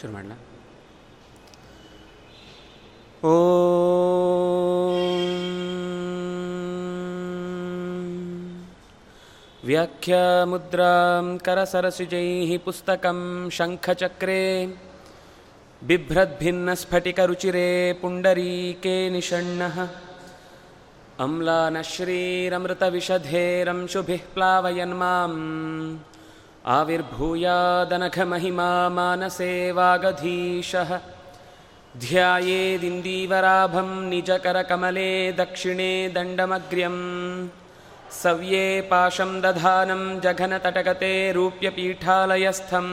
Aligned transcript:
ಶುರು 0.00 0.12
ಮಾಡಲ 0.16 0.32
ಓ 3.30 3.32
व्याख्यामुद्रां 9.68 11.24
करसरसिजैः 11.46 12.50
पुस्तकं 12.64 13.18
शङ्खचक्रे 13.56 14.38
बिभ्रद्भिन्नस्फटिकरुचिरे 15.82 17.68
पुण्डरीके 18.00 18.94
निषण्णः 19.16 19.76
अम्लानश्रीरमृतविषधेरंशुभिः 21.26 24.24
प्लावयन् 24.34 24.96
माम् 25.02 25.38
आविर्भूयादनघमहिमा 26.78 28.70
मानसे 28.96 29.52
वागधीशः 29.78 30.90
ध्यायेदिन्दीवराभं 32.04 33.88
निजकरकमले 34.10 35.10
दक्षिणे 35.40 35.92
दण्डमग्र्यम् 36.14 37.00
सव्ये 38.22 38.66
पाशं 38.90 39.32
दधानं 39.44 40.02
जघनतटगते 40.24 41.12
रूप्यपीठालयस्थम् 41.38 42.92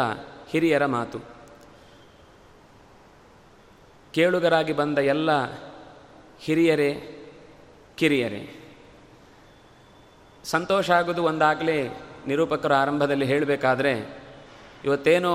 ಹಿರಿಯರ 0.52 0.84
ಮಾತು 0.94 1.18
ಕೇಳುಗರಾಗಿ 4.14 4.74
ಬಂದ 4.80 4.98
ಎಲ್ಲ 5.14 5.30
ಹಿರಿಯರೇ 6.44 6.90
ಕಿರಿಯರೇ, 7.97 8.43
ಸಂತೋಷ 10.43 10.91
ಆಗೋದು 10.91 11.23
ಒಂದಾಗಲೇ 11.23 11.77
ನಿರೂಪಕರು 12.27 12.73
ಆರಂಭದಲ್ಲಿ 12.73 13.25
ಹೇಳಬೇಕಾದ್ರೆ, 13.25 13.93
ಇವತ್ತೇನೋ 14.83 15.33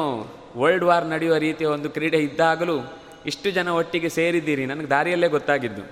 ವರ್ಲ್ಡ್ 0.56 0.84
ವಾರ್ 0.84 1.06
ನಡೆಯುವ 1.06 1.36
ರೀತಿಯ 1.36 1.66
ಒಂದು 1.66 1.90
ಕ್ರೀಡೆ 1.90 2.18
ಇದ್ದಾಗಲೂ 2.18 2.76
ಇಷ್ಟು 3.26 3.50
ಜನ 3.50 3.68
ಒಟ್ಟಿಗೆ 3.68 4.08
ಸೇರಿದ್ದೀರಿ, 4.08 4.66
ನನಗೆ 4.66 4.90
ದಾರಿಯಲ್ಲೇ 4.90 5.28
ಗೊತ್ತಾಗಿದ್ದು. 5.28 5.82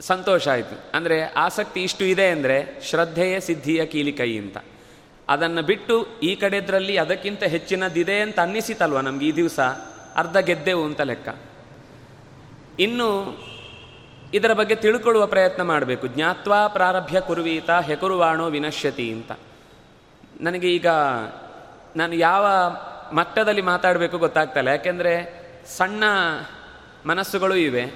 ಸಂತೋಷ 0.00 0.48
ಆಯಿತು. 0.48 0.90
ಅಂದರೆ 0.94 1.22
ಆಸಕ್ತಿ 1.22 1.82
ಇಷ್ಟು 1.82 2.04
ಇದೆ 2.04 2.28
ಅಂದರೆ 2.28 2.80
ಶ್ರದ್ಧೆಯ 2.82 3.40
ಸಿದ್ಧಿಯ 3.40 3.86
ಕೀಲಿಕೈ 3.86 4.38
ಅಂತ. 4.38 4.56
ಅದನ್ನು 5.28 5.62
ಬಿಟ್ಟು 5.62 6.20
ಈ 6.20 6.34
ಕಡೆದ್ರಲ್ಲಿ 6.34 6.98
ಅದಕ್ಕಿಂತ 6.98 7.42
ಹೆಚ್ಚಿನದಿದೆ 7.42 8.20
ಅಂತ 8.20 8.40
ಅನ್ನಿಸಿತಲ್ವ 8.40 9.00
ನಮ್ಗೆ 9.00 9.26
ಈ 9.26 9.32
ದಿವಸ 9.32 9.60
ಅರ್ಧ 10.16 10.36
ಗೆದ್ದೆವು 10.36 10.84
ಅಂತ 10.84 11.00
ಲೆಕ್ಕ. 11.00 11.28
ಇನ್ನು 12.78 13.08
ಇದರ 14.34 14.52
ಬಗ್ಗೆ 14.52 14.74
ತಿಳ್ಕೊಳ್ಳುವ 14.74 15.26
ಪ್ರಯತ್ನ 15.26 15.62
ಮಾಡಬೇಕು. 15.62 16.06
ಜ್ಞಾತ್ವಾ 16.06 16.66
ಪ್ರಾರಭ್ಯ 16.66 17.20
ಕುರುವೀತ 17.20 17.70
ಹೆಕುರುವಾಣೋ 17.70 18.50
ವಿನಶ್ಯತಿ 18.50 19.12
ಅಂತ. 19.12 19.32
ನನಗೆ 20.40 20.74
ಈಗ 20.74 20.86
ನಾನು 21.96 22.14
ಯಾವ 22.14 22.46
ಮಟ್ಟದಲ್ಲಿ 23.12 23.62
ಮಾತಾಡಬೇಕು 23.62 24.18
ಗೊತ್ತಾಗ್ತಲ್ಲ. 24.18 24.68
ಯಾಕೆಂದರೆ 24.68 25.46
ಸಣ್ಣ 25.76 26.04
ಮನಸ್ಸುಗಳು 27.06 27.56
ಇವೆ. 27.56 27.92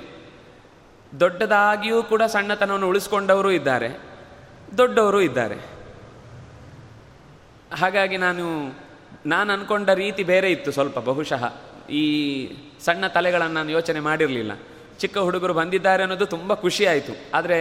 ದೊಡ್ಡದಾಗಿಯೂ 1.21 2.03
ಕೂಡ 2.03 2.23
ಸಣ್ಣತನವನ್ನು 2.23 2.89
ಉಳಿಸ್ಕೊಂಡವರು 2.89 3.51
ಇದ್ದಾರೆ. 3.51 4.01
ದೊಡ್ಡವರು 4.79 5.21
ಇದ್ದಾರೆ. 5.21 5.57
ಹಾಗಾಗಿ 7.75 8.17
ನಾನು 8.17 8.75
ನಾನು 9.27 9.53
ಅಂದ್ಕೊಂಡ 9.53 9.91
ರೀತಿ 9.91 10.25
ಬೇರೆ 10.25 10.51
ಇತ್ತು 10.51 10.71
ಸ್ವಲ್ಪ 10.71 10.99
ಬಹುಶಃ. 10.99 11.55
ಈ 11.91 12.47
ಸಣ್ಣ 12.81 13.07
ತಲೆಗಳನ್ನು 13.07 13.55
ನಾನು 13.55 13.71
ಯೋಚನೆ 13.71 14.01
ಮಾಡಿರಲಿಲ್ಲ. 14.01 14.53
ಚಿಕ್ಕ 15.03 15.17
ಹುಡುಗರು 15.27 15.55
ಬಂದಿದ್ದಾರೆ 15.61 16.03
ಅನ್ನೋದು 16.07 16.27
ತುಂಬ 16.35 16.55
ಖುಷಿ 16.65 16.85
ಆಯಿತು. 16.93 17.15
ಆದರೆ 17.39 17.59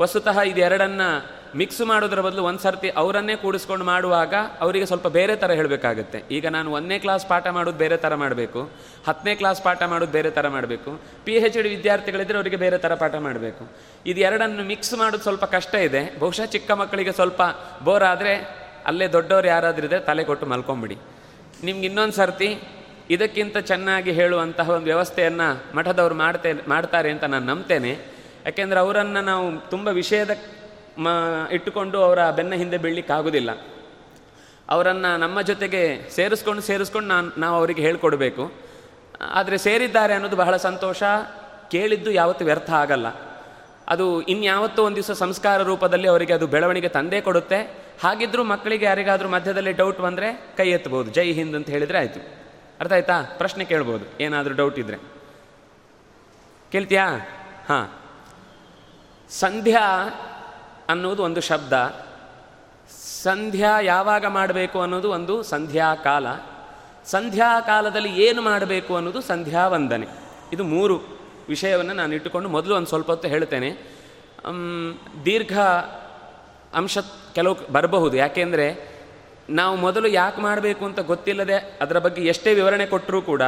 ವಸ್ತುತಃ 0.00 0.36
ಇದೆರಡನ್ನು 0.50 1.08
ಮಿಕ್ಸ್ 1.58 1.82
ಮಾಡೋದ್ರ 1.88 2.20
ಬದಲು 2.26 2.42
ಒಂದು 2.50 2.60
ಸರ್ತಿ 2.62 2.88
ಅವರನ್ನೇ 3.00 3.34
ಕೂಡಿಸ್ಕೊಂಡು 3.42 3.84
ಮಾಡುವಾಗ 3.90 4.34
ಅವರಿಗೆ 4.64 4.86
ಸ್ವಲ್ಪ 4.90 5.08
ಬೇರೆ 5.16 5.34
ಥರ 5.42 5.50
ಹೇಳಬೇಕಾಗುತ್ತೆ. 5.58 6.18
ಈಗ 6.36 6.46
ನಾನು 6.56 6.68
ಒಂದನೇ 6.76 6.96
ಕ್ಲಾಸ್ 7.04 7.24
ಪಾಠ 7.32 7.46
ಮಾಡೋದು 7.56 7.78
ಬೇರೆ 7.82 7.96
ಥರ 8.04 8.14
ಮಾಡಬೇಕು, 8.22 8.60
ಹತ್ತನೇ 9.08 9.34
ಕ್ಲಾಸ್ 9.40 9.60
ಪಾಠ 9.66 9.80
ಮಾಡೋದು 9.92 10.12
ಬೇರೆ 10.16 10.30
ಥರ 10.38 10.48
ಮಾಡಬೇಕು 10.56 10.92
ಪಿ 11.24 11.34
ಎಚ್ 11.38 11.58
ಡಿ 11.64 11.70
ವಿದ್ಯಾರ್ಥಿಗಳಿದ್ದರೆ 11.76 12.38
ಅವರಿಗೆ 12.40 12.58
ಬೇರೆ 12.64 12.78
ಥರ 12.84 12.94
ಪಾಠ 13.02 13.14
ಮಾಡಬೇಕು. 13.26 13.64
ಇದು 14.10 14.20
ಎರಡನ್ನು 14.28 14.64
ಮಿಕ್ಸ್ 14.72 14.94
ಮಾಡೋದು 15.02 15.26
ಸ್ವಲ್ಪ 15.28 15.46
ಕಷ್ಟ 15.56 15.74
ಇದೆ. 15.88 16.02
ಬಹುಶಃ 16.22 16.46
ಚಿಕ್ಕ 16.54 16.70
ಮಕ್ಕಳಿಗೆ 16.82 17.14
ಸ್ವಲ್ಪ 17.20 17.42
ಬೋರ್ 17.88 18.06
ಆದರೆ 18.12 18.34
ಅಲ್ಲೇ 18.90 19.08
ದೊಡ್ಡವರು 19.16 19.48
ಯಾರಾದರೂ 19.54 19.86
ಇದ್ದರೆ 19.86 20.00
ತಲೆ 20.10 20.24
ಕೊಟ್ಟು 20.30 20.46
ಮಲ್ಕೊಂಬಿಡಿ. 20.46 20.96
ನಿಮ್ಗೆ 21.64 21.86
ಇನ್ನೊಂದು 21.90 22.16
ಸರ್ತಿ 22.20 22.48
ಇದಕ್ಕಿಂತ 23.10 23.58
ಚೆನ್ನಾಗಿ 23.58 24.12
ಹೇಳುವಂತಹ 24.12 24.70
ಒಂದು 24.70 24.84
ವ್ಯವಸ್ಥೆಯನ್ನು 24.84 25.76
ಮಠದವರು 25.76 26.14
ಮಾಡ್ತೇ, 26.14 26.52
ಮಾಡ್ತಾರೆ 26.68 27.10
ಅಂತ 27.10 27.24
ನಾನು 27.24 27.46
ನಂಬ್ತೇನೆ. 27.46 27.98
ಯಾಕೆಂದರೆ 28.44 28.80
ಅವರನ್ನು 28.80 29.20
ನಾವು 29.20 29.70
ತುಂಬ 29.70 29.88
ವಿಷಯದ 29.88 30.30
ಮ, 30.98 31.08
ಇಟ್ಟುಕೊಂಡು 31.52 32.02
ಅವರ 32.02 32.30
ಬೆನ್ನ 32.30 32.54
ಹಿಂದೆ 32.54 32.78
ಬೀಳಲಿಕ್ಕಾಗೋದಿಲ್ಲ. 32.78 33.50
ಅವರನ್ನು 34.68 35.16
ನಮ್ಮ 35.16 35.42
ಜೊತೆಗೆ 35.42 36.10
ಸೇರಿಸ್ಕೊಂಡು 36.10 36.62
ಸೇರಿಸ್ಕೊಂಡು 36.62 37.08
ನಾನು, 37.08 37.40
ನಾವು 37.40 37.56
ಅವರಿಗೆ 37.56 37.82
ಹೇಳ್ಕೊಡ್ಬೇಕು. 37.82 38.52
ಆದರೆ 39.20 39.58
ಸೇರಿದ್ದಾರೆ 39.58 40.14
ಅನ್ನೋದು 40.14 40.36
ಬಹಳ 40.36 40.56
ಸಂತೋಷ. 40.56 41.02
ಕೇಳಿದ್ದು 41.70 42.10
ಯಾವತ್ತೂ 42.10 42.44
ವ್ಯರ್ಥ 42.44 42.70
ಆಗಲ್ಲ. 42.70 43.06
ಅದು 43.88 44.22
ಇನ್ಯಾವತ್ತೂ 44.22 44.82
ಒಂದು 44.82 44.96
ದಿವಸ 44.96 45.10
ಸಂಸ್ಕಾರ 45.10 45.62
ರೂಪದಲ್ಲಿ 45.62 46.08
ಅವರಿಗೆ 46.08 46.32
ಅದು 46.32 46.46
ಬೆಳವಣಿಗೆ 46.46 46.88
ತಂದೇ 46.88 47.20
ಕೊಡುತ್ತೆ. 47.20 47.84
ಹಾಗಿದ್ದರೂ 48.02 48.44
ಮಕ್ಕಳಿಗೆ 48.44 48.84
ಯಾರಿಗಾದರೂ 48.84 49.28
ಮಧ್ಯದಲ್ಲಿ 49.28 49.72
ಡೌಟ್ 49.72 50.00
ಬಂದರೆ 50.00 50.46
ಕೈ 50.56 50.70
ಎತ್ತಬಹುದು. 50.70 51.10
ಜೈ 51.10 51.32
ಹಿಂದ್ 51.32 51.56
ಅಂತ 51.56 51.70
ಹೇಳಿದರೆ 51.70 51.98
ಆಯಿತು. 51.98 52.43
ಅರ್ಥ 52.80 52.92
ಆಯ್ತಾ? 52.92 53.22
ಪ್ರಶ್ನೆ 53.22 53.64
ಕೇಳ್ಬೋದು. 53.64 54.22
ಏನಾದರೂ 54.22 54.54
ಡೌಟ್ 54.54 54.78
ಇದ್ದರೆ 54.78 54.96
ಕೇಳ್ತೀಯಾ? 56.72 57.08
ಹಾಂ. 57.68 57.94
ಸಂಧ್ಯಾ 59.30 60.08
ಅನ್ನೋದು 60.88 61.22
ಒಂದು 61.22 61.40
ಶಬ್ದ. 61.40 62.04
ಸಂಧ್ಯಾ 63.22 63.80
ಯಾವಾಗ 63.80 64.26
ಮಾಡಬೇಕು 64.26 64.80
ಅನ್ನೋದು 64.80 65.10
ಒಂದು 65.10 65.42
ಸಂಧ್ಯಾಕಾಲ 65.42 66.26
ಸಂಧ್ಯಾಕಾಲದಲ್ಲಿ 67.04 68.22
ಏನು 68.22 68.42
ಮಾಡಬೇಕು 68.42 68.96
ಅನ್ನೋದು 68.96 69.20
ಸಂಧ್ಯಾ 69.20 69.68
ವಂದನೆ. 69.68 70.06
ಇದು 70.52 70.64
ಮೂರು 70.64 71.00
ವಿಷಯವನ್ನು 71.48 71.92
ನಾನು 71.92 72.14
ಇಟ್ಟುಕೊಂಡು 72.14 72.48
ಮೊದಲು 72.48 72.74
ಒಂದು 72.74 72.88
ಸ್ವಲ್ಪ 72.88 73.10
ಹೊತ್ತು 73.10 73.28
ಹೇಳ್ತೇನೆ. 73.28 73.70
ದೀರ್ಘ 75.24 75.58
ಅಂಶ 76.74 76.98
ಕೆಲವು 77.34 77.72
ಬರಬಹುದು. 77.72 78.16
ಯಾಕೆಂದರೆ 78.16 78.93
ನಾವು 79.50 79.76
ಮೊದಲು 79.76 80.08
ಯಾಕೆ 80.08 80.40
ಮಾಡಬೇಕು 80.40 80.84
ಅಂತ 80.84 81.00
ಗೊತ್ತಿಲ್ಲದೆ 81.00 81.78
ಅದರ 81.80 81.98
ಬಗ್ಗೆ 81.98 82.22
ಎಷ್ಟೇ 82.22 82.54
ವಿವರಣೆ 82.54 82.86
ಕೊಟ್ಟರೂ 82.86 83.22
ಕೂಡ 83.22 83.42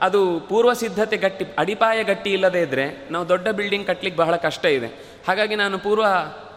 ಅದು 0.00 0.40
ಪೂರ್ವ 0.40 0.72
ಸಿದ್ಧತೆ 0.72 1.16
ಗಟ್ಟಿ, 1.16 1.44
ಅಡಿಪಾಯ 1.58 2.04
ಗಟ್ಟಿ 2.04 2.32
ಇಲ್ಲದೆ 2.32 2.60
ಇದ್ದರೆ 2.62 3.08
ನಾವು 3.10 3.28
ದೊಡ್ಡ 3.28 3.48
ಬಿಲ್ಡಿಂಗ್ 3.48 3.86
ಕಟ್ಟಲಿಕ್ಕೆ 3.86 4.22
ಬಹಳ 4.22 4.36
ಕಷ್ಟ 4.36 4.64
ಇದೆ. 4.64 4.86
ಹಾಗಾಗಿ 5.28 5.54
ನಾನು 5.54 5.78
ಪೂರ್ವ 5.78 6.04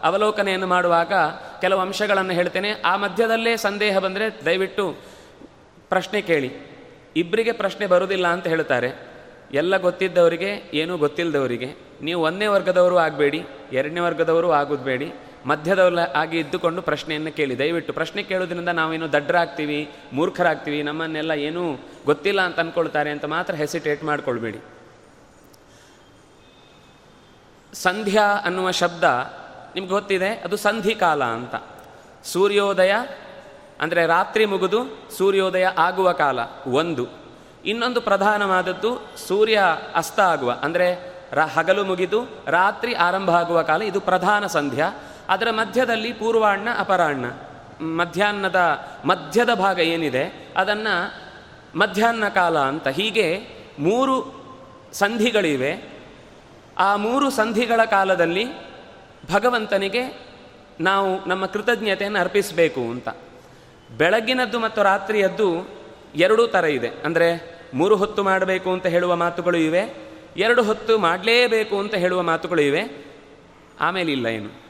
ಅವಲೋಕನೆಯನ್ನು 0.02 0.66
ಮಾಡುವಾಗ 0.66 1.12
ಕೆಲವು 1.60 1.80
ಅಂಶಗಳನ್ನು 1.80 2.32
ಹೇಳ್ತೇನೆ. 2.32 2.70
ಆ 2.84 2.96
ಮಧ್ಯದಲ್ಲೇ 2.96 3.56
ಸಂದೇಹ 3.56 3.98
ಬಂದರೆ 3.98 4.44
ದಯವಿಟ್ಟು 4.44 4.96
ಪ್ರಶ್ನೆ 5.88 6.22
ಕೇಳಿ. 6.22 6.52
ಇಬ್ಬರಿಗೆ 7.16 7.52
ಪ್ರಶ್ನೆ 7.52 7.86
ಬರುವುದಿಲ್ಲ 7.86 8.26
ಅಂತ 8.26 8.46
ಹೇಳ್ತಾರೆ. 8.46 9.08
ಎಲ್ಲ 9.52 9.76
ಗೊತ್ತಿದ್ದವರಿಗೆ, 9.76 10.70
ಏನೂ 10.74 10.96
ಗೊತ್ತಿಲ್ಲದವರಿಗೆ, 10.96 11.74
ನೀವು 12.02 12.22
ಒಂದನೇ 12.22 12.46
ವರ್ಗದವರು 12.46 12.98
ಆಗಬೇಡಿ, 12.98 13.46
ಎರಡನೇ 13.72 14.00
ವರ್ಗದವರು 14.00 14.52
ಆಗೋದು 14.52 14.84
ಮಧ್ಯದಲ್ಲಿ 15.48 16.04
ಆಗಿ 16.12 16.36
ಇದ್ದುಕೊಂಡು 16.38 16.80
ಪ್ರಶ್ನೆಯನ್ನು 16.82 17.30
ಕೇಳಿ. 17.36 17.54
ದಯವಿಟ್ಟು 17.58 17.92
ಪ್ರಶ್ನೆ 17.92 18.22
ಕೇಳೋದ್ರಿಂದ 18.22 18.68
ನಾವೇನು 18.68 19.06
ದಡ್ಡರಾಗ್ತೀವಿ 19.12 19.80
ಮೂರ್ಖರಾಗ್ತೀವಿ, 20.12 20.80
ನಮ್ಮನ್ನೆಲ್ಲ 20.82 21.30
ಏನೂ 21.30 21.62
ಗೊತ್ತಿಲ್ಲ 22.06 22.40
ಅಂತ 22.40 22.58
ಅಂದ್ಕೊಳ್ತಾರೆ 22.60 23.10
ಅಂತ 23.10 23.24
ಮಾತ್ರ 23.24 23.54
ಹೆಸಿಟೇಟ್ 23.54 24.04
ಮಾಡಿಕೊಳ್ಬೇಡಿ. 24.04 24.60
ಸಂಧ್ಯಾ 27.72 28.26
ಅನ್ನುವ 28.44 28.70
ಶಬ್ದ 28.70 29.04
ನಿಮ್ಗೆ 29.74 29.92
ಗೊತ್ತಿದೆ? 29.92 30.30
ಅದು 30.36 30.56
ಸಂಧಿ 30.56 30.94
ಕಾಲ 30.94 31.24
ಅಂತ. 31.24 31.54
ಸೂರ್ಯೋದಯ 32.24 32.92
ಅಂದರೆ 33.80 34.02
ರಾತ್ರಿ 34.06 34.44
ಮುಗಿದು 34.44 34.80
ಸೂರ್ಯೋದಯ 35.18 35.66
ಆಗುವ 35.78 36.08
ಕಾಲ, 36.12 36.38
ಒಂದು. 36.72 37.04
ಇನ್ನೊಂದು 37.64 38.00
ಪ್ರಧಾನವಾದದ್ದು 38.00 38.90
ಸೂರ್ಯ 39.28 39.58
ಅಸ್ತ 39.94 40.18
ಆಗುವ, 40.20 40.50
ಅಂದರೆ 40.62 40.88
ರ 41.32 41.40
ಹಗಲು 41.54 41.82
ಮುಗಿದು 41.84 42.20
ರಾತ್ರಿ 42.46 42.92
ಆರಂಭ 42.94 43.30
ಆಗುವ 43.30 43.58
ಕಾಲ, 43.62 43.82
ಇದು 43.82 44.00
ಪ್ರಧಾನ 44.00 44.46
ಸಂಧ್ಯಾ. 44.46 44.88
ಅದರ 45.28 45.48
ಮಧ್ಯದಲ್ಲಿ 45.50 46.12
ಪೂರ್ವಾಣ್ಣ 46.12 46.68
ಅಪರಾಹ್ನ. 46.78 47.26
ಮಧ್ಯಾಹ್ನದ, 47.84 48.56
ಮಧ್ಯದ 49.04 49.54
ಭಾಗ 49.54 49.78
ಏನಿದೆ, 49.78 50.48
ಅದನ್ನು 50.56 51.28
ಮಧ್ಯಾಹ್ನ 51.78 52.28
ಕಾಲ 52.28 52.58
ಅಂತ. 52.58 52.88
ಹೀಗೆ 52.88 53.40
ಮೂರು 53.78 54.38
ಸಂಧಿಗಳಿವೆ. 54.92 55.98
ಆ 56.78 56.96
ಮೂರು 56.96 57.30
ಸಂಧಿಗಳ 57.30 57.84
ಕಾಲದಲ್ಲಿ 57.84 58.44
ಭಗವಂತನಿಗೆ 59.32 60.28
ನಾವು 60.80 61.24
ನಮ್ಮ 61.24 61.46
ಕೃತಜ್ಞತೆಯನ್ನು 61.46 62.18
ಅರ್ಪಿಸಬೇಕು 62.18 62.80
ಅಂತ. 62.80 63.08
ಬೆಳಗ್ಗಿನದ್ದು 63.96 64.58
ಮತ್ತು 64.58 64.82
ರಾತ್ರಿಯದ್ದು 64.82 65.68
ಎರಡೂ 66.14 66.46
ಥರ 66.46 66.64
ಇದೆ. 66.64 66.88
ಅಂದರೆ 67.04 67.58
ಮೂರು 67.74 67.96
ಹೊತ್ತು 67.96 68.22
ಮಾಡಬೇಕು 68.22 68.72
ಅಂತ 68.72 68.86
ಹೇಳುವ 68.86 69.16
ಮಾತುಗಳು 69.16 69.56
ಇವೆ, 69.56 69.94
ಎರಡು 70.36 70.62
ಹೊತ್ತು 70.62 70.98
ಮಾಡಲೇಬೇಕು 70.98 71.78
ಅಂತ 71.78 71.94
ಹೇಳುವ 71.94 72.22
ಮಾತುಗಳು 72.22 72.60
ಇವೆ. 72.60 73.06
ಆಮೇಲೆ 73.80 74.12
ಇಲ್ಲ 74.12 74.26
ಏನು. 74.26 74.67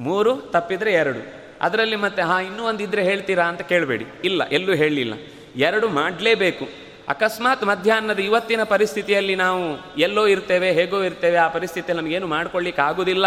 ಮೂರು 0.00 0.36
ತಪ್ಪಿದರೆ 0.36 0.92
ಎರಡು. 0.92 1.40
ಅದರಲ್ಲಿ 1.60 1.96
ಮತ್ತೆ, 1.96 2.22
ಹಾಂ, 2.22 2.42
ಇನ್ನೂ 2.42 2.72
ಇದ್ರೆ 2.72 3.02
ಹೇಳ್ತೀರಾ 3.02 3.44
ಅಂತ 3.44 3.60
ಕೇಳಬೇಡಿ. 3.60 4.06
ಇಲ್ಲ, 4.24 4.48
ಎಲ್ಲೂ 4.48 4.74
ಹೇಳಲಿಲ್ಲ 4.74 5.14
ಎರಡು 5.56 5.88
ಮಾಡಲೇಬೇಕು. 5.88 6.68
ಅಕಸ್ಮಾತ್ 7.08 7.64
ಮಧ್ಯಾಹ್ನದ 7.64 8.18
ಇವತ್ತಿನ 8.18 8.62
ಪರಿಸ್ಥಿತಿಯಲ್ಲಿ 8.62 9.34
ನಾವು 9.34 9.94
ಎಲ್ಲೋ 9.98 10.26
ಇರ್ತೇವೆ, 10.26 10.72
ಹೇಗೋ 10.72 11.02
ಇರ್ತೇವೆ, 11.02 11.36
ಆ 11.36 11.48
ಪರಿಸ್ಥಿತಿಯಲ್ಲಿ 11.48 12.18
ನಮಗೇನು 12.18 12.82
ಆಗುದಿಲ್ಲ 12.82 13.26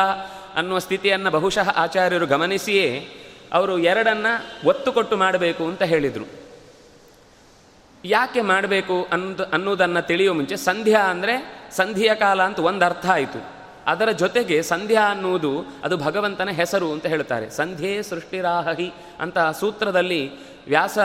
ಅನ್ನುವ 0.56 0.80
ಸ್ಥಿತಿಯನ್ನು 0.80 1.31
ಬಹುಶಃ 1.31 1.70
ಆಚಾರ್ಯರು 1.75 2.25
ಗಮನಿಸಿಯೇ 2.25 3.08
ಅವರು 3.54 3.80
ಎರಡನ್ನ 3.80 4.26
ಒತ್ತು 4.66 4.92
ಕೊಟ್ಟು 4.92 5.18
ಮಾಡಬೇಕು 5.18 5.66
ಅಂತ 5.66 5.84
ಹೇಳಿದರು. 5.84 6.28
ಯಾಕೆ 8.06 8.42
ಮಾಡಬೇಕು 8.42 9.08
ಅನ್ನೋದು, 9.12 9.44
ಅನ್ನೋದನ್ನು 9.44 10.08
ತಿಳಿಯೋ 10.08 10.34
ಮುಂಚೆ, 10.34 10.56
ಸಂಧ್ಯಾ 10.56 11.02
ಅಂದರೆ, 11.02 11.62
ಸಂಧಿಯ 11.72 12.16
ಕಾಲ 12.16 12.42
ಅಂತ 12.42 12.60
ಒಂದು 12.60 12.86
ಅರ್ಥ 12.86 13.06
ಆಯಿತು. 13.06 13.62
ಅದರ 13.88 14.09
ಜೊತೆಗೆ 14.09 14.62
ಸಂಧ್ಯಾ 14.62 15.12
ಅನ್ನುವುದು 15.12 15.65
ಅದು 15.83 15.97
ಭಗವಂತನ 15.97 16.50
ಹೆಸರು 16.50 16.91
ಅಂತ 16.91 17.06
ಹೇಳ್ತಾರೆ 17.06 17.50
ಸಂಧ್ಯೆ 17.50 18.03
ಸೃಷ್ಟಿರಾಹಹಿ 18.03 18.94
ಅಂತ 19.19 19.39
ಸೂತ್ರದಲ್ಲಿ 19.39 20.31
ವ್ಯಾಸ 20.68 20.97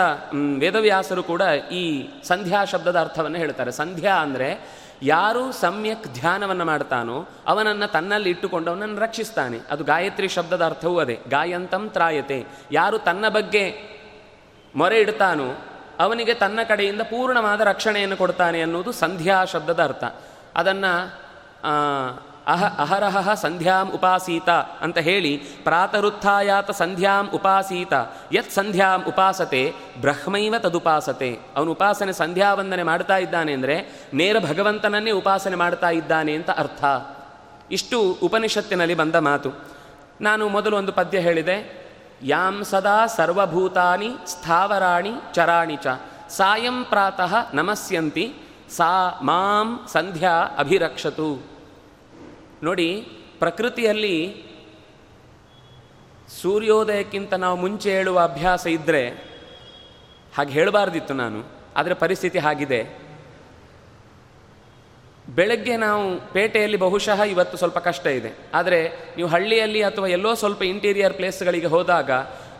ವೇದವ್ಯಾಸರು 0.58 1.22
ಕೂಡ 1.22 1.42
ಈ 1.72 2.08
ಸಂಧ್ಯಾ 2.24 2.64
ಶಬ್ದದ 2.64 3.00
ಅರ್ಥವನ್ನು 3.00 3.38
ಹೇಳ್ತಾರೆ. 3.38 3.72
ಸಂಧ್ಯಾ 3.72 4.14
ಅಂದರೆ 4.14 4.78
ಯಾರು 5.02 5.52
ಸಮ್ಯಕ್ 5.52 6.06
ಧ್ಯಾನವನ್ನು 6.08 6.64
ಮಾಡ್ತಾನೋ 6.64 7.28
ಅವನನ್ನು 7.46 7.92
ತನ್ನಲ್ಲಿ 7.92 8.30
ಇಟ್ಟುಕೊಂಡು 8.30 8.70
ಅವನನ್ನು 8.70 9.00
ರಕ್ಷಿಸ್ತಾನೆ. 9.00 9.58
ಅದು 9.70 9.84
ಗಾಯತ್ರಿ 9.84 10.28
ಶಬ್ದದ 10.28 10.64
ಅರ್ಥವೂ 10.64 10.98
ಅದೇ. 10.98 11.20
ಗಾಯಂತಂ 11.28 11.90
ತ್ರಾಯತೆ. 11.90 12.46
ಯಾರು 12.72 12.98
ತನ್ನ 12.98 13.28
ಬಗ್ಗೆ 13.28 13.64
ಮೊರೆ 14.74 15.00
ಇಡ್ತಾನೋ 15.00 15.58
ಅವನಿಗೆ 15.98 16.34
ತನ್ನ 16.34 16.58
ಕಡೆಯಿಂದ 16.68 17.00
ಪೂರ್ಣವಾದ 17.00 17.60
ರಕ್ಷಣೆಯನ್ನು 17.60 18.16
ಕೊಡ್ತಾನೆ 18.16 18.62
ಅನ್ನುವುದು 18.62 18.92
ಸಂಧ್ಯಾ 18.92 19.44
ಶಬ್ದದ 19.44 19.82
ಅರ್ಥ. 19.82 20.04
ಅದನ್ನು 20.56 21.12
ಅಹ 22.48 22.64
ಅಹರಹ 22.64 23.34
ಸಂಧ್ಯಾಂ 23.34 23.90
ಉಪಾಸೀತ 23.90 24.48
ಅಂತ 24.80 24.98
ಹೇಳಿ 24.98 25.36
ಪ್ರಾತರುತ್ಥಾಯಾತ 25.36 26.70
ಸಂಧ್ಯಾಂ 26.70 27.30
ಉಪಾಸೀತ. 27.34 27.92
ಯತ್ 28.32 28.50
ಸಂಧ್ಯಾಂ 28.50 29.04
ಉಪಾಸತೆ 29.08 29.74
ಬ್ರಹ್ಮೈವ 30.00 30.54
ತದುಪಾಸತೆ. 30.58 31.38
ಅವನು 31.56 31.70
ಉಪಾಸನೆ 31.70 32.12
ಸಂಧ್ಯಾ 32.12 32.54
ವಂದನೆ 32.54 32.82
ಮಾಡ್ತಾ 32.82 33.16
ಇದ್ದಾನೆ 33.16 33.52
ಅಂದರೆ 33.52 34.08
ನೇರ 34.14 34.38
ಭಗವಂತನನ್ನೇ 34.38 35.10
ಉಪಾಸನೆ 35.10 35.56
ಮಾಡ್ತಾ 35.56 35.90
ಇದ್ದಾನೆ 35.90 36.34
ಅಂತ 36.34 36.50
ಅರ್ಥ. 36.50 36.84
ಇಷ್ಟು 37.70 38.18
ಉಪನಿಷತ್ತಿನಲ್ಲಿ 38.22 38.94
ಬಂದ 38.94 39.14
ಮಾತು. 39.14 39.50
ನಾನು 40.20 40.48
ಮೊದಲು 40.48 40.76
ಒಂದು 40.76 40.92
ಪದ್ಯ 40.92 41.18
ಹೇಳಿದೆ. 41.18 41.88
ಯಾಂ 42.22 42.64
ಸದಾ 42.64 43.06
ಸರ್ವಭೂತಾನಿ 43.06 44.10
ಸ್ಥಾವರಾಣಿ 44.26 45.12
ಚರಾಣಿ 45.34 45.76
ಚ. 45.76 45.86
ಸಾಯಂ 46.28 46.84
ಪ್ರಾತಃ 46.84 47.34
ನಮಸ್ಯಂತಿ, 47.54 48.34
ಸಾ 48.76 49.20
ಮಾಂ 49.22 49.86
ಸಂಧ್ಯಾ 49.92 50.32
ಅಭಿರಕ್ಷತು. 50.58 51.57
ನೋಡಿ, 52.62 53.06
ಪ್ರಕೃತಿಯಲ್ಲಿ 53.38 54.44
ಸೂರ್ಯೋದಯಕ್ಕಿಂತ 56.42 57.34
ನಾವು 57.34 57.56
ಮುಂಚೆ 57.56 57.90
ಹೇಳುವ 57.96 58.20
ಅಭ್ಯಾಸ 58.20 58.66
ಇದ್ದರೆ 58.66 59.02
ಹಾಗೆ 60.36 60.52
ಹೇಳಬಾರ್ದಿತ್ತು 60.52 61.14
ನಾನು, 61.14 61.44
ಆದರೆ 61.76 61.94
ಪರಿಸ್ಥಿತಿ 61.94 62.38
ಹಾಗಿದೆ. 62.38 63.08
ಬೆಳಗ್ಗೆ 65.28 65.76
ನಾವು 65.76 66.32
ಪೇಟೆಯಲ್ಲಿ 66.32 66.76
ಬಹುಶಃ 66.76 67.22
ಇವತ್ತು 67.22 67.56
ಸ್ವಲ್ಪ 67.56 67.78
ಕಷ್ಟ 67.78 68.06
ಇದೆ. 68.06 68.30
ಆದರೆ 68.54 68.88
ನೀವು 69.16 69.28
ಹಳ್ಳಿಯಲ್ಲಿ 69.28 69.82
ಅಥವಾ 69.82 70.06
ಎಲ್ಲೋ 70.06 70.34
ಸ್ವಲ್ಪ 70.34 70.62
ಇಂಟೀರಿಯರ್ 70.62 71.14
ಪ್ಲೇಸ್ಗಳಿಗೆ 71.14 71.66
ಹೋದಾಗ, 71.66 72.10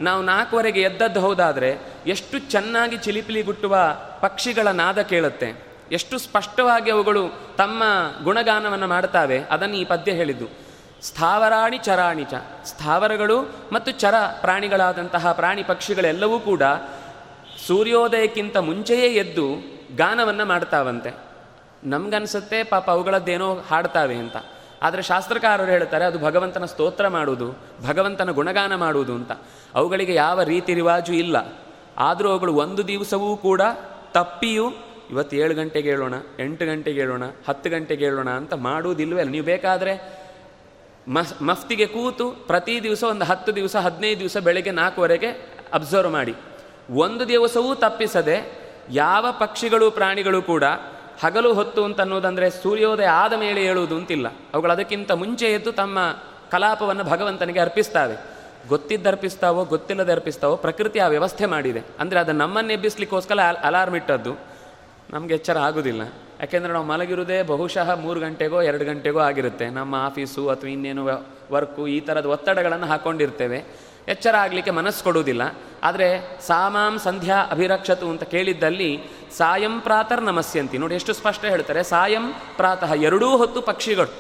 ನಾವು 0.00 0.22
ನಾಲ್ಕುವರೆಗೆ 0.22 0.80
ಎದ್ದದ್ದು 0.80 1.20
ಹೋದಾದರೆ 1.20 1.78
ಎಷ್ಟು 2.06 2.38
ಚೆನ್ನಾಗಿ 2.38 2.96
ಚಿಲಿಪಿಲಿ 2.96 3.42
ಗುಟ್ಟುವ 3.42 3.76
ಪಕ್ಷಿಗಳ 4.20 4.68
ನಾದ 4.68 5.02
ಕೇಳುತ್ತೆ. 5.02 5.67
ಎಷ್ಟು 5.92 6.18
ಸ್ಪಷ್ಟವಾಗಿ 6.18 6.90
ಅವುಗಳು 6.90 7.28
ತಮ್ಮ 7.56 7.82
ಗುಣಗಾನವನ್ನು 8.24 8.86
ಮಾಡ್ತಾವೆ 8.86 9.42
ಅದನ್ನು 9.42 9.76
ಈ 9.76 9.84
ಪದ್ಯ 9.84 10.12
ಹೇಳಿದ್ದು. 10.12 10.68
ಸ್ಥಾವರಾಣಿ 11.02 11.78
ಚರಾಣಿ 11.78 12.24
ಚ. 12.24 12.34
ಸ್ಥಾವರಗಳು 12.64 13.42
ಮತ್ತು 13.72 13.90
ಚರ 13.90 14.14
ಪ್ರಾಣಿಗಳಾದಂತಹ 14.40 15.32
ಪ್ರಾಣಿ 15.32 15.62
ಪಕ್ಷಿಗಳೆಲ್ಲವೂ 15.62 16.38
ಕೂಡ 16.38 16.62
ಸೂರ್ಯೋದಯಕ್ಕಿಂತ 17.66 18.56
ಮುಂಚೆಯೇ 18.56 19.06
ಎದ್ದು 19.06 19.44
ಗಾನವನ್ನು 19.96 20.44
ಮಾಡ್ತಾವಂತೆ 20.44 21.10
ನಮ್ಗನ್ಸುತ್ತೆ, 21.84 22.62
ಪಾಪ 22.62 22.90
ಅವುಗಳದ್ದೇನೋ 22.90 23.54
ಹಾಡ್ತಾವೆ 23.54 24.14
ಅಂತ. 24.14 24.36
ಆದರೆ 24.82 25.02
ಶಾಸ್ತ್ರಕಾರರು 25.02 25.70
ಹೇಳ್ತಾರೆ, 25.70 26.04
ಅದು 26.04 26.18
ಭಗವಂತನ 26.18 26.64
ಸ್ತೋತ್ರ 26.64 27.08
ಮಾಡುವುದು, 27.08 27.58
ಭಗವಂತನ 27.88 28.30
ಗುಣಗಾನ 28.30 28.74
ಮಾಡುವುದು 28.74 29.14
ಅಂತ. 29.14 29.32
ಅವುಗಳಿಗೆ 29.74 30.14
ಯಾವ 30.14 30.42
ರೀತಿ 30.42 30.74
ರಿವಾಜು 30.74 31.12
ಇಲ್ಲ. 31.12 31.52
ಆದರೂ 31.98 32.30
ಅವುಗಳು 32.30 32.54
ಒಂದು 32.54 32.88
ದಿವಸವೂ 32.88 33.36
ಕೂಡ 33.36 33.62
ತಪ್ಪಿಯೂ 34.12 34.70
ಇವತ್ತು 35.10 35.36
ಏಳು 35.36 35.54
ಗಂಟೆಗೆ 35.54 35.90
ಹೇಳೋಣ, 35.90 36.14
ಎಂಟು 36.38 36.66
ಗಂಟೆಗೆ 36.66 37.00
ಹೇಳೋಣ, 37.00 37.22
ಹತ್ತು 37.48 37.70
ಗಂಟೆಗೆ 37.70 38.04
ಹೇಳೋಣ 38.04 38.30
ಅಂತ 38.30 38.54
ಮಾಡುವುದಿಲ್ವೇ 38.54 39.20
ಅಲ್ಲ. 39.20 39.30
ನೀವು 39.30 39.44
ಬೇಕಾದರೆ 39.44 40.24
ಮಸ್, 41.08 41.42
ಮಫ್ತಿಗೆ 41.42 41.86
ಕೂತು 41.86 42.30
ಪ್ರತಿ 42.30 42.82
ದಿವಸ 42.82 43.02
ಒಂದು 43.02 43.24
ಹತ್ತು 43.24 43.56
ದಿವಸ, 43.56 43.76
ಹದಿನೈದು 43.76 44.20
ದಿವಸ 44.20 44.36
ಬೆಳಗ್ಗೆ 44.36 44.70
ನಾಲ್ಕುವರೆಗೆ 44.70 45.26
ಅಬ್ಸರ್ವ್ 45.72 46.12
ಮಾಡಿ. 46.12 46.34
ಒಂದು 46.90 47.28
ದಿವಸವೂ 47.28 47.74
ತಪ್ಪಿಸದೆ 47.74 48.36
ಯಾವ 48.90 49.26
ಪಕ್ಷಿಗಳು 49.40 49.90
ಪ್ರಾಣಿಗಳು 49.90 50.42
ಕೂಡ 50.42 50.64
ಹಗಲು 51.24 51.54
ಹೊತ್ತು 51.54 51.84
ಅಂತ 51.84 52.00
ಅನ್ನೋದಂದರೆ 52.00 52.50
ಸೂರ್ಯೋದಯ 52.50 53.06
ಆದ 53.06 53.32
ಮೇಲೆ 53.32 53.60
ಹೇಳುವುದು 53.60 53.96
ಅಂತಿಲ್ಲ. 53.96 54.28
ಅವುಗಳು 54.28 54.72
ಅದಕ್ಕಿಂತ 54.72 55.12
ಮುಂಚೆ 55.12 55.46
ಎದ್ದು 55.46 55.72
ತಮ್ಮ 55.72 55.98
ಕಲಾಪವನ್ನು 56.50 57.04
ಭಗವಂತನಿಗೆ 57.04 57.60
ಅರ್ಪಿಸ್ತಾವೆ. 57.60 58.16
ಗೊತ್ತಿದ್ದು 58.68 59.08
ಅರ್ಪಿಸ್ತಾವೋ 59.08 59.64
ಗೊತ್ತಿಲ್ಲದೆ 59.64 60.12
ಅರ್ಪಿಸ್ತಾವೋ 60.12 60.56
ಪ್ರಕೃತಿ 60.56 60.98
ಆ 60.98 61.08
ವ್ಯವಸ್ಥೆ 61.08 61.46
ಮಾಡಿದೆ. 61.46 61.82
ಅಂದರೆ 61.98 62.20
ಅದು 62.20 62.32
ನಮ್ಮನ್ನು 62.32 62.72
ಎಬ್ಬಿಸ್ಲಿಕ್ಕೋಸ್ಕರ 62.72 63.40
ಅಲಾರ್ಮ್ 63.40 63.96
ಇಟ್ಟದ್ದು. 63.96 64.57
ನಮಗೆ 65.10 65.34
ಎಚ್ಚರ 65.34 65.58
ಆಗೋದಿಲ್ಲ. 65.58 66.02
ಯಾಕೆಂದರೆ 66.40 66.72
ನಾವು 66.72 66.86
ಮಲಗಿರುವುದೇ 66.86 67.42
ಬಹುಶಃ 67.42 67.94
ಮೂರು 67.94 68.20
ಗಂಟೆಗೋ 68.20 68.62
ಎರಡು 68.62 68.84
ಗಂಟೆಗೋ 68.84 69.18
ಆಗಿರುತ್ತೆ. 69.18 69.66
ನಮ್ಮ 69.70 69.94
ಆಫೀಸು 69.94 70.48
ಅಥವಾ 70.48 70.70
ಇನ್ನೇನು 70.70 71.06
ವರ್ಕು 71.52 71.86
ಈ 71.86 72.00
ಥರದ 72.00 72.26
ಒತ್ತಡಗಳನ್ನು 72.26 72.86
ಹಾಕ್ಕೊಂಡಿರ್ತೇವೆ 72.86 73.64
ಎಚ್ಚರ 74.08 74.34
ಆಗಲಿಕ್ಕೆ 74.36 74.70
ಮನಸ್ಸು 74.70 75.04
ಕೊಡುವುದಿಲ್ಲ. 75.04 75.42
ಆದರೆ 75.82 76.40
ಸಾಮಾಂ 76.46 76.98
ಸಂಧ್ಯಾ 76.98 77.38
ಅಭಿರಕ್ಷತು 77.50 78.08
ಅಂತ 78.10 78.22
ಕೇಳಿದ್ದಲ್ಲಿ 78.22 79.02
ಸಾಯಂ 79.36 79.80
ಪ್ರಾತರ್ 79.80 80.22
ನಮಸ್ಯಂತಿ. 80.22 80.78
ನೋಡಿ 80.78 80.94
ಎಷ್ಟು 80.94 81.12
ಸ್ಪಷ್ಟ 81.12 81.44
ಹೇಳ್ತಾರೆ. 81.44 81.82
ಸಾಯಂ 81.82 82.32
ಪ್ರಾತಃ 82.56 82.94
ಎರಡೂ 82.94 83.36
ಹೊತ್ತು 83.36 83.62
ಪಕ್ಷಿಗಳು 83.62 84.14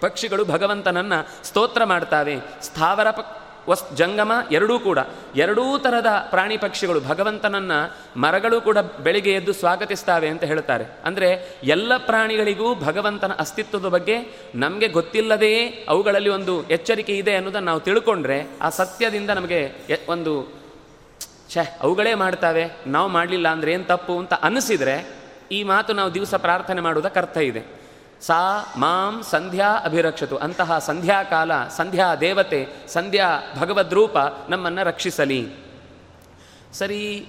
ಪಕ್ಷಿಗಳು 0.00 0.44
ಭಗವಂತನನ್ನು 0.44 1.46
ಸ್ತೋತ್ರ 1.46 1.84
ಮಾಡ್ತಾವೆ. 1.84 2.36
ಸ್ಥಾವರ 2.62 3.10
ಪ 3.10 3.20
ವಸ್ 3.68 3.84
ಜಂಗಮ 3.98 4.32
ಎರಡೂ 4.56 4.74
ಕೂಡ, 4.86 4.98
ಎರಡೂ 5.44 5.64
ಥರದ 5.84 6.10
ಪ್ರಾಣಿ 6.32 6.56
ಪಕ್ಷಿಗಳು, 6.64 7.00
ಭಗವಂತನನ್ನು 7.10 7.78
ಮರಗಳು 8.24 8.58
ಕೂಡ 8.66 8.78
ಬೆಳಿಗ್ಗೆ 9.06 9.32
ಎದ್ದು 9.40 9.52
ಸ್ವಾಗತಿಸ್ತಾವೆ 9.60 10.28
ಅಂತ 10.32 10.44
ಹೇಳ್ತಾರೆ. 10.52 10.86
ಅಂದರೆ 11.08 11.28
ಎಲ್ಲ 11.74 11.92
ಪ್ರಾಣಿಗಳಿಗೂ 12.10 12.68
ಭಗವಂತನ 12.86 13.32
ಅಸ್ತಿತ್ವದ 13.44 13.90
ಬಗ್ಗೆ 13.96 14.16
ನಮಗೆ 14.64 14.88
ಗೊತ್ತಿಲ್ಲದೆಯೇ 14.98 15.62
ಅವುಗಳಲ್ಲಿ 15.94 16.32
ಒಂದು 16.38 16.56
ಎಚ್ಚರಿಕೆ 16.76 17.16
ಇದೆ 17.22 17.34
ಅನ್ನೋದನ್ನು 17.38 17.70
ನಾವು 17.70 17.82
ತಿಳ್ಕೊಂಡ್ರೆ 17.88 18.38
ಆ 18.66 18.70
ಸತ್ಯದಿಂದ 18.80 19.30
ನಮಗೆ 19.40 19.60
ಒಂದು 20.14 20.34
ಛೇ, 21.52 21.62
ಅವುಗಳೇ 21.86 22.12
ಮಾಡ್ತಾವೆ, 22.22 22.62
ನಾವು 22.94 23.08
ಮಾಡಲಿಲ್ಲ 23.16 23.48
ಅಂದರೆ 23.54 23.72
ಏನು 23.72 23.86
ತಪ್ಪು 23.90 24.14
ಅಂತ 24.22 24.34
ಅನಿಸಿದರೆ 24.48 24.96
ಈ 25.56 25.58
ಮಾತು 25.70 25.90
ನಾವು 25.98 26.10
ದಿವಸ 26.14 26.34
ಪ್ರಾರ್ಥನೆ 26.46 26.80
ಮಾಡುವುದಕ್ಕೆ 26.86 27.20
ಅರ್ಥ 27.22 27.36
ಇದೆ. 27.50 27.62
ಸಾ 28.26 28.74
ಮಾಂ 28.76 29.22
ಸಂಧ್ಯಾ 29.22 29.68
ಅಭಿರಕ್ಷತು 29.84 30.36
ಅಂತಹ 30.36 30.78
ಸಂಧ್ಯಾಕಾಲ 30.78 31.68
ಸಂಧ್ಯಾ 31.68 32.14
ದೇವತೆ, 32.14 32.68
ಸಂಧ್ಯಾ 32.88 33.26
ಭಗವದ್ರೂಪ 33.58 34.16
ನಮ್ಮನ್ನು 34.48 34.84
ರಕ್ಷಿಸಲಿ. 34.84 35.48
ಸರಿ, 36.72 37.26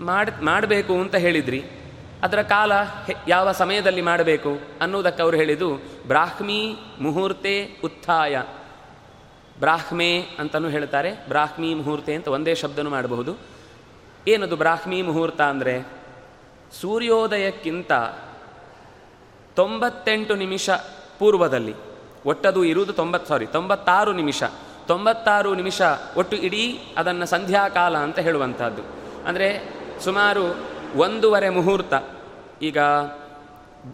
ಮಾಡಿ, 0.00 0.44
ಮಾಡಬೇಕು 0.44 0.94
ಅಂತ 0.94 1.14
ಹೇಳಿದ್ರಿ. 1.14 1.64
ಅದರ 2.22 2.42
ಕಾಲ 2.42 2.72
ಯಾವ 3.28 3.52
ಸಮಯದಲ್ಲಿ 3.52 4.02
ಮಾಡಬೇಕು 4.02 4.58
ಅನ್ನೋದಕ್ಕೆ 4.80 5.22
ಅವರು 5.22 5.36
ಹೇಳಿದ್ದು, 5.36 5.76
ಬ್ರಾಹ್ಮಿ 6.06 6.76
ಮುಹೂರ್ತೆ 7.00 7.80
ಉತ್ಥಾಯ. 7.84 8.42
ಬ್ರಾಹ್ಮೆ 9.58 10.20
ಅಂತಲೂ 10.38 10.68
ಹೇಳ್ತಾರೆ, 10.68 11.12
ಬ್ರಾಹ್ಮಿ 11.28 11.74
ಮುಹೂರ್ತೆ 11.74 12.14
ಅಂತ 12.14 12.28
ಒಂದೇ 12.28 12.54
ಶಬ್ದನೂ 12.54 12.90
ಮಾಡಬಹುದು. 12.90 13.36
ಏನದು 14.28 14.56
ಬ್ರಾಹ್ಮಿ 14.56 15.02
ಮುಹೂರ್ತ 15.02 15.40
ಅಂದರೆ? 15.40 15.86
ಸೂರ್ಯೋದಯಕ್ಕಿಂತ 16.80 17.92
ತೊಂಬತ್ತೆಂಟು 19.58 20.34
ನಿಮಿಷ 20.44 20.70
ಪೂರ್ವದಲ್ಲಿ. 21.18 21.74
ಒಟ್ಟದು 22.26 22.60
ಇರುವುದು 22.64 22.92
ತೊಂಬತ್ತು 22.92 23.28
ಸಾರಿ 23.28 23.46
ತೊಂಬತ್ತಾರು 23.46 24.12
ನಿಮಿಷ. 24.12 24.42
ತೊಂಬತ್ತಾರು 24.86 25.50
ನಿಮಿಷ 25.54 25.80
ಒಟ್ಟು 26.16 26.36
ಇಡೀ 26.36 26.64
ಅದನ್ನು 26.96 27.26
ಸಂಧ್ಯಾಕಾಲ 27.26 27.94
ಅಂತ 27.96 28.18
ಹೇಳುವಂಥದ್ದು 28.18 28.82
ಅಂದರೆ 29.26 29.48
ಸುಮಾರು 30.04 30.44
ಒಂದೂವರೆ 30.96 31.48
ಮುಹೂರ್ತ. 31.48 31.94
ಈಗ 32.62 32.78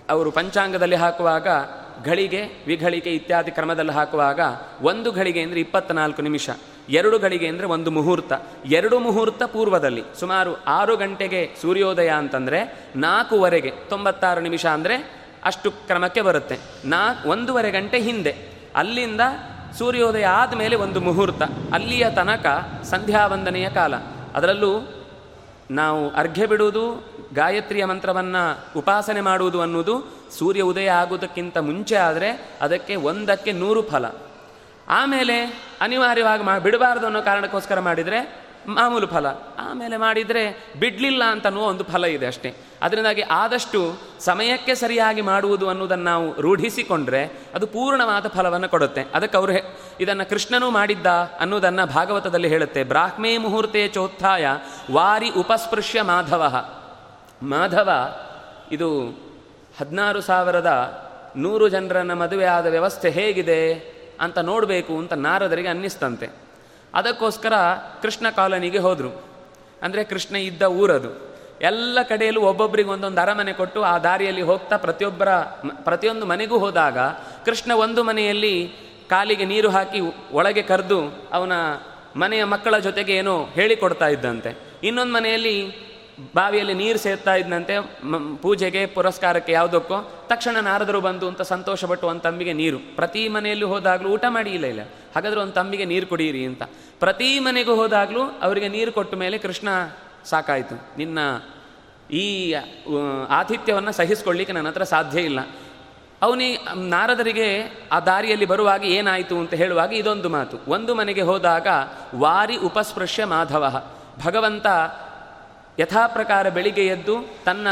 ಅವರು 0.08 0.30
ಪಂಚಾಂಗದಲ್ಲಿ 0.30 0.96
ಹಾಕುವಾಗ 0.96 1.48
ಘಳಿಗೆ, 2.04 2.40
ವಿಘಳಿಗೆ 2.66 3.10
ಇತ್ಯಾದಿ 3.14 3.50
ಕ್ರಮದಲ್ಲಿ 3.50 3.92
ಹಾಕುವಾಗ 3.92 4.40
ಒಂದು 4.82 5.08
ಘಳಿಗೆ 5.12 5.40
ಅಂದರೆ 5.42 5.60
ಇಪ್ಪತ್ತ್ನಾಲ್ಕು 5.60 6.22
ನಿಮಿಷ. 6.22 6.48
ಎರಡು 6.88 7.16
ಘಳಿಗೆ 7.18 7.46
ಅಂದರೆ 7.46 7.66
ಒಂದು 7.66 7.90
ಮುಹೂರ್ತ. 7.90 8.32
ಎರಡು 8.70 8.96
ಮುಹೂರ್ತ 8.98 9.42
ಪೂರ್ವದಲ್ಲಿ. 9.52 10.02
ಸುಮಾರು 10.20 10.52
ಆರು 10.68 10.94
ಗಂಟೆಗೆ 10.96 11.42
ಸೂರ್ಯೋದಯ 11.62 12.10
ಅಂತಂದರೆ 12.22 12.58
ನಾಲ್ಕೂವರೆಗೆ. 12.96 13.72
ತೊಂಬತ್ತಾರು 13.88 14.40
ನಿಮಿಷ 14.40 14.64
ಅಂದರೆ 14.66 14.96
ಅಷ್ಟು 15.44 15.70
ಕ್ರಮಕ್ಕೆ 15.70 16.20
ಬರುತ್ತೆ. 16.20 16.58
ನಾ 16.84 17.22
ಒಂದೂವರೆ 17.26 17.70
ಗಂಟೆ 17.70 18.00
ಹಿಂದೆ, 18.00 18.36
ಅಲ್ಲಿಂದ 18.76 19.20
ಸೂರ್ಯೋದಯ 19.78 20.26
ಆದಮೇಲೆ 20.26 20.76
ಒಂದು 20.76 21.00
ಮುಹೂರ್ತ, 21.00 21.42
ಅಲ್ಲಿಯ 21.74 22.10
ತನಕ 22.10 22.46
ಸಂಧ್ಯಾ 22.82 23.26
ವಂದನೆಯ 23.26 23.70
ಕಾಲ. 23.70 23.94
ಅದರಲ್ಲೂ 24.34 25.04
ನಾವು 25.70 26.10
ಅರ್ಘ್ಯ 26.10 26.46
ಬಿಡುವುದು, 26.46 27.14
ಗಾಯತ್ರಿಯ 27.34 27.84
ಮಂತ್ರವನ್ನು 27.84 28.58
ಉಪಾಸನೆ 28.78 29.20
ಮಾಡುವುದು 29.20 29.60
ಅನ್ನುವುದು 29.60 30.16
ಸೂರ್ಯ 30.38 30.60
ಉದಯ 30.60 30.90
ಆಗುವುದಕ್ಕಿಂತ 30.90 31.58
ಮುಂಚೆ 31.58 31.96
ಆದರೆ 31.96 32.50
ಅದಕ್ಕೆ 32.60 32.96
ಒಂದಕ್ಕೆ 32.96 33.52
ನೂರು 33.52 33.82
ಫಲ. 33.82 34.06
ಆಮೇಲೆ 34.88 35.36
ಅನಿವಾರ್ಯವಾಗಿ 35.80 36.42
ಮಾ, 36.42 36.58
ಬಿಡಬಾರ್ದು 36.58 37.06
ಅನ್ನೋ 37.06 37.22
ಕಾರಣಕ್ಕೋಸ್ಕರ 37.22 37.80
ಮಾಡಿದರೆ 37.80 38.43
ಮಾಮೂಲು 38.68 39.06
ಫಲ. 39.06 39.26
ಆಮೇಲೆ 39.58 39.96
ಮಾಡಿದರೆ 39.96 40.72
ಬಿಡಲಿಲ್ಲ 40.80 41.24
ಅಂತನ್ನುವ 41.24 41.64
ಒಂದು 41.64 41.84
ಫಲ 41.84 42.04
ಇದೆ 42.04 42.26
ಅಷ್ಟೇ. 42.26 42.54
ಅದರಿಂದಾಗಿ 42.82 43.22
ಆದಷ್ಟು 43.22 43.94
ಸಮಯಕ್ಕೆ 44.20 44.74
ಸರಿಯಾಗಿ 44.74 45.20
ಮಾಡುವುದು 45.20 45.68
ಅನ್ನೋದನ್ನು 45.68 46.04
ನಾವು 46.04 46.40
ರೂಢಿಸಿಕೊಂಡ್ರೆ 46.40 47.24
ಅದು 47.54 47.66
ಪೂರ್ಣವಾದ 47.66 48.28
ಫಲವನ್ನು 48.28 48.68
ಕೊಡುತ್ತೆ. 48.68 49.04
ಅದಕ್ಕೆ 49.14 49.36
ಅವರು 49.36 49.52
ಇದನ್ನು 50.00 50.28
ಕೃಷ್ಣನೂ 50.28 50.70
ಮಾಡಿದ್ದ 50.70 51.06
ಅನ್ನೋದನ್ನು 51.40 51.86
ಭಾಗವತದಲ್ಲಿ 51.86 52.48
ಹೇಳುತ್ತೆ. 52.48 52.84
ಬ್ರಾಹ್ಮೇ 52.84 53.38
ಮುಹೂರ್ತೆ 53.38 53.88
ಚೋತ್ಥಾಯ 53.88 54.46
ವಾರಿ 54.92 55.30
ಉಪಸ್ಪೃಶ್ಯ 55.30 56.02
ಮಾಧವ. 56.02 56.64
ಮಾಧವ 57.42 57.90
ಇದು 58.72 59.06
ಹದಿನಾರು 59.80 60.20
ಸಾವಿರದ 60.20 61.00
ನೂರು 61.36 61.68
ಜನರನ್ನು 61.68 62.16
ಮದುವೆ 62.16 62.44
ಆದ 62.44 62.66
ವ್ಯವಸ್ಥೆ 62.66 63.10
ಹೇಗಿದೆ 63.10 63.74
ಅಂತ 64.20 64.38
ನೋಡಬೇಕು 64.38 64.98
ಅಂತ 64.98 65.12
ನಾರದರಿಗೆ 65.12 65.68
ಅನ್ನಿಸ್ತಂತೆ. 65.68 66.43
ಅದಕ್ಕೋಸ್ಕರ 66.94 67.52
ಕೃಷ್ಣ 68.02 68.30
ಕಾಲನಿಗೆ 68.30 68.78
ಹೋದರು. 68.78 69.22
ಅಂದರೆ 69.82 70.04
ಕೃಷ್ಣ 70.04 70.36
ಇದ್ದ 70.36 70.62
ಊರದು. 70.62 71.34
ಎಲ್ಲ 71.60 71.98
ಕಡೆಯಲ್ಲೂ 72.02 72.40
ಒಬ್ಬೊಬ್ಬರಿಗೆ 72.40 72.88
ಒಂದೊಂದು 72.88 73.20
ಅರಮನೆ 73.20 73.52
ಕೊಟ್ಟು 73.52 73.82
ಆ 73.82 73.98
ದಾರಿಯಲ್ಲಿ 73.98 74.42
ಹೋಗ್ತಾ 74.42 74.76
ಪ್ರತಿಯೊಬ್ಬರ 74.76 75.34
ಪ್ರತಿಯೊಂದು 75.84 76.26
ಮನೆಗೂ 76.26 76.58
ಹೋದಾಗ 76.58 76.98
ಕೃಷ್ಣ 77.44 77.72
ಒಂದು 77.72 78.02
ಮನೆಯಲ್ಲಿ 78.02 78.68
ಕಾಲಿಗೆ 79.10 79.44
ನೀರು 79.44 79.70
ಹಾಕಿ 79.70 80.00
ಒಳಗೆ 80.32 80.62
ಕರೆದು 80.62 81.28
ಅವನ 81.32 81.52
ಮನೆಯ 82.16 82.44
ಮಕ್ಕಳ 82.44 82.78
ಜೊತೆಗೆ 82.78 83.12
ಏನೋ 83.12 83.44
ಹೇಳಿಕೊಡ್ತಾ 83.44 84.08
ಇದ್ದಂತೆ. 84.08 84.58
ಇನ್ನೊಂದು 84.82 85.12
ಮನೆಯಲ್ಲಿ 85.12 85.56
ಬಾವಿಯಲ್ಲಿ 86.34 86.74
ನೀರು 86.74 86.98
ಸೇರ್ತಾ 86.98 87.34
ಇದ್ದಂತೆ 87.34 87.74
ಪೂಜೆಗೆ, 88.42 88.86
ಪುರಸ್ಕಾರಕ್ಕೆ 88.86 89.52
ಯಾವುದಕ್ಕೋ. 89.52 90.12
ತಕ್ಷಣ 90.26 90.56
ನಾರದರು 90.60 91.00
ಬಂದು 91.00 91.28
ಅಂತ 91.28 91.42
ಸಂತೋಷಪಟ್ಟು 91.42 92.06
ಒಂದು 92.06 92.20
ತಂಬಿಗೆ 92.20 92.52
ನೀರು. 92.52 92.78
ಪ್ರತಿ 92.96 93.28
ಮನೆಯಲ್ಲೂ 93.28 93.66
ಹೋದಾಗಲೂ 93.66 94.08
ಊಟ 94.08 94.24
ಮಾಡಿ 94.28 94.50
ಇಲ್ಲ 94.50 94.64
ಇಲ್ಲ. 94.64 94.80
ಹಾಗಾದ್ರೆ 95.14 95.40
ಒಂದು 95.40 95.52
ತಂಬಿಗೆ 95.52 95.84
ನೀರು 95.84 96.06
ಕುಡಿಯಿರಿ 96.06 96.44
ಅಂತ. 96.44 96.62
ಪ್ರತಿ 97.00 97.38
ಮನೆಗೂ 97.38 97.74
ಹೋದಾಗಲೂ 97.74 98.22
ಅವರಿಗೆ 98.42 98.68
ನೀರು 98.68 98.92
ಕೊಟ್ಟ 98.92 99.14
ಮೇಲೆ 99.14 99.38
ಕೃಷ್ಣ 99.38 99.68
ಸಾಕಾಯಿತು. 100.24 100.98
ನಿನ್ನ 100.98 101.18
ಈ 102.10 102.54
ಆತಿಥ್ಯವನ್ನು 103.28 103.92
ಸಹಿಸ್ಕೊಳ್ಳಿಕ್ಕೆ 103.92 104.52
ನನ್ನ 104.52 104.68
ಹತ್ರ 104.68 104.84
ಸಾಧ್ಯ 104.84 105.20
ಇಲ್ಲ. 105.20 105.40
ಅವನಿ, 106.22 106.58
ನಾರದರಿಗೆ 106.76 107.62
ಆ 107.92 108.00
ದಾರಿಯಲ್ಲಿ 108.00 108.46
ಬರುವಾಗ 108.46 108.84
ಏನಾಯಿತು 108.84 109.38
ಅಂತ 109.38 109.54
ಹೇಳುವಾಗ 109.54 109.92
ಇದೊಂದು 109.92 110.28
ಮಾತು. 110.28 110.58
ಒಂದು 110.68 110.94
ಮನೆಗೆ 110.94 111.20
ಹೋದಾಗ 111.20 111.66
ವಾರಿ 112.14 112.56
ಉಪಸ್ಪೃಶ್ಯ 112.56 113.24
ಮಾಧವ. 113.24 113.82
ಭಗವಂತ 114.24 114.66
ಯಥಾಪ್ರಕಾರ 115.78 116.48
ಬೆಳಿಗ್ಗೆ 116.48 116.86
ಎದ್ದು 116.86 117.14
ತನ್ನ 117.44 117.68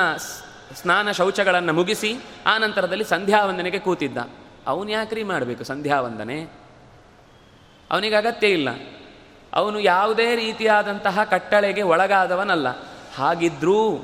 ಸ್ನಾನ 0.75 1.11
ಶೌಚಗಳನ್ನು 1.11 1.73
ಮುಗಿಸಿ 1.73 2.17
ಆ 2.47 2.59
ನಂತರದಲ್ಲಿ 2.59 3.05
ಸಂಧ್ಯಾವಂದನೆಗೆ 3.05 3.79
ಕೂತಿದ್ದ. 3.79 4.19
ಅವನು 4.67 4.91
ಯಾಕ್ರಿ 4.91 5.23
ಮಾಡಬೇಕು 5.23 5.65
ಸಂಧ್ಯಾವಂದನೆ? 5.65 6.43
ಅವನಿಗೆ 7.91 8.15
ಅಗತ್ಯ 8.15 8.47
ಇಲ್ಲ. 8.47 8.69
ಅವನು 9.55 9.81
ಯಾವುದೇ 9.81 10.37
ರೀತಿಯಾದಂತಹ 10.37 11.25
ಕಟ್ಟಳೆಗೆ 11.25 11.83
ಒಳಗಾದವನಲ್ಲ. 11.83 12.67
ಹಾಗಿದ್ರೂ 13.15 13.99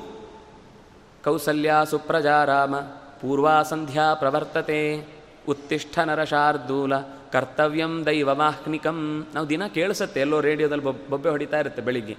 ಕೌಸಲ್ಯ 1.25 1.73
ಸುಪ್ರಜಾರಾಮ 1.91 2.77
ಪೂರ್ವಾ 3.21 3.63
ಸಂಧ್ಯಾ 3.63 4.15
ಪ್ರವರ್ತತೆ, 4.15 5.09
ಉತ್ತಿಷ್ಠ 5.49 5.99
ನರಶಾರ್ದೂಲ, 5.99 6.97
ಕರ್ತವ್ಯಂ 7.33 8.07
ದೈವಮಾಹ್ನಿಕಂ. 8.07 9.27
ನಾವು 9.35 9.49
ದಿನ 9.49 9.67
ಕೇಳಿಸುತ್ತೆ, 9.67 10.21
ಎಲ್ಲೋ 10.21 10.41
ರೇಡಿಯೋದಲ್ಲಿ 10.41 11.09
ಬೊಬ್ಬೆ 11.09 11.31
ಹೊಡಿತಾ 11.31 11.59
ಇರುತ್ತೆ 11.59 11.83
ಬೆಳಿಗ್ಗೆ. 11.83 12.17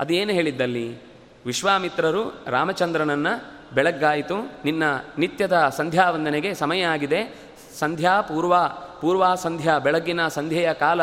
ಅದೇನು 0.00 0.32
ಹೇಳಿದ್ದಲ್ಲಿ? 0.32 0.98
ವಿಶ್ವಾಮಿತ್ರರು 1.46 2.44
ರಾಮಚಂದ್ರನನ್ನು 2.46 3.44
ಬೆಳಗ್ಗಾಯಿತು, 3.74 4.36
ನಿನ್ನ 4.64 4.82
ನಿತ್ಯದ 5.18 5.72
ಸಂಧ್ಯಾ 5.76 6.10
ವಂದನೆಗೆ 6.10 6.54
ಸಮಯ 6.54 6.82
ಆಗಿದೆ. 6.82 7.36
ಸಂಧ್ಯಾ 7.78 8.20
ಪೂರ್ವ 8.20 8.54
ಪೂರ್ವಾ 9.00 9.34
ಸಂಧ್ಯಾ 9.34 9.78
ಬೆಳಗ್ಗಿನ 9.78 10.28
ಸಂಧ್ಯೆಯ 10.28 10.72
ಕಾಲ 10.72 11.00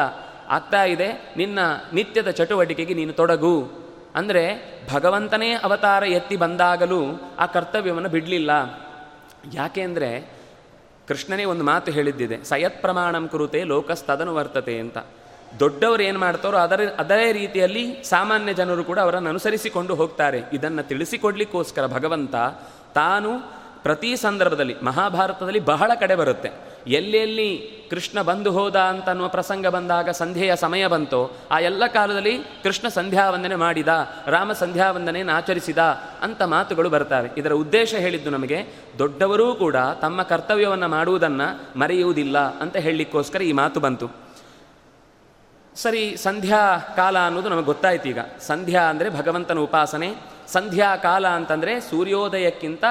ಆಗ್ತಾ 0.55 0.81
ಇದೆ, 0.93 1.09
ನಿನ್ನ 1.39 1.59
ನಿತ್ಯದ 1.97 2.29
ಚಟುವಟಿಕೆಗೆ 2.39 2.93
ನೀನು 2.99 3.13
ತೊಡಗು. 3.19 3.55
ಅಂದರೆ 4.19 4.43
ಭಗವಂತನೇ 4.93 5.49
ಅವತಾರ 5.65 6.03
ಎತ್ತಿ 6.17 6.37
ಬಂದಾಗಲೂ 6.43 7.01
ಆ 7.43 7.45
ಕರ್ತವ್ಯವನ್ನು 7.55 8.09
ಬಿಡಲಿಲ್ಲ. 8.15 8.51
ಯಾಕೆ 9.59 9.81
ಅಂದರೆ 9.87 10.09
ಕೃಷ್ಣನೇ 11.09 11.45
ಒಂದು 11.51 11.63
ಮಾತು 11.69 11.89
ಹೇಳಿದ್ದಿದೆ, 11.97 12.37
ಸಯತ್ 12.49 12.81
ಪ್ರಮಾಣಂ 12.83 13.25
ಕುರುತೆ 13.31 13.59
ಲೋಕಸ್ತದನು 13.71 14.33
ವರ್ತತೆ 14.37 14.75
ಅಂತ. 14.83 14.97
ದೊಡ್ಡವರು 15.61 16.03
ಏನು 16.09 16.19
ಮಾಡ್ತಾರೋ 16.23 16.57
ಅದರ 16.65 16.81
ಅದೇ 17.03 17.25
ರೀತಿಯಲ್ಲಿ 17.39 17.83
ಸಾಮಾನ್ಯ 18.11 18.51
ಜನರು 18.59 18.83
ಕೂಡ 18.89 18.99
ಅವರನ್ನು 19.05 19.29
ಅನುಸರಿಸಿಕೊಂಡು 19.33 19.93
ಹೋಗ್ತಾರೆ. 20.01 20.39
ಇದನ್ನು 20.57 20.83
ತಿಳಿಸಿಕೊಡ್ಲಿಕ್ಕೋಸ್ಕರ 20.91 21.85
ಭಗವಂತ 21.95 22.35
ತಾನು 22.99 23.31
ಪ್ರತಿ 23.85 24.11
ಸಂದರ್ಭದಲ್ಲಿ 24.25 24.75
ಮಹಾಭಾರತದಲ್ಲಿ 24.89 25.61
ಬಹಳ 25.71 25.91
ಕಡೆ 26.03 26.15
ಬರುತ್ತೆ. 26.21 26.51
ಎಲ್ಲೆಲ್ಲಿ 26.87 27.81
ಕೃಷ್ಣ 27.89 28.21
ಬಂದು 28.21 28.51
ಹೋದ 28.51 28.75
ಅಂತ 28.75 29.09
ಅನ್ನುವ 29.09 29.27
ಪ್ರಸಂಗ 29.27 29.67
ಬಂದಾಗ 29.67 30.09
ಸಂಧೆಯ 30.09 30.55
ಸಮಯ 30.55 30.87
ಬಂತು. 30.87 31.37
ಆ 31.51 31.59
ಎಲ್ಲ 31.59 31.87
ಕಾಲದಲ್ಲಿ 31.87 32.39
ಕೃಷ್ಣ 32.63 32.87
ಸಂಧ್ಯಾವಂದನೆ 32.87 33.55
ಮಾಡಿದ, 33.55 33.87
ರಾಮ 34.27 34.53
ಸಂಧ್ಯಾವಂದನೆಯನ್ನು 34.53 35.33
ಆಚರಿಸಿದ 35.33 35.77
ಅಂತ 36.21 36.41
ಮಾತುಗಳು 36.41 36.89
ಬರ್ತವೆ. 36.89 37.29
ಇದರ 37.37 37.51
ಉದ್ದೇಶ 37.51 37.93
ಹೇಳಿದ್ದು 37.93 38.29
ನಮಗೆ 38.29 38.65
ದೊಡ್ಡವರೂ 38.99 39.55
ಕೂಡ 39.55 39.75
ತಮ್ಮ 39.75 40.23
ಕರ್ತವ್ಯವನ್ನು 40.23 40.87
ಮಾಡುವುದನ್ನು 40.87 41.79
ಮರೆಯುವುದಿಲ್ಲ 41.79 42.59
ಅಂತ 42.59 42.77
ಹೇಳಲಿಕ್ಕೋಸ್ಕರ 42.77 43.41
ಈ 43.41 43.51
ಮಾತು 43.51 43.79
ಬಂತು. 43.79 44.11
ಸರಿ, 45.75 46.17
ಸಂಧ್ಯಾ 46.17 46.77
ಕಾಲ 46.95 47.17
ಅನ್ನೋದು 47.19 47.49
ನಮಗೆ 47.49 47.65
ಗೊತ್ತಾಯ್ತು 47.65 48.09
ಈಗ. 48.09 48.19
ಸಂಧ್ಯಾ 48.39 48.81
ಅಂದರೆ 48.81 49.09
ಭಗವಂತನ 49.09 49.59
ಉಪಾಸನೆ. 49.59 50.13
ಸಂಧ್ಯಾ 50.47 50.95
ಕಾಲ 50.95 51.27
ಅಂತಂದರೆ 51.27 51.79
ಸೂರ್ಯೋದಯಕ್ಕಿಂತ 51.79 52.83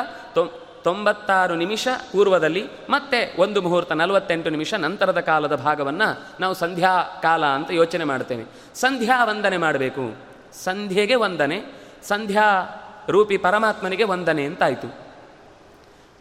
ತೊಂಬತ್ತಾರು 0.85 1.55
ನಿಮಿಷ 1.55 1.89
ಪೂರ್ವದಲ್ಲಿ 2.13 2.69
ಮತ್ತೆ 2.91 3.35
ಒಂದು 3.39 3.63
ಮುಹೂರ್ತ 3.63 3.93
ನಲವತ್ತೆಂಟು 3.93 4.51
ನಿಮಿಷ 4.51 4.75
ನಂತರದ 4.75 5.21
ಕಾಲದ 5.21 5.57
ಭಾಗವನ್ನು 5.57 6.27
ನಾವು 6.41 6.55
ಸಂಧ್ಯಾ 6.55 7.03
ಕಾಲ 7.23 7.47
ಅಂತ 7.47 7.71
ಯೋಚನೆ 7.71 8.05
ಮಾಡ್ತೇವೆ 8.05 8.45
ಸಂಧ್ಯಾ 8.75 9.25
ವಂದನೆ 9.25 9.57
ಮಾಡಬೇಕು. 9.57 10.17
ಸಂಧ್ಯೆಗೆ 10.65 11.15
ವಂದನೆ, 11.15 11.63
ಸಂಧ್ಯಾ 12.03 12.45
ರೂಪಿ 13.09 13.37
ಪರಮಾತ್ಮನಿಗೆ 13.37 14.05
ವಂದನೆ 14.05 14.45
ಅಂತಾಯಿತು. 14.45 14.95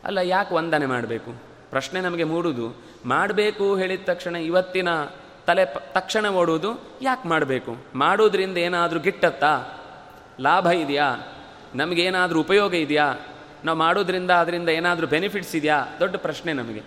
ಅಲ್ಲ, 0.04 0.18
ಯಾಕೆ 0.18 0.54
ವಂದನೆ 0.54 0.86
ಮಾಡಬೇಕು? 0.86 1.34
ಪ್ರಶ್ನೆ 1.70 2.02
ನಮಗೆ 2.02 2.24
ಮೂಡುವುದು 2.24 2.82
ಮಾಡಬೇಕು 3.06 3.76
ಹೇಳಿದ 3.76 4.00
ತಕ್ಷಣ 4.06 4.36
ಇವತ್ತಿನ 4.36 4.88
ತಲೆ 5.48 5.66
ತಕ್ಷಣ 5.66 6.30
ಓಡುವುದು 6.30 6.82
ಯಾಕೆ 7.02 7.28
ಮಾಡಬೇಕು? 7.28 7.78
ಮಾಡೋದ್ರಿಂದ 7.96 8.58
ಏನಾದರೂ 8.58 9.00
ಗಿಟ್ಟತ್ತಾ? 9.00 9.64
ಲಾಭ 10.42 10.68
ಇದೆಯಾ? 10.68 11.16
ನಮಗೇನಾದರೂ 11.76 12.40
ಉಪಯೋಗ 12.40 12.74
ಇದೆಯಾ? 12.74 13.16
ನಾವು 13.66 13.78
ಮಾಡೋದ್ರಿಂದ 13.78 14.32
ಅದರಿಂದ 14.32 14.70
ಏನಾದರೂ 14.70 15.08
ಬೆನಿಫಿಟ್ಸ್ 15.08 15.56
ಇದೆಯಾ? 15.56 15.86
ದೊಡ್ಡ 16.00 16.16
ಪ್ರಶ್ನೆ 16.16 16.54
ನಮಗೆ. 16.54 16.84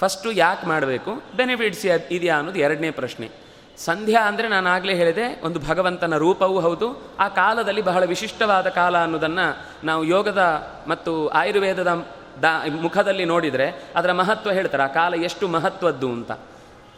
ಫಸ್ಟು 0.00 0.32
ಯಾಕೆ 0.32 0.66
ಮಾಡಬೇಕು? 0.66 1.22
ಬೆನಿಫಿಟ್ಸ್ 1.36 1.86
ಇದೆಯಾ 1.86 2.36
ಅನ್ನೋದು 2.36 2.58
ಎರಡನೇ 2.58 2.90
ಪ್ರಶ್ನೆ. 2.90 3.30
ಸಂಧ್ಯಾ 3.78 4.28
ಅಂದರೆ 4.28 4.48
ನಾನು 4.48 4.68
ಆಗಲೇ 4.70 4.94
ಹೇಳಿದೆ, 4.94 5.40
ಒಂದು 5.42 5.60
ಭಗವಂತನ 5.68 6.16
ರೂಪವೂ 6.16 6.60
ಹೌದು. 6.60 7.02
ಆ 7.18 7.28
ಕಾಲದಲ್ಲಿ 7.28 7.82
ಬಹಳ 7.82 8.04
ವಿಶಿಷ್ಟವಾದ 8.04 8.68
ಕಾಲ 8.68 8.98
ಅನ್ನೋದನ್ನು 8.98 9.66
ನಾವು 9.84 10.04
ಯೋಗದ 10.04 10.68
ಮತ್ತು 10.88 11.28
ಆಯುರ್ವೇದದ 11.28 12.06
ದಾ 12.42 12.66
ಮುಖದಲ್ಲಿ 12.80 13.24
ನೋಡಿದರೆ 13.24 13.82
ಅದರ 13.96 14.12
ಮಹತ್ವ 14.12 14.52
ಹೇಳ್ತಾರೆ. 14.52 14.82
ಆ 14.82 14.86
ಕಾಲ 14.86 15.14
ಎಷ್ಟು 15.14 15.48
ಮಹತ್ವದ್ದು 15.48 16.10
ಅಂತ. 16.10 16.32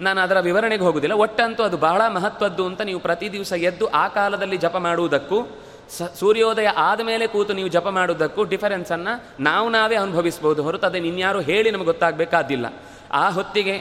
ನಾನು 0.01 0.21
ಅದರ 0.21 0.41
ವಿವರಣೆಗೆ 0.41 0.83
ಹೋಗುವುದಿಲ್ಲ 0.83 1.15
ಒಟ್ಟಂತೂ 1.15 1.63
ಅದು 1.63 1.77
ಬಹಳ 1.77 2.09
ಮಹತ್ವದ್ದು 2.09 2.67
ಅಂತ 2.67 2.81
ನೀವು 2.81 3.01
ಪ್ರತಿ 3.01 3.33
ದಿವಸ 3.33 3.53
ಎದ್ದು 3.53 3.87
ಆ 3.87 4.09
ಕಾಲದಲ್ಲಿ 4.09 4.57
ಜಪ 4.57 4.77
ಮಾಡುವುದಕ್ಕೂ 4.77 5.64
ಸ, 5.91 6.03
ಸೂರ್ಯೋದಯ 6.03 6.67
ಆದಮೇಲೆ 6.67 7.27
ಕೂತು 7.27 7.53
ನೀವು 7.53 7.69
ಜಪ 7.69 7.89
ಮಾಡುವುದಕ್ಕೂ 7.89 8.45
ಡಿಫರೆನ್ಸನ್ನು 8.45 9.43
ನಾವು 9.43 9.69
ನಾವೇ 9.69 9.97
ಅನುಭವಿಸ್ಬೋದು 9.97 10.63
ಹೊರತು 10.63 10.87
ಅದನ್ನು 10.87 11.07
ಇನ್ಯಾರು 11.07 11.41
ಹೇಳಿ 11.41 11.71
ನಮಗೆ 11.71 11.85
ಗೊತ್ತಾಗಬೇಕಾದಿಲ್ಲ. 11.85 12.67
ಆ 13.13 13.31
ಹೊತ್ತಿಗೆ 13.31 13.79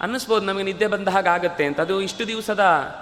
ಅನ್ನಿಸ್ಬೋದು 0.00 0.46
ನಮಗೆ 0.46 0.62
ನಿದ್ದೆ 0.62 0.86
ಬಂದ 0.86 1.08
ಹಾಗೆ 1.08 1.28
ಆಗುತ್ತೆ 1.28 1.64
ಅಂತ. 1.64 1.80
ಅದು 1.80 2.00
ಇಷ್ಟು 2.00 2.26
ದಿವಸದ 2.26 2.94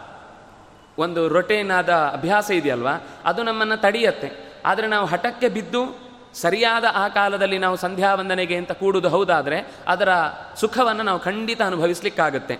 ಒಂದು 0.99 1.28
ರೊಟೇನ್ 1.28 1.70
ಆದ 1.70 1.92
ಅಭ್ಯಾಸ 1.92 2.50
ಇದೆಯಲ್ವಾ? 2.50 2.92
ಅದು 3.25 3.42
ನಮ್ಮನ್ನು 3.42 3.76
ತಡೆಯತ್ತೆ. 3.76 4.61
ಆದರೆ 4.66 4.87
ನಾವು 4.87 5.06
ಹಠಕ್ಕೆ 5.06 5.49
ಬಿದ್ದು 5.49 6.11
ಸರಿಯಾದ 6.35 6.85
ಆ 6.94 7.09
ಕಾಲದಲ್ಲಿ 7.09 7.59
ನಾವು 7.59 7.76
ಸಂಧ್ಯಾ 7.76 8.14
ವಂದನೆಗೆ 8.14 8.56
ಅಂತ 8.56 8.73
ಕೂಡುದು 8.73 9.09
ಹೌದಾದರೆ 9.09 9.75
ಅದರ 9.87 10.09
ಸುಖವನ್ನು 10.56 11.02
ನಾವು 11.02 11.20
ಖಂಡಿತ 11.20 11.62
ಅನುಭವಿಸ್ಲಿಕ್ಕಾಗತ್ತೆ. 11.62 12.59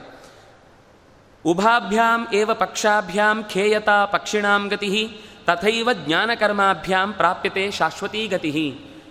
ಉಭಾಭ್ಯಾಂ 1.45 2.29
ಏವ 2.33 2.55
ಪಕ್ಷಾಭ್ಯಾಂ 2.55 3.45
ಖೇಯತಾ 3.45 4.05
ಪಕ್ಷಿಣಾಂ 4.05 4.69
ಗತಿ 4.69 5.21
ತಥೈವ 5.51 5.91
ಜ್ಞಾನಕರ್ಮಾಭ್ಯಾಂ 5.93 7.13
ಪ್ರಾಪ್ಯತೆ 7.13 7.71
ಶಾಶ್ವತೀ 7.71 8.29
ಗತಿ. 8.29 8.51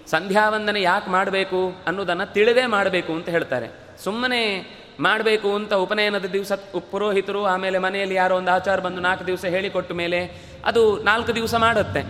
ಸಂಧ್ಯಾವಂದನೆ 0.08 0.82
ಯಾಕೆ 0.82 1.10
ಮಾಡಬೇಕು 1.10 1.76
ಅನ್ನೋದನ್ನು 1.88 2.34
ತಿಳಿದೇ 2.34 2.66
ಮಾಡಬೇಕು 2.66 3.14
ಅಂತ 3.14 3.30
ಹೇಳ್ತಾರೆ. 3.30 3.68
ಸುಮ್ಮನೆ 4.04 4.42
ಮಾಡಬೇಕು 5.00 5.56
ಅಂತ 5.56 5.74
ಉಪನಯನದ 5.74 6.26
ದಿವಸ 6.26 6.52
ಪುರೋಹಿತರು 6.92 7.46
ಆಮೇಲೆ 7.46 7.78
ಮನೆಯಲ್ಲಿ 7.78 8.16
ಯಾರೋ 8.16 8.38
ಒಂದು 8.38 8.52
ಆಚಾರ 8.52 8.80
ಬಂದು 8.80 9.02
ನಾಲ್ಕು 9.02 9.28
ದಿವಸ 9.28 9.46
ಹೇಳಿಕೊಟ್ಟ 9.46 9.92
ಮೇಲೆ 9.92 10.20
ಅದು 10.66 11.04
ನಾಲ್ಕು 11.04 11.36
ದಿವಸ 11.36 11.56
ಮಾಡುತ್ತೆ. 11.56 12.02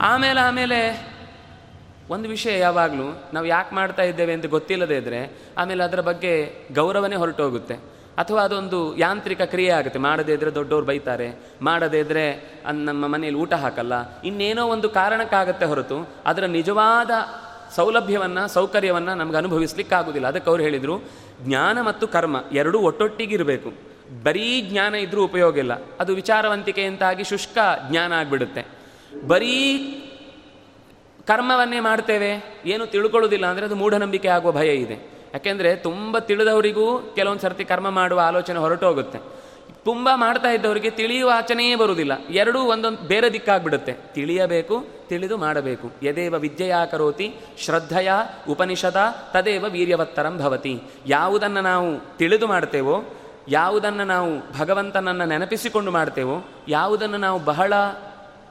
ಆಮೇಲೆ 0.00 0.40
ಆಮೇಲೆ 0.40 0.78
ಒಂದು 2.10 2.28
ವಿಷಯ 2.28 2.58
ಯಾವಾಗಲೂ 2.58 3.22
ನಾವು 3.34 3.46
ಯಾಕೆ 3.46 3.74
ಮಾಡ್ತಾ 3.74 4.02
ಇದ್ದೇವೆ 4.02 4.32
ಅಂತ 4.32 4.46
ಗೊತ್ತಿಲ್ಲದೇ 4.46 4.96
ಇದ್ದರೆ 4.96 5.20
ಆಮೇಲೆ 5.58 5.84
ಅದರ 5.84 6.00
ಬಗ್ಗೆ 6.00 6.32
ಗೌರವನೇ 6.72 7.16
ಹೊರಟೋಗುತ್ತೆ. 7.16 7.76
ಅಥವಾ 8.18 8.42
ಅದೊಂದು 8.42 8.96
ಯಾಂತ್ರಿಕ 8.96 9.42
ಕ್ರಿಯೆ 9.42 9.70
ಆಗುತ್ತೆ. 9.70 9.98
ಮಾಡದೇ 9.98 10.32
ಇದ್ರೆ 10.32 10.54
ದೊಡ್ಡವ್ರು 10.54 10.86
ಬೈತಾರೆ. 10.86 11.28
ಮಾಡದೇ 11.62 11.98
ಇದ್ದರೆ 11.98 12.54
ನಮ್ಮ 12.70 13.06
ಮನೆಯಲ್ಲಿ 13.06 13.40
ಊಟ 13.40 13.52
ಹಾಕಲ್ಲ. 13.52 14.22
ಇನ್ನೇನೋ 14.22 14.66
ಒಂದು 14.66 14.88
ಕಾರಣಕ್ಕಾಗತ್ತೆ 14.88 15.66
ಹೊರತು 15.66 16.08
ಅದರ 16.26 16.44
ನಿಜವಾದ 16.44 17.10
ಸೌಲಭ್ಯವನ್ನು, 17.74 18.48
ಸೌಕರ್ಯವನ್ನು 18.48 19.14
ನಮ್ಗೆ 19.14 19.36
ಅನುಭವಿಸ್ಲಿಕ್ಕಾಗೋದಿಲ್ಲ. 19.36 20.28
ಅದಕ್ಕೆ 20.28 20.50
ಅವ್ರು 20.50 20.62
ಹೇಳಿದರು, 20.62 21.04
ಜ್ಞಾನ 21.40 21.80
ಮತ್ತು 21.80 22.08
ಕರ್ಮ 22.08 22.44
ಎರಡೂ 22.52 22.78
ಒಟ್ಟೊಟ್ಟಿಗಿರಬೇಕು. 22.78 23.72
ಬರೀ 24.22 24.60
ಜ್ಞಾನ 24.60 24.94
ಇದ್ರೂ 24.94 25.24
ಉಪಯೋಗ 25.24 25.58
ಇಲ್ಲ. 25.58 25.72
ಅದು 26.00 26.14
ವಿಚಾರವಂತಿಕೆಯಂತಾಗಿ 26.14 27.24
ಶುಷ್ಕ 27.24 27.58
ಜ್ಞಾನ 27.90 28.12
ಆಗಿಬಿಡುತ್ತೆ. 28.12 28.66
ಬರೀ 29.26 29.78
ಕರ್ಮವನ್ನೇ 31.26 31.80
ಮಾಡ್ತೇವೆ. 31.80 32.62
ಏನು 32.66 32.86
ತಿಳ್ಕೊಳ್ಳೋದಿಲ್ಲ 32.86 33.46
ಅಂದರೆ 33.46 33.64
ಅದು 33.66 33.74
ಮೂಢನಂಬಿಕೆ 33.74 34.28
ಆಗುವ 34.28 34.52
ಭಯ 34.52 34.74
ಇದೆ. 34.74 35.14
ಯಾಕೆಂದರೆ 35.34 35.76
ತುಂಬ 35.76 36.18
ತಿಳಿದವರಿಗೂ 36.18 36.98
ಕೆಲವೊಂದು 37.14 37.42
ಸರ್ತಿ 37.42 37.64
ಕರ್ಮ 37.64 37.90
ಮಾಡುವ 37.90 38.20
ಆಲೋಚನೆ 38.26 38.58
ಹೊರಟೋಗುತ್ತೆ 38.58 39.18
ತುಂಬ 39.84 40.08
ಮಾಡ್ತಾ 40.14 40.50
ಇದ್ದವರಿಗೆ 40.50 40.90
ತಿಳಿಯುವ 40.90 41.32
ಆಚನೆಯೇ 41.34 41.74
ಬರುವುದಿಲ್ಲ. 41.74 42.12
ಎರಡೂ 42.30 42.60
ಒಂದೊಂದು 42.60 42.98
ಬೇರೆ 42.98 43.32
ದಿಕ್ಕಾಗ್ಬಿಡುತ್ತೆ. 43.32 43.92
ತಿಳಿಯಬೇಕು, 43.92 44.86
ತಿಳಿದು 45.08 45.38
ಮಾಡಬೇಕು. 45.38 45.90
ಯದೇವ 46.02 46.34
ವಿದ್ಯೆಯಾ 46.38 46.84
ಕರೋತಿ 46.84 47.34
ಶ್ರದ್ಧೆಯ 47.58 48.12
ಉಪನಿಷದ, 48.48 48.96
ತದೇವ 49.32 49.64
ವೀರ್ಯವತ್ತರಂ 49.68 50.38
ಭವತಿ. 50.38 50.82
ಯಾವುದನ್ನು 51.06 51.60
ನಾವು 51.60 52.18
ತಿಳಿದು 52.18 52.46
ಮಾಡ್ತೇವೋ, 52.46 53.04
ಯಾವುದನ್ನು 53.48 54.04
ನಾವು 54.04 54.58
ಭಗವಂತನನ್ನು 54.58 55.24
ನೆನಪಿಸಿಕೊಂಡು 55.24 55.90
ಮಾಡ್ತೇವೋ, 55.90 56.44
ಯಾವುದನ್ನು 56.68 57.16
ನಾವು 57.16 57.38
ಬಹಳ 57.38 57.74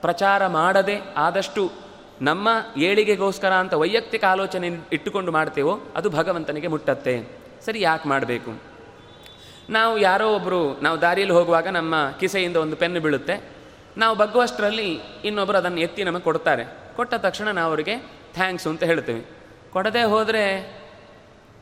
ಪ್ರಚಾರ 0.02 0.48
ಮಾಡದೆ 0.48 1.02
ಆದಷ್ಟು 1.18 1.83
ನಮ್ಮ 2.22 2.50
ಏಳಿಗೆಗೋಸ್ಕರ 2.77 3.53
ಅಂತ 3.53 3.74
ವೈಯಕ್ತಿಕ 3.74 4.24
ಆಲೋಚನೆ 4.24 4.67
ಇಟ್ಟುಕೊಂಡು 4.67 5.32
ಮಾಡ್ತೇವೋ, 5.32 5.79
ಅದು 5.96 6.10
ಭಗವಂತನಿಗೆ 6.10 6.67
ಮುಟ್ಟತ್ತೆ. 6.67 7.27
ಸರಿ, 7.65 7.82
ಯಾಕೆ 7.82 8.10
ಮಾಡಬೇಕು? 8.10 8.62
ನಾವು 9.70 9.98
ಯಾರೋ 9.98 10.36
ಒಬ್ಬರು 10.36 10.79
ನಾವು 10.82 11.01
ದಾರಿಯಲ್ಲಿ 11.01 11.36
ಹೋಗುವಾಗ 11.36 11.67
ನಮ್ಮ 11.67 11.96
ಕಿಸೆಯಿಂದ 12.20 12.55
ಒಂದು 12.55 12.75
ಪೆನ್ನು 12.75 13.01
ಬೀಳುತ್ತೆ. 13.01 13.50
ನಾವು 13.98 14.17
ಬಗ್ಗುವಷ್ಟರಲ್ಲಿ 14.17 14.99
ಇನ್ನೊಬ್ಬರು 15.26 15.58
ಅದನ್ನು 15.58 15.80
ಎತ್ತಿ 15.80 16.04
ನಮಗೆ 16.04 16.21
ಕೊಡ್ತಾರೆ. 16.21 16.63
ಕೊಟ್ಟ 16.95 17.13
ತಕ್ಷಣ 17.13 17.52
ನಾವು 17.52 17.69
ಅವರಿಗೆ 17.69 17.97
ಥ್ಯಾಂಕ್ಸ್ 18.34 18.67
ಅಂತ 18.67 18.84
ಹೇಳ್ತೇವೆ. 18.84 19.21
ಕೊಡದೆ 19.71 20.04
ಹೋದರೆ, 20.04 20.78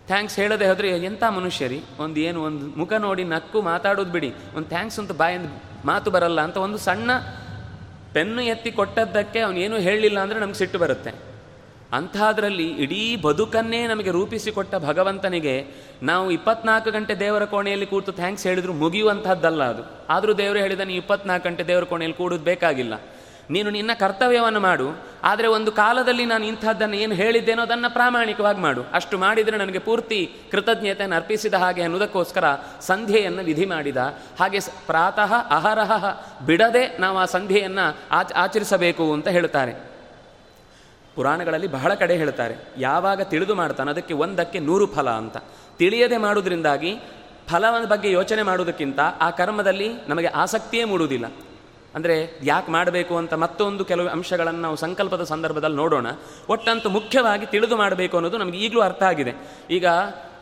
ಥ್ಯಾಂಕ್ಸ್ 0.07 0.35
ಹೇಳದೆ 0.35 0.67
ಹೋದರೆ, 0.67 0.89
ಎಂಥ 0.89 1.23
ಮನುಷ್ಯರಿ? 1.23 1.81
ಒಂದು 1.99 2.19
ಏನು, 2.19 2.43
ಒಂದು 2.43 2.65
ಮುಖ 2.65 2.93
ನೋಡಿ 2.93 3.23
ನಕ್ಕು 3.23 3.61
ಮಾತಾಡೋದು 3.61 4.11
ಬಿಡಿ. 4.11 4.33
ಒಂದು 4.55 4.67
ಥ್ಯಾಂಕ್ಸ್ 4.67 4.99
ಅಂತ 4.99 5.11
ಬಾಯಿಂದ 5.11 5.51
ಮಾತು 5.85 6.11
ಬರಲ್ಲ 6.11 6.41
ಅಂತ 6.41 6.57
ಒಂದು 6.57 6.77
ಸಣ್ಣ 6.77 7.11
ಪೆನ್ನು 8.13 8.41
ಎತ್ತಿ 8.41 8.71
ಕೊಟ್ಟದ್ದಕ್ಕೆ 8.71 9.39
ಅವನೇನು 9.39 9.77
ಹೇಳಲಿಲ್ಲ 9.77 10.19
ಅಂದರೆ 10.19 10.39
ನಮ್ಗೆ 10.39 10.57
ಸಿಟ್ಟು 10.57 10.79
ಬರುತ್ತೆ. 10.79 11.31
ಅಂಥದ್ರಲ್ಲಿ 11.93 12.67
ಇಡೀ 12.71 13.15
ಬದುಕನ್ನೇ 13.15 13.87
ನಮಗೆ 13.87 14.11
ರೂಪಿಸಿಕೊಟ್ಟ 14.11 14.75
ಭಗವಂತನಿಗೆ 14.75 15.55
ನಾವು 16.03 16.31
ಇಪ್ಪತ್ನಾಲ್ಕು 16.31 16.91
ಗಂಟೆ 16.91 17.19
ದೇವರ 17.19 17.45
ಕೋಣೆಯಲ್ಲಿ 17.45 17.85
ಕೂತು 17.85 18.11
ಥ್ಯಾಂಕ್ಸ್ 18.11 18.47
ಹೇಳಿದ್ರು 18.47 18.73
ಮುಗಿಯುವಂಥದ್ದಲ್ಲ 18.73 19.63
ಅದು. 19.63 19.83
ಆದರೂ 20.09 20.33
ದೇವರು 20.33 20.59
ಹೇಳಿದ 20.59 20.79
ನೀವು 20.79 20.97
ಇಪ್ಪತ್ನಾಲ್ಕು 20.97 21.49
ಗಂಟೆ 21.49 21.63
ದೇವರ 21.63 21.83
ಕೋಣೆಯಲ್ಲಿ 21.83 22.17
ಕೂಡೋದು 22.17 22.43
ಬೇಕಾಗಿಲ್ಲ. 22.43 22.93
ನೀನು 23.49 23.69
ನಿನ್ನ 23.69 23.91
ಕರ್ತವ್ಯವನ್ನು 23.99 24.59
ಮಾಡು, 24.59 24.87
ಆದರೆ 25.23 25.47
ಒಂದು 25.47 25.71
ಕಾಲದಲ್ಲಿ 25.71 26.25
ನಾನು 26.25 26.45
ಇಂಥದ್ದನ್ನು 26.45 26.95
ಏನು 26.95 27.13
ಹೇಳಿದ್ದೇನೋ 27.13 27.61
ಅದನ್ನು 27.61 27.93
ಪ್ರಾಮಾಣಿಕವಾಗಿ 27.93 28.59
ಮಾಡು. 28.59 28.81
ಅಷ್ಟು 28.93 29.17
ಮಾಡಿದರೆ 29.17 29.57
ನನಗೆ 29.57 29.79
ಪೂರ್ತಿ 29.79 30.19
ಕೃತಜ್ಞತೆಯನ್ನು 30.51 31.15
ಅರ್ಪಿಸಿದ 31.15 31.53
ಹಾಗೆ 31.53 31.81
ಅನ್ನೋದಕ್ಕೋಸ್ಕರ 31.81 32.43
ಸಂಧ್ಯೆಯನ್ನು 32.81 33.43
ವಿಧಿ 33.43 33.65
ಮಾಡಿದ. 33.65 33.97
ಹಾಗೆ 34.39 34.59
ಪ್ರಾತಃ 34.59 35.33
ಅಹರಹ 35.33 35.91
ಬಿಡದೆ 36.45 36.97
ನಾವು 36.99 37.17
ಆ 37.17 37.25
ಸಂಧ್ಯೆಯನ್ನು 37.25 37.97
ಆಚ 38.11 38.31
ಆಚರಿಸಬೇಕು 38.35 39.13
ಅಂತ 39.13 39.27
ಹೇಳ್ತಾರೆ 39.27 39.91
ಪುರಾಣಗಳಲ್ಲಿ 41.15 41.67
ಬಹಳ 41.67 41.93
ಕಡೆ 41.93 42.15
ಹೇಳ್ತಾರೆ 42.15 42.55
ಯಾವಾಗ 42.77 43.21
ತಿಳಿದು 43.21 43.55
ಮಾಡ್ತಾನೆ 43.55 43.91
ಅದಕ್ಕೆ 43.91 44.13
ಒಂದಕ್ಕೆ 44.13 44.59
ನೂರು 44.59 44.87
ಫಲ 44.87 45.09
ಅಂತ. 45.09 45.37
ತಿಳಿಯದೆ 45.77 46.17
ಮಾಡುವುದರಿಂದಾಗಿ 46.17 46.99
ಫಲದ 47.49 47.85
ಬಗ್ಗೆ 47.85 48.11
ಯೋಚನೆ 48.11 48.43
ಮಾಡುವುದಕ್ಕಿಂತ 48.43 48.99
ಆ 49.21 49.29
ಕರ್ಮದಲ್ಲಿ 49.29 49.89
ನಮಗೆ 50.07 50.27
ಆಸಕ್ತಿಯೇ 50.27 50.83
ಮೂಡುವುದಿಲ್ಲ. 50.83 51.25
ಅಂದರೆ 51.95 52.39
ಯಾಕೆ 52.43 52.71
ಮಾಡಬೇಕು 52.71 53.17
ಅಂತ 53.17 53.33
ಮತ್ತೊಂದು 53.33 53.85
ಕೆಲವು 53.85 54.07
ಅಂಶಗಳನ್ನು 54.07 54.61
ನಾವು 54.61 54.75
ಸಂಕಲ್ಪದ 54.75 55.23
ಸಂದರ್ಭದಲ್ಲಿ 55.23 55.77
ನೋಡೋಣ. 55.77 56.07
ಒಟ್ಟಂತೂ 56.49 56.89
ಮುಖ್ಯವಾಗಿ 56.89 57.45
ತಿಳಿದು 57.45 57.77
ಮಾಡಬೇಕು 57.77 58.17
ಅನ್ನೋದು 58.17 58.37
ನಮಗೆ 58.37 58.57
ಈಗಲೂ 58.57 58.81
ಅರ್ಥ 58.81 59.03
ಆಗಿದೆ. 59.03 59.33
ಈಗ 59.69 59.85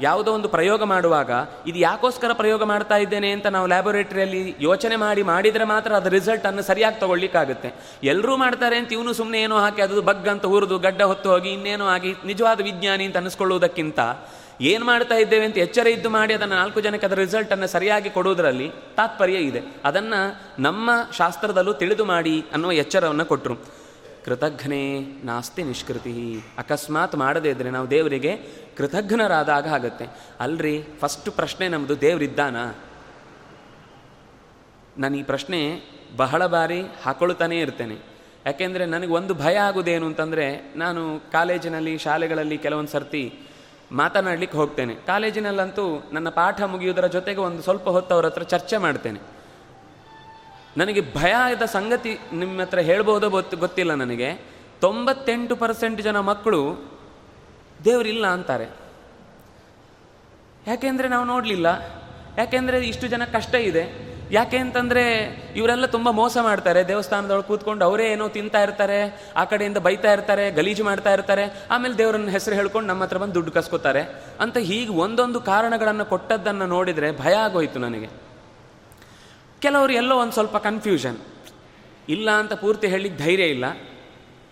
ಯಾವುದೋ 0.01 0.31
ಒಂದು 0.31 0.49
ಪ್ರಯೋಗ 0.49 0.83
ಮಾಡುವಾಗ 0.83 1.31
ಇದು 1.67 1.79
ಯಾಕೋಸ್ಕರ 1.79 2.33
ಪ್ರಯೋಗ 2.33 2.63
ಮಾಡ್ತಾ 2.63 2.97
ಇದ್ದೇನೆ 2.97 3.31
ಅಂತ 3.31 3.47
ನಾವು 3.47 3.67
ಲ್ಯಾಬೊರೇಟರಿಯಲ್ಲಿ 3.67 4.55
ಯೋಚನೆ 4.59 4.95
ಮಾಡಿ 4.95 5.23
ಮಾಡಿದರೆ 5.23 5.63
ಮಾತ್ರ 5.63 5.93
ಅದು 5.93 6.09
ರಿಸಲ್ಟನ್ನು 6.09 6.61
ಸರಿಯಾಗಿ 6.61 6.99
ತಗೊಳ್ಳಿಕ್ಕಾಗುತ್ತೆ. 6.99 7.73
ಎಲ್ಲರೂ 8.03 8.37
ಮಾಡ್ತಾರೆ 8.37 8.77
ಅಂತ 8.77 8.93
ಇವನು 8.93 9.13
ಸುಮ್ಮನೆ 9.13 9.41
ಏನೋ 9.41 9.57
ಹಾಕಿ 9.57 9.81
ಅದು 9.81 10.01
ಬಗ್ 10.01 10.27
ಅಂತ 10.27 10.45
ಹುರಿದು 10.45 10.79
ಗಡ್ಡ 10.79 11.01
ಹೊತ್ತು 11.01 11.29
ಹೋಗಿ 11.29 11.49
ಇನ್ನೇನೋ 11.49 11.87
ಆಗಿ 11.87 12.13
ನಿಜವಾದ 12.25 12.61
ವಿಜ್ಞಾನಿ 12.61 13.05
ಅಂತ 13.05 13.15
ಅನ್ನಿಸ್ಕೊಳ್ಳುವುದಕ್ಕಿಂತ 13.15 13.99
ಏನು 14.61 14.85
ಮಾಡ್ತಾ 14.85 15.15
ಇದ್ದೇವೆ 15.15 15.45
ಅಂತ 15.45 15.57
ಎಚ್ಚರ 15.57 15.87
ಇದ್ದು 15.87 16.09
ಮಾಡಿ 16.09 16.33
ಅದನ್ನು 16.33 16.55
ನಾಲ್ಕು 16.55 16.81
ಜನಕ್ಕೆ 16.81 17.07
ಅದರ 17.07 17.15
ರಿಸಲ್ಟನ್ನು 17.15 17.67
ಸರಿಯಾಗಿ 17.67 18.09
ಕೊಡುವುದರಲ್ಲಿ 18.09 18.71
ತಾತ್ಪರ್ಯ 18.97 19.33
ಇದೆ. 19.33 19.61
ಅದನ್ನು 19.85 20.39
ನಮ್ಮ 20.61 20.89
ಶಾಸ್ತ್ರದಲ್ಲೂ 21.17 21.73
ತಿಳಿದು 21.73 22.05
ಮಾಡಿ 22.05 22.45
ಅನ್ನುವ 22.53 22.71
ಎಚ್ಚರವನ್ನು 22.71 23.25
ಕೊಟ್ಟರು 23.25 23.55
ಕೃತಜ್ಞನೇ, 24.25 24.99
ನಾಸ್ತಿ 25.23 25.63
ನಿಷ್ಕೃತಿ. 25.63 26.43
ಅಕಸ್ಮಾತ್ 26.57 27.15
ಮಾಡದೇ 27.15 27.49
ಇದ್ದರೆ 27.49 27.69
ನಾವು 27.69 27.89
ದೇವರಿಗೆ 27.89 28.37
ಕೃತಜ್ಞರಾದಾಗ 28.77 29.67
ಆಗುತ್ತೆ. 29.67 30.05
ಅಲ್ರಿ 30.39 30.83
ಫಸ್ಟ್ 30.99 31.29
ಪ್ರಶ್ನೆ 31.31 31.67
ನಮ್ಮದು 31.67 32.01
ದೇವರಿದ್ದಾನ 32.01 32.55
ನಾನು 35.01 35.17
ಈ 35.17 35.23
ಪ್ರಶ್ನೆ 35.23 35.81
ಬಹಳ 36.15 36.45
ಬಾರಿ 36.45 36.81
ಹಾಕೊಳ್ತಾನೇ 36.81 37.59
ಇರ್ತೇನೆ. 37.59 37.97
ಯಾಕೆಂದರೆ 38.45 38.85
ನನಗೆ 38.85 39.11
ಒಂದು 39.11 39.33
ಭಯ 39.33 39.55
ಆಗೋದೇನು 39.55 40.05
ಅಂತಂದರೆ, 40.05 40.73
ನಾನು 40.75 41.31
ಕಾಲೇಜಿನಲ್ಲಿ, 41.31 41.97
ಶಾಲೆಗಳಲ್ಲಿ 41.97 42.57
ಕೆಲವೊಂದು 42.57 42.89
ಸರ್ತಿ 42.89 43.39
ಮಾತನಾಡಲಿಕ್ಕೆ 43.91 44.57
ಹೋಗ್ತೇನೆ. 44.57 44.95
ಕಾಲೇಜಿನಲ್ಲಂತೂ 44.95 46.09
ನನ್ನ 46.11 46.29
ಪಾಠ 46.29 46.61
ಮುಗಿಯುವುದರ 46.61 47.07
ಜೊತೆಗೆ 47.07 47.39
ಒಂದು 47.39 47.61
ಸ್ವಲ್ಪ 47.61 47.89
ಹೊತ್ತು 47.89 48.15
ಅವರ 48.15 48.25
ಹತ್ರ 48.25 48.43
ಚರ್ಚೆ 48.43 48.77
ಮಾಡ್ತೇನೆ. 48.77 49.19
ನನಗೆ 50.77 51.01
ಭಯ 51.15 51.31
ಆದ 51.31 51.61
ಸಂಗತಿ 51.61 52.17
ನಿಮ್ಮ 52.33 52.61
ಹತ್ರ 52.61 52.79
ಹೇಳ್ಬೋದೋ 52.79 53.29
ಗೊತ್ತು, 53.29 53.57
ಗೊತ್ತಿಲ್ಲ 53.57 53.93
ನನಗೆ. 53.93 54.33
ತೊಂಬತ್ತೆಂಟು 54.81 55.55
ಪರ್ಸೆಂಟ್ 55.55 56.01
ಜನ 56.01 56.19
ಮಕ್ಕಳು 56.19 56.91
ದೇವರಿಲ್ಲ 57.85 58.27
ಅಂತಾರೆ. 58.27 58.69
ಯಾಕೆಂದರೆ 60.67 61.07
ನಾವು 61.07 61.25
ನೋಡಲಿಲ್ಲ. 61.25 61.67
ಯಾಕೆಂದರೆ 62.37 62.79
ಇಷ್ಟು 62.79 63.07
ಜನ 63.07 63.25
ಕಷ್ಟ 63.25 63.55
ಇದೆ. 63.55 64.08
ಯಾಕೆ 64.31 64.57
ಅಂತಂದರೆ 64.57 65.35
ಇವರೆಲ್ಲ 65.55 65.85
ತುಂಬ 65.85 66.09
ಮೋಸ 66.09 66.37
ಮಾಡ್ತಾರೆ. 66.41 66.87
ದೇವಸ್ಥಾನದೊಳಗೆ 66.87 67.47
ಕೂತ್ಕೊಂಡು 67.47 67.85
ಅವರೇ 67.85 68.05
ಏನೋ 68.05 68.27
ತಿಂತಾ 68.27 68.63
ಇರ್ತಾರೆ, 68.63 69.31
ಆ 69.35 69.43
ಕಡೆಯಿಂದ 69.43 69.77
ಬೈತಾ 69.77 70.13
ಇರ್ತಾರೆ, 70.13 70.51
ಗಲೀಜು 70.51 70.83
ಮಾಡ್ತಾ 70.83 71.13
ಇರ್ತಾರೆ. 71.13 71.67
ಆಮೇಲೆ 71.71 71.97
ದೇವರನ್ನ 71.97 72.29
ಹೆಸರು 72.29 72.55
ಹೇಳ್ಕೊಂಡು 72.55 72.87
ನಮ್ಮ 72.87 73.03
ಹತ್ರ 73.03 73.17
ಬಂದು 73.17 73.33
ದುಡ್ಡು 73.33 73.51
ಕಸ್ಕೋತಾರೆ. 73.51 74.01
ಅಂತ 74.39 74.57
ಹೀಗೆ 74.57 74.91
ಒಂದೊಂದು 74.91 75.41
ಕಾರಣಗಳನ್ನು 75.41 76.05
ಕೊಟ್ಟದ್ದನ್ನು 76.05 76.65
ನೋಡಿದರೆ 76.65 77.17
ಭಯ 77.17 77.33
ಆಗೋಯ್ತು 77.33 77.79
ನನಗೆ. 77.79 78.09
ಕೆಲವರು 79.61 79.93
ಎಲ್ಲೋ 79.93 80.17
ಒಂದು 80.17 80.33
ಸ್ವಲ್ಪ 80.33 80.57
ಕನ್ಫ್ಯೂಷನ್ 80.57 81.17
ಇಲ್ಲ 82.09 82.31
ಅಂತ 82.31 82.53
ಪೂರ್ತಿ 82.53 82.87
ಹೇಳಿಕ್ಕೆ 82.87 83.23
ಧೈರ್ಯ 83.23 83.43
ಇಲ್ಲ. 83.43 83.65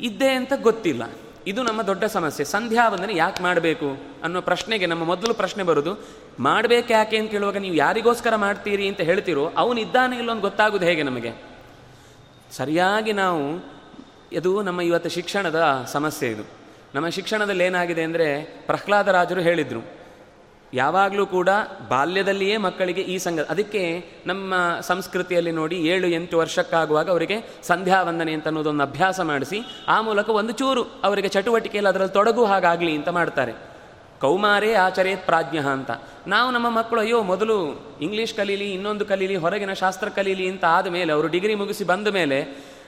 ಇದ್ದೇ 0.01 0.29
ಅಂತ 0.29 0.53
ಗೊತ್ತಿಲ್ಲ. 0.61 1.03
ಇದು 1.47 1.63
ನಮ್ಮ 1.63 1.81
ದೊಡ್ಡ 1.81 2.03
ಸಮಸ್ಯೆ. 2.03 2.45
ಸಂಧ್ಯಾ 2.45 2.89
ವಂದನೆ 2.89 3.15
ಯಾಕೆ 3.15 3.43
ಮಾಡಬೇಕು? 3.43 3.97
ಅನ್ನೋ 4.23 4.41
ಪ್ರಶ್ನೆಗೆ 4.41 4.85
ನಮ್ಮ 4.85 5.03
ಮೊದಲು 5.03 5.33
ಪ್ರಶ್ನೆ 5.33 5.63
ಬರೋದು, 5.63 6.07
ಮಾಡಬೇಕು 6.39 6.93
ಯಾಕೆ 6.93 7.17
ಅಂತ 7.17 7.31
ಕೇಳುವಾಗ 7.31 7.57
ನೀವು 7.57 7.75
ಯಾರಿಗೋಸ್ಕರ 7.75 8.35
ಮಾಡ್ತೀರಿ 8.35 8.87
ಅಂತ 8.87 9.01
ಹೇಳ್ತೀರೋ 9.01 9.51
ಅವನಿದ್ದಾನೆ 9.57 10.17
ಇಲ್ಲೊಂದು 10.17 10.41
ಗೊತ್ತಾಗೋದು 10.41 10.85
ಹೇಗೆ 10.85 11.03
ನಮಗೆ? 11.03 11.31
ಸರಿಯಾಗಿ 12.51 13.13
ನಾವು, 13.13 13.65
ಇದು 14.31 14.61
ನಮ್ಮ 14.61 14.81
ಇವತ್ತು 14.81 15.09
ಶಿಕ್ಷಣದ 15.09 15.85
ಸಮಸ್ಯೆ 15.91 16.29
ಇದು. 16.29 16.43
ನಮ್ಮ 16.95 17.09
ಶಿಕ್ಷಣದಲ್ಲಿ 17.09 17.63
ಏನಾಗಿದೆ 17.63 18.03
ಅಂದರೆ 18.03 18.27
ಪ್ರಹ್ಲಾದರಾಜರು 18.65 19.41
ಹೇಳಿದರು 19.41 19.96
ಯಾವಾಗಲೂ 20.77 21.25
ಕೂಡ 21.25 21.49
ಬಾಲ್ಯದಲ್ಲಿಯೇ 21.89 22.57
ಮಕ್ಕಳಿಗೆ 22.57 23.01
ಈ 23.01 23.17
ಸಂಘ 23.17 23.39
ಅದಕ್ಕೆ 23.49 23.81
ನಮ್ಮ 24.25 24.53
ಸಂಸ್ಕೃತಿಯಲ್ಲಿ 24.81 25.51
ನೋಡಿ 25.51 25.75
ಏಳು 25.75 26.07
ಎಂಟು 26.07 26.35
ವರ್ಷಕ್ಕಾಗುವಾಗ 26.37 27.09
ಅವರಿಗೆ 27.09 27.37
ಸಂಧ್ಯಾ 27.63 28.01
ವಂದನೆ 28.01 28.33
ಅಂತ 28.33 28.45
ಅನ್ನೋದೊಂದು 28.45 28.83
ಅಭ್ಯಾಸ 28.83 29.19
ಮಾಡಿಸಿ, 29.21 29.59
ಆ 29.87 30.01
ಮೂಲಕ 30.01 30.29
ಒಂದು 30.29 30.53
ಚೂರು 30.53 30.83
ಅವರಿಗೆ 31.03 31.27
ಚಟುವಟಿಕೆಯಲ್ಲಿ 31.27 31.89
ಅದರಲ್ಲಿ 31.89 32.13
ತೊಡಗು 32.13 32.45
ಹಾಗಾಗಲಿ 32.45 32.95
ಅಂತ 32.95 33.09
ಮಾಡ್ತಾರೆ. 33.09 33.53
ಕೌಮಾರೇ 34.21 34.73
ಆಚರೇತ್ 34.73 35.25
ಪ್ರಾಜ್ಞ 35.25 35.57
ಅಂತ. 35.57 35.91
ನಾವು 36.27 36.51
ನಮ್ಮ 36.51 36.69
ಮಕ್ಕಳು, 36.69 36.99
ಅಯ್ಯೋ, 36.99 37.23
ಮೊದಲು 37.23 37.57
ಇಂಗ್ಲೀಷ್ 38.01 38.33
ಕಲೀಲಿ, 38.33 38.67
ಇನ್ನೊಂದು 38.73 39.05
ಕಲೀಲಿ, 39.05 39.35
ಹೊರಗಿನ 39.35 39.73
ಶಾಸ್ತ್ರ 39.73 40.07
ಕಲೀಲಿ 40.09 40.47
ಅಂತ 40.47 40.65
ಆದಮೇಲೆ 40.65 41.13
ಅವರು 41.13 41.27
ಡಿಗ್ರಿ 41.27 41.55
ಮುಗಿಸಿ 41.55 41.83
ಬಂದ 41.83 42.07
ಮೇಲೆ 42.07 42.39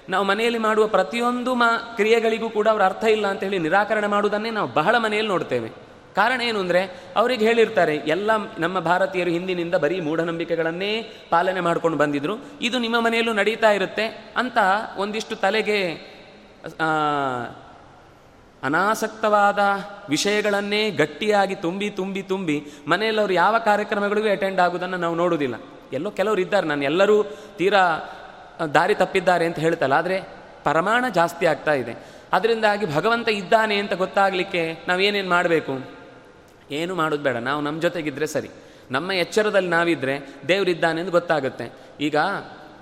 ನಾವು 0.10 0.26
ಮನೆಯಲ್ಲಿ 0.26 0.60
ಮಾಡುವ 0.60 0.88
ಪ್ರತಿಯೊಂದು 0.88 1.52
ಮ, 1.56 1.64
ಕ್ರಿಯೆಗಳಿಗೂ 1.96 2.50
ಕೂಡ 2.50 2.68
ಅವರ 2.68 2.84
ಅರ್ಥ 2.84 3.04
ಇಲ್ಲ 3.04 3.28
ಅಂತ 3.28 3.44
ಹೇಳಿ 3.44 3.60
ನಿರಾಕರಣೆ 3.60 4.08
ಮಾಡುವುದನ್ನೇ 4.08 4.50
ನಾವು 4.50 4.70
ಬಹಳ 4.74 4.98
ಮನೆಯಲ್ಲಿ 4.98 5.32
ನೋಡ್ತೇವೆ. 5.32 5.89
ಕಾರಣ 6.16 6.40
ಏನು 6.42 6.60
ಅಂದರೆ, 6.60 6.82
ಅವರಿಗೆ 7.16 7.44
ಹೇಳಿರ್ತಾರೆ, 7.46 7.96
ಎಲ್ಲ 8.14 8.32
ನಮ್ಮ 8.60 8.78
ಭಾರತೀಯರು 8.80 9.32
ಹಿಂದಿನಿಂದ 9.32 9.76
ಬರೀ 9.84 9.98
ಮೂಢನಂಬಿಕೆಗಳನ್ನೇ 10.00 10.92
ಪಾಲನೆ 11.30 11.62
ಮಾಡ್ಕೊಂಡು 11.68 11.98
ಬಂದಿದ್ರು, 11.98 12.36
ಇದು 12.62 12.78
ನಿಮ್ಮ 12.80 13.00
ಮನೆಯಲ್ಲೂ 13.00 13.34
ನಡೀತಾ 13.34 13.72
ಇರುತ್ತೆ 13.72 14.06
ಅಂತ 14.38 14.58
ಒಂದಿಷ್ಟು 14.98 15.36
ತಲೆಗೆ 15.36 15.80
ಅನಾಸಕ್ತವಾದ 18.64 19.60
ವಿಷಯಗಳನ್ನೇ 20.10 20.82
ಗಟ್ಟಿಯಾಗಿ 20.92 21.56
ತುಂಬಿ 21.56 21.90
ತುಂಬಿ 21.90 22.22
ತುಂಬಿ 22.32 22.58
ಮನೆಯಲ್ಲಿ 22.88 23.22
ಅವರು 23.22 23.34
ಯಾವ 23.34 23.56
ಕಾರ್ಯಕ್ರಮಗಳಿಗೂ 23.66 24.30
ಅಟೆಂಡ್ 24.30 24.60
ಆಗೋದನ್ನು 24.60 24.98
ನಾವು 24.98 25.16
ನೋಡೋದಿಲ್ಲ 25.16 25.56
ಎಲ್ಲೋ 25.94 26.10
ಕೆಲವರು 26.12 26.42
ಇದ್ದಾರೆ, 26.42 26.66
ನಾನು 26.68 26.84
ಎಲ್ಲರೂ 26.84 27.16
ತೀರಾ 27.58 27.84
ದಾರಿ 28.74 28.96
ತಪ್ಪಿದ್ದಾರೆ 28.96 29.46
ಅಂತ 29.46 29.60
ಹೇಳ್ತಲ್ಲ, 29.60 29.94
ಆದರೆ 29.94 30.18
ಪ್ರಮಾಣ 30.64 31.06
ಜಾಸ್ತಿ 31.10 31.46
ಆಗ್ತಾ 31.46 31.74
ಇದೆ. 31.74 31.94
ಅದರಿಂದಾಗಿ 32.34 32.86
ಭಗವಂತ 32.96 33.30
ಇದ್ದಾನೆ 33.30 33.76
ಅಂತ 33.76 33.94
ಗೊತ್ತಾಗಲಿಕ್ಕೆ 33.94 34.62
ನಾವೇನೇನು 34.88 35.30
ಮಾಡಬೇಕು? 35.30 35.74
ಏನು 36.72 36.96
ಮಾಡೋದು 36.96 37.24
ಬೇಡ. 37.24 37.36
ನಾವು 37.36 37.62
ನಮ್ಮ 37.62 37.82
ಜೊತೆಗಿದ್ರೆ 37.82 38.28
ಸರಿ. 38.28 38.50
ನಮ್ಮ 38.92 39.12
ಎಚ್ಚರದಲ್ಲಿ 39.12 39.70
ನಾವಿದ್ದರೆ 39.70 40.20
ದೇವರಿದ್ದಾನೆ 40.48 41.00
ಎಂದು 41.00 41.12
ಗೊತ್ತಾಗುತ್ತೆ. 41.12 41.72
ಈಗ 42.00 42.16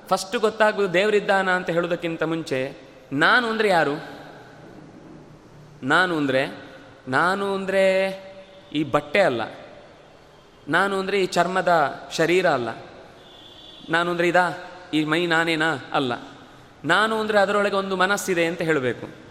ಫಸ್ಟ್ 0.08 0.36
ಗೊತ್ತಾಗೋದು 0.36 0.94
ದೇವರಿದ್ದಾನ 0.94 1.50
ಅಂತ 1.50 1.70
ಹೇಳೋದಕ್ಕಿಂತ 1.70 2.24
ಮುಂಚೆ, 2.24 2.74
ನಾನು 3.12 3.48
ಅಂದರೆ 3.48 3.68
ಯಾರು? 3.68 4.18
ನಾನು 5.84 6.18
ಅಂದರೆ 6.18 6.68
ನಾನು 7.08 7.54
ಅಂದರೆ 7.54 7.84
ಈ 8.74 8.84
ಬಟ್ಟೆ 8.84 9.20
ಅಲ್ಲ. 9.20 9.42
ನಾನು 10.68 11.00
ಅಂದರೆ 11.00 11.24
ಈ 11.24 11.26
ಚರ್ಮದ 11.26 12.02
ಶರೀರ 12.12 12.50
ಅಲ್ಲ. 12.50 12.70
ನಾನು 13.90 14.12
ಅಂದರೆ 14.12 14.28
ಇದಾ? 14.28 14.50
ಈ 14.94 15.04
ಮೈ 15.04 15.26
ನಾನೇನಾ? 15.26 15.78
ಅಲ್ಲ. 15.94 16.14
ನಾನು 16.86 17.20
ಅಂದರೆ 17.20 17.40
ಅದರೊಳಗೆ 17.40 17.76
ಒಂದು 17.76 17.96
ಮನಸ್ಸಿದೆ 17.96 18.46
ಅಂತ 18.46 18.62
ಹೇಳಬೇಕು. 18.62 19.27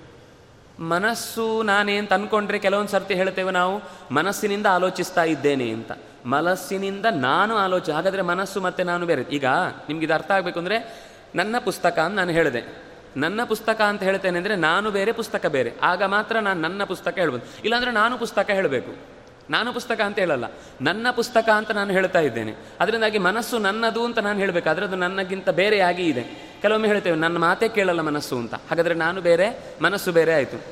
ಮನಸ್ಸು 0.80 1.62
ನಾನೇ 1.62 1.96
ಅಂತ 1.96 2.12
ಅಂದ್ಕೊಂಡ್ರೆ 2.12 2.58
ಕೆಲವೊಂದು 2.58 2.90
ಸರ್ತಿ 2.90 3.14
ಹೇಳ್ತೇವೆ 3.14 3.50
ನಾವು, 3.50 3.82
ಮನಸ್ಸಿನಿಂದ 4.10 4.66
ಆಲೋಚಿಸ್ತಾ 4.66 5.24
ಇದ್ದೇನೆ 5.24 5.70
ಅಂತ. 5.70 5.92
ಮನಸ್ಸಿನಿಂದ 6.26 7.06
ನಾನು 7.10 7.56
ಆಲೋಚನೆ 7.56 7.94
ಹಾಗಾದರೆ 7.94 8.22
ಮನಸ್ಸು 8.22 8.60
ಮತ್ತೆ 8.60 8.82
ನಾನು 8.82 9.06
ಬೇರೆ. 9.06 9.22
ಈಗ 9.22 9.44
ನಿಮ್ಗೆ 9.88 10.04
ಇದು 10.04 10.14
ಅರ್ಥ 10.14 10.30
ಆಗಬೇಕು 10.30 10.58
ಅಂದರೆ, 10.58 11.04
ನನ್ನ 11.34 11.58
ಪುಸ್ತಕ 11.58 11.98
ಅಂತ 11.98 12.16
ನಾನು 12.16 12.30
ಹೇಳಿದೆ. 12.30 12.86
ನನ್ನ 13.16 13.44
ಪುಸ್ತಕ 13.44 13.80
ಅಂತ 13.80 14.02
ಹೇಳ್ತೇನೆ 14.02 14.38
ಅಂದರೆ, 14.38 14.56
ನಾನು 14.56 14.90
ಬೇರೆ 14.90 15.12
ಪುಸ್ತಕ 15.12 15.46
ಬೇರೆ. 15.46 15.72
ಆಗ 15.82 16.02
ಮಾತ್ರ 16.02 16.38
ನಾನು 16.38 16.60
ನನ್ನ 16.60 16.84
ಪುಸ್ತಕ 16.84 17.18
ಹೇಳ್ಬೋದು. 17.18 17.42
ಇಲ್ಲಾಂದರೆ 17.64 17.90
ನಾನು 17.90 18.18
ಪುಸ್ತಕ 18.18 18.50
ಹೇಳಬೇಕು. 18.50 19.15
ನಾನು 19.50 19.72
ಪುಸ್ತಕ 19.72 20.00
ಅಂತ 20.00 20.18
ಹೇಳಲ್ಲ. 20.18 20.44
ನನ್ನ 20.80 21.06
ಪುಸ್ತಕ 21.10 21.48
ಅಂತ 21.48 21.70
ನಾನು 21.70 21.92
ಹೇಳ್ತಾ 21.92 22.20
ಇದ್ದೇನೆ. 22.20 22.54
ಅದರಿಂದಾಗಿ 22.80 23.18
ಮನಸ್ಸು 23.18 23.58
ನನ್ನದು 23.58 24.04
ಅಂತ 24.04 24.18
ನಾನು 24.18 24.38
ಹೇಳಬೇಕು. 24.38 24.68
ಅದರದ್ದು 24.68 24.96
ನನ್ನಗಿಂತ 24.96 25.50
ಬೇರೆಯಾಗಿ 25.50 26.06
ಇದೆ. 26.06 26.22
ಕೆಲವೊಮ್ಮೆ 26.62 26.88
ಹೇಳ್ತೇವೆ, 26.88 27.16
ನನ್ನ 27.16 27.38
ಮಾತೇ 27.38 27.68
ಕೇಳಲ್ಲ 27.68 28.00
ಮನಸ್ಸು 28.00 28.38
ಅಂತ. 28.38 28.54
ಹಾಗಾದರೆ 28.54 28.94
ನಾನು 28.94 29.20
ಬೇರೆ, 29.20 29.60
ಮನಸ್ಸು 29.82 30.12
ಬೇರೆ 30.12 30.34
ಆಯಿತು. 30.34 30.64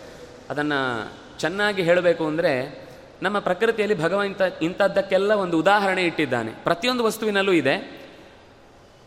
ಅದನ್ನು 0.51 1.11
ಚೆನ್ನಾಗಿ 1.39 1.83
ಹೇಳಬೇಕು 1.83 2.27
ಅಂದರೆ, 2.27 2.85
ನಮ್ಮ 3.23 3.39
ಪ್ರಕೃತಿಯಲ್ಲಿ 3.39 4.03
ಭಗವಂತ 4.03 4.43
ಇಂಥದ್ದಕ್ಕೆಲ್ಲ 4.63 5.33
ಒಂದು 5.33 5.59
ಉದಾಹರಣೆ 5.59 6.05
ಇಟ್ಟಿದ್ದಾನೆ. 6.05 6.53
ಪ್ರತಿಯೊಂದು 6.53 7.05
ವಸ್ತುವಿನಲ್ಲೂ 7.05 7.53
ಇದೆ. 7.53 8.05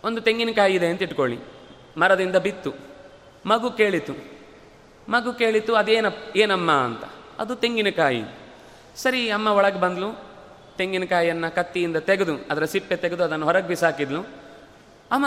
ಒಂದು 0.03 0.21
ತೆಂಗಿನಕಾಯಿ 0.21 0.75
ಇದೆ 0.75 0.87
ಅಂತ 0.87 1.01
ಇಟ್ಕೊಳ್ಳಿ. 1.01 1.39
ಮರದಿಂದ 1.97 2.35
ಬಿತ್ತು. 2.35 2.73
ಮಗು 3.45 3.71
ಕೇಳಿತು. 3.71 4.13
ಮಗು 5.09 5.33
ಕೇಳಿತು 5.33 5.75
ಅದೇನ 5.75 6.05
ಏನಮ್ಮ 6.35 6.71
ಅಂತ. 6.71 7.03
ಅದು 7.39 7.55
ತೆಂಗಿನಕಾಯಿ. 7.55 8.23
ಸರಿ, 8.97 9.29
ಅಮ್ಮ 9.29 9.47
ಒಳಗೆ 9.47 9.79
ಬಂದ್ಲು. 9.79 10.09
ತೆಂಗಿನಕಾಯಿಯನ್ನು 10.77 11.55
ಕತ್ತಿಯಿಂದ 11.55 11.97
ತೆಗೆದು, 11.97 12.35
ಅದರ 12.51 12.65
ಸಿಪ್ಪೆ 12.65 12.95
ತೆಗೆದು 12.95 13.23
ಅದನ್ನು 13.23 13.45
ಹೊರಗೆ 13.45 13.67
ಬಿಸಾಕಿದ್ಲು. 13.67 14.21
ಅಮ್ಮ, 15.11 15.25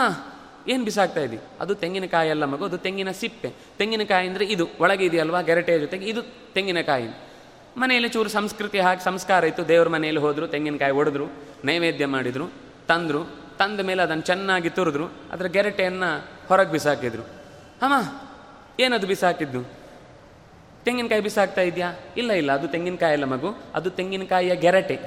ಏನು 0.67 0.83
ಬಿಸಾಕ್ತಾ 0.83 1.21
ಇದ್ದಿ? 1.21 1.39
ಅದು 1.59 1.75
ತೆಂಗಿನಕಾಯಿ 1.75 2.29
ಅಲ್ಲ 2.29 2.45
ಮಗು, 2.45 2.65
ಅದು 2.65 2.77
ತೆಂಗಿನ 2.77 3.11
ಸಿಪ್ಪೆ. 3.11 3.53
ತೆಂಗಿನಕಾಯಿ 3.77 4.27
ಅಂದರೆ 4.27 4.45
ಇದು. 4.45 4.67
ಒಳಗೆ 4.79 5.05
ಇದೆಯಲ್ವಾ? 5.05 5.41
ಗೆರಟೆಯ 5.41 5.79
ಜೊತೆಗೆ 5.79 6.05
ಇದು 6.05 6.21
ತೆಂಗಿನಕಾಯಿ. 6.53 7.07
ಮನೆಯಲ್ಲಿ 7.77 8.09
ಚೂರು 8.09 8.29
ಸಂಸ್ಕೃತಿ 8.29 8.79
ಹಾಕಿ 8.79 9.03
ಸಂಸ್ಕಾರ 9.03 9.43
ಇತ್ತು. 9.43 9.67
ದೇವ್ರ 9.67 9.89
ಮನೆಯಲ್ಲಿ 9.89 10.21
ಹೋದರು, 10.21 10.47
ತೆಂಗಿನಕಾಯಿ 10.47 10.91
ಒಡೆದ್ರು, 10.91 11.25
ನೈವೇದ್ಯ 11.65 12.05
ಮಾಡಿದರು, 12.05 12.51
ತಂದರು, 12.87 13.21
ತಂದ 13.57 13.79
ಮೇಲೆ 13.79 14.01
ಅದನ್ನು 14.03 14.23
ಚೆನ್ನಾಗಿ 14.23 14.69
ತುರಿದ್ರು, 14.69 15.05
ಅದರ 15.05 15.45
ಗೆರಟೆಯನ್ನು 15.45 16.27
ಹೊರಗೆ 16.47 16.71
ಬಿಸಾಕಿದ್ರು. 16.71 17.23
ಅಮ್ಮ, 17.81 17.95
ಏನದು 18.79 19.07
ಬಿಸಾಕಿದ್ದು? 19.07 19.80
ತೆಂಗಿನಕಾಯಿ 20.85 21.21
ಬಿಸಾಕ್ತಾ 21.21 21.61
ಇದೆಯಾ? 21.61 21.89
ಇಲ್ಲ 22.17 22.31
ಇಲ್ಲ, 22.31 22.51
ಅದು 22.51 22.67
ತೆಂಗಿನಕಾಯಿ 22.67 23.13
ಅಲ್ಲ 23.13 23.25
ಮಗು, 23.25 23.49
ಅದು 23.75 23.89
ತೆಂಗಿನಕಾಯಿಯ 23.89 24.55
ಗೆರಟೆ. 24.55 24.97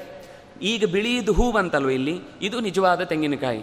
ಈಗ 0.63 0.85
ಬಿಳಿದು 0.93 1.33
ಹೂ 1.33 1.47
ಬಂತಲ್ವ 1.53 1.91
ಇಲ್ಲಿ? 1.91 2.17
ಇದು 2.43 2.57
ನಿಜವಾದ 2.61 3.03
ತೆಂಗಿನಕಾಯಿ. 3.03 3.63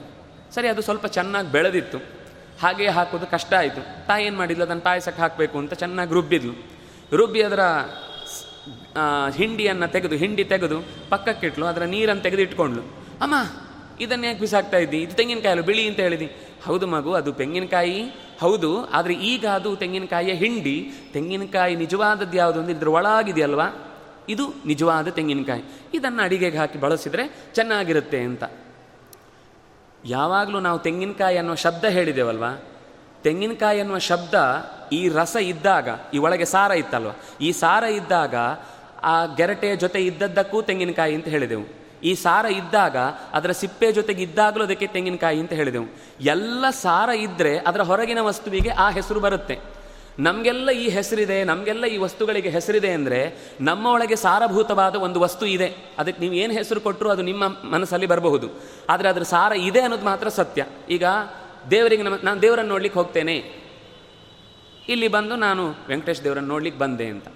ಸರಿ, 0.55 0.67
ಅದು 0.67 0.81
ಸ್ವಲ್ಪ 0.81 1.05
ಚೆನ್ನಾಗಿ 1.05 1.49
ಬೆಳೆದಿತ್ತು. 1.51 1.99
ಹಾಗೆ 2.61 2.87
ಹಾಕೋದು 2.87 3.27
ಕಷ್ಟ 3.27 3.53
ಆಯಿತು. 3.53 3.81
ತಾಯಿ 4.07 4.25
ಏನು 4.25 4.37
ಮಾಡಿದ್ಲು? 4.37 4.65
ಅದನ್ನು 4.65 4.83
ಪಾಯಸಕ್ಕೆ 4.83 5.21
ಹಾಕಬೇಕು 5.21 5.57
ಅಂತ 5.57 5.73
ಚೆನ್ನಾಗಿ 5.73 6.13
ರುಬ್ಬಿದ್ಲು. 6.13 6.53
ರುಬ್ಬಿ 7.17 7.41
ಅದರ 7.41 7.63
ಹಿಂಡಿಯನ್ನು 9.35 9.87
ತೆಗೆದು, 9.87 10.15
ಹಿಂಡಿ 10.15 10.43
ತೆಗೆದು 10.43 10.77
ಪಕ್ಕಕ್ಕಿಟ್ಲು 11.09 11.65
ಅದರ 11.65 11.83
ನೀರನ್ನು 11.83 12.23
ತೆಗೆದು 12.23 12.41
ಇಟ್ಕೊಂಡ್ಲು. 12.41 12.83
ಅಮ್ಮ, 13.21 13.35
ಇದನ್ನು 13.99 14.25
ಯಾಕೆ 14.25 14.39
ಬಿಸಾಕ್ತಾ 14.39 14.77
ಇದ್ದಿ? 14.77 14.99
ಇದು 15.01 15.13
ತೆಂಗಿನಕಾಯಿ 15.15 15.51
ಅಲ್ಲ, 15.51 15.65
ಬಿಳಿ 15.65 15.83
ಅಂತ 15.87 15.99
ಹೇಳಿದಿ. 15.99 16.27
ಹೌದು 16.65 16.87
ಮಗು, 16.87 17.13
ಅದು 17.13 17.31
ತೆಂಗಿನಕಾಯಿ 17.33 17.97
ಹೌದು, 18.41 18.85
ಆದರೆ 18.85 19.13
ಈಗ 19.13 19.45
ಅದು 19.47 19.75
ತೆಂಗಿನಕಾಯಿಯ 19.75 20.33
ಹಿಂಡಿ, 20.33 20.91
ತೆಂಗಿನಕಾಯಿ 21.13 21.75
ನಿಜವಾದದ್ದು 21.75 22.37
ಯಾವುದು 22.37 22.59
ಅಂದರೆ 22.59 22.75
ಇದ್ರ 22.75 22.89
ಒಳಗಿದೆಯಲ್ವಾ? 22.89 23.67
ಇದು 24.29 24.53
ನಿಜವಾದ 24.65 25.07
ತೆಂಗಿನಕಾಯಿ. 25.07 25.63
ಇದನ್ನು 25.93 26.21
ಅಡಿಗೆಗೆ 26.23 26.57
ಹಾಕಿ 26.57 26.77
ಬಳಸಿದರೆ 26.79 27.51
ಚೆನ್ನಾಗಿರುತ್ತೆ 27.55 28.19
ಅಂತ. 28.19 28.43
ಯಾವಾಗಲೂ 30.05 30.59
ನಾವು 30.59 30.79
ತೆಂಗಿನಕಾಯಿ 30.79 31.37
ಅನ್ನೋ 31.37 31.55
ಶಬ್ದ 31.55 31.85
ಹೇಳಿದೆವಲ್ವಾ? 31.85 32.51
ತೆಂಗಿನಕಾಯಿ 33.23 33.79
ಅನ್ನುವ 33.79 33.97
ಶಬ್ದ 33.97 34.33
ಈ 34.91 35.09
ರಸ 35.09 35.35
ಇದ್ದಾಗ, 35.35 35.89
ಈ 36.13 36.17
ಒಳಗೆ 36.17 36.45
ಸಾರ 36.45 36.71
ಇತ್ತಲ್ವ? 36.71 37.11
ಈ 37.41 37.51
ಸಾರ 37.51 37.83
ಇದ್ದಾಗ 37.83 38.35
ಆ 39.03 39.25
ಗೆರಟೆಯ 39.25 39.75
ಜೊತೆ 39.75 40.05
ಇದ್ದದ್ದಕ್ಕೂ 40.05 40.61
ತೆಂಗಿನಕಾಯಿ 40.61 41.15
ಅಂತ 41.15 41.27
ಹೇಳಿದೆವು. 41.27 41.80
ಈ 42.03 42.15
ಸಾರ 42.15 42.45
ಇದ್ದಾಗ, 42.45 42.97
ಅದರ 43.33 43.51
ಸಿಪ್ಪೆ 43.51 43.91
ಜೊತೆಗೆ 43.91 44.23
ಇದ್ದಾಗಲೂ 44.23 44.63
ಅದಕ್ಕೆ 44.63 44.87
ತೆಂಗಿನಕಾಯಿ 44.87 45.39
ಅಂತ 45.39 45.53
ಹೇಳಿದೆವು. 45.53 45.85
ಎಲ್ಲ 46.21 46.69
ಸಾರ 46.69 47.09
ಇದ್ದರೆ 47.09 47.57
ಅದರ 47.57 47.81
ಹೊರಗಿನ 47.81 48.21
ವಸ್ತುವಿಗೆ 48.21 48.69
ಆ 48.69 48.89
ಹೆಸರು 48.89 49.19
ಬರುತ್ತೆ. 49.19 49.81
ನಮಗೆಲ್ಲ 50.19 50.69
ಈ 50.69 50.89
ಹೆಸರಿದೆ, 50.89 51.43
ನಮಗೆಲ್ಲ 51.43 51.85
ಈ 51.85 51.97
ವಸ್ತುಗಳಿಗೆ 51.97 52.49
ಹೆಸರಿದೆ 52.49 52.91
ಅಂದರೆ 52.91 53.35
ನಮ್ಮ 53.61 53.87
ಒಳಗೆ 53.87 54.15
ಸಾರಭೂತವಾದ 54.15 54.95
ಒಂದು 54.95 55.19
ವಸ್ತು 55.19 55.45
ಇದೆ. 55.45 55.75
ಅದಕ್ಕೆ 55.97 56.21
ನೀವು 56.21 56.33
ಏನು 56.33 56.53
ಹೆಸರು 56.53 56.81
ಕೊಟ್ಟರು 56.81 57.09
ಅದು 57.09 57.21
ನಿಮ್ಮ 57.21 57.47
ಮನಸ್ಸಲ್ಲಿ 57.47 58.05
ಬರಬಹುದು. 58.05 58.49
ಆದರೆ 58.89 59.09
ಅದರ 59.09 59.21
ಸಾರ 59.21 59.51
ಇದೆ 59.51 59.81
ಅನ್ನೋದು 59.81 60.05
ಮಾತ್ರ 60.05 60.27
ಸತ್ಯ. 60.27 60.65
ಈಗ 60.89 61.03
ದೇವರಿಗೆ 61.71 62.03
ನಮ್ಮ 62.03 62.17
ನಾನು 62.23 62.41
ದೇವರನ್ನು 62.41 62.69
ನೋಡ್ಲಿಕ್ಕೆ 62.69 62.99
ಹೋಗ್ತೇನೆ. 62.99 63.61
ಇಲ್ಲಿ 64.89 65.07
ಬಂದು 65.07 65.35
ನಾನು 65.35 65.69
ವೆಂಕಟೇಶ್ 65.87 66.23
ದೇವರನ್ನು 66.23 66.49
ನೋಡ್ಲಿಕ್ಕೆ 66.49 66.79
ಬಂದೆ 66.79 67.05
ಅಂತ. 67.05 67.27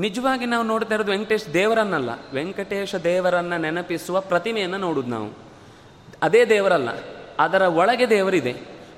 ನಿಜವಾಗಿ 0.00 0.46
ನಾವು 0.46 0.64
ನೋಡ್ತಾ 0.64 0.94
ಇರೋದು 0.94 1.10
ವೆಂಕಟೇಶ್ 1.10 1.54
ದೇವರನ್ನಲ್ಲ. 1.54 2.10
ವೆಂಕಟೇಶ 2.34 2.94
ದೇವರನ್ನು 2.94 3.58
ನೆನಪಿಸುವ 3.58 4.20
ಪ್ರತಿಮೆಯನ್ನು 4.20 4.78
ನೋಡುದು 4.78 5.08
ನಾವು. 5.08 5.30
ಅದೇ 6.22 6.44
ದೇವರಲ್ಲ, 6.44 6.88
ಅದರ 7.38 7.62
ಒಳಗೆ 7.62 8.10
ದೇವರಿದೆ. 8.10 8.52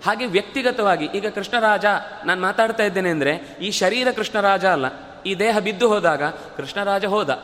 ಹಾಗೆ 0.07 0.27
ವ್ಯಕ್ತಿಗತವಾಗಿ, 0.27 1.05
ಈಗ 1.05 1.27
ಕೃಷ್ಣರಾಜ, 1.27 1.85
ನಾನು 2.25 2.41
ಮಾತಾಡ್ತಾ 2.41 2.83
ಇದ್ದೇನೆ 2.83 3.11
ಅಂದರೆ, 3.11 3.33
ಈ 3.63 3.71
ಶರೀರ 3.71 4.09
ಕೃಷ್ಣರಾಜ 4.11 4.65
ಅಲ್ಲ. 4.67 4.87
ಈ 5.23 5.35
ದೇಹ 5.35 5.59
ಬಿದ್ದು 5.59 5.89
ಹೋದಾಗ 5.89 6.23
ಕೃಷ್ಣರಾಜ 6.57 7.05
ಹೋದ. 7.05 7.43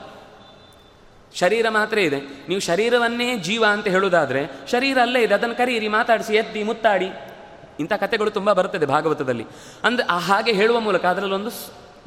ಶರೀರ 1.34 1.66
ಮಾತ್ರ 1.68 1.98
ಇದೆ. 1.98 2.20
ನೀವು 2.48 2.60
ಶರೀರವನ್ನೇ 2.60 3.36
ಜೀವ 3.38 3.64
ಅಂತ 3.68 3.88
ಹೇಳುವುದಾದ್ರೆ 3.88 4.42
ಶರೀರ 4.70 4.98
ಅಲ್ಲೇ 5.02 5.20
ಇದೆ. 5.22 5.34
ಅದನ್ನು 5.34 5.54
ಕರೀರಿ, 5.54 5.88
ಮಾತಾಡಿಸಿ, 5.88 6.34
ಎತ್ತಿ, 6.34 6.62
ಮುತ್ತಾಡಿ. 6.62 7.08
ಇಂಥ 7.80 7.92
ಕಥೆಗಳು 7.92 8.30
ತುಂಬ 8.30 8.52
ಬರ್ತದೆ 8.52 8.86
ಭಾಗವತದಲ್ಲಿ. 8.86 9.46
ಅಂದ್ರೆ 9.84 10.18
ಹಾಗೆ 10.18 10.52
ಹೇಳುವ 10.52 10.80
ಮೂಲಕ 10.80 11.04
ಅದರಲ್ಲೊಂದು 11.04 11.50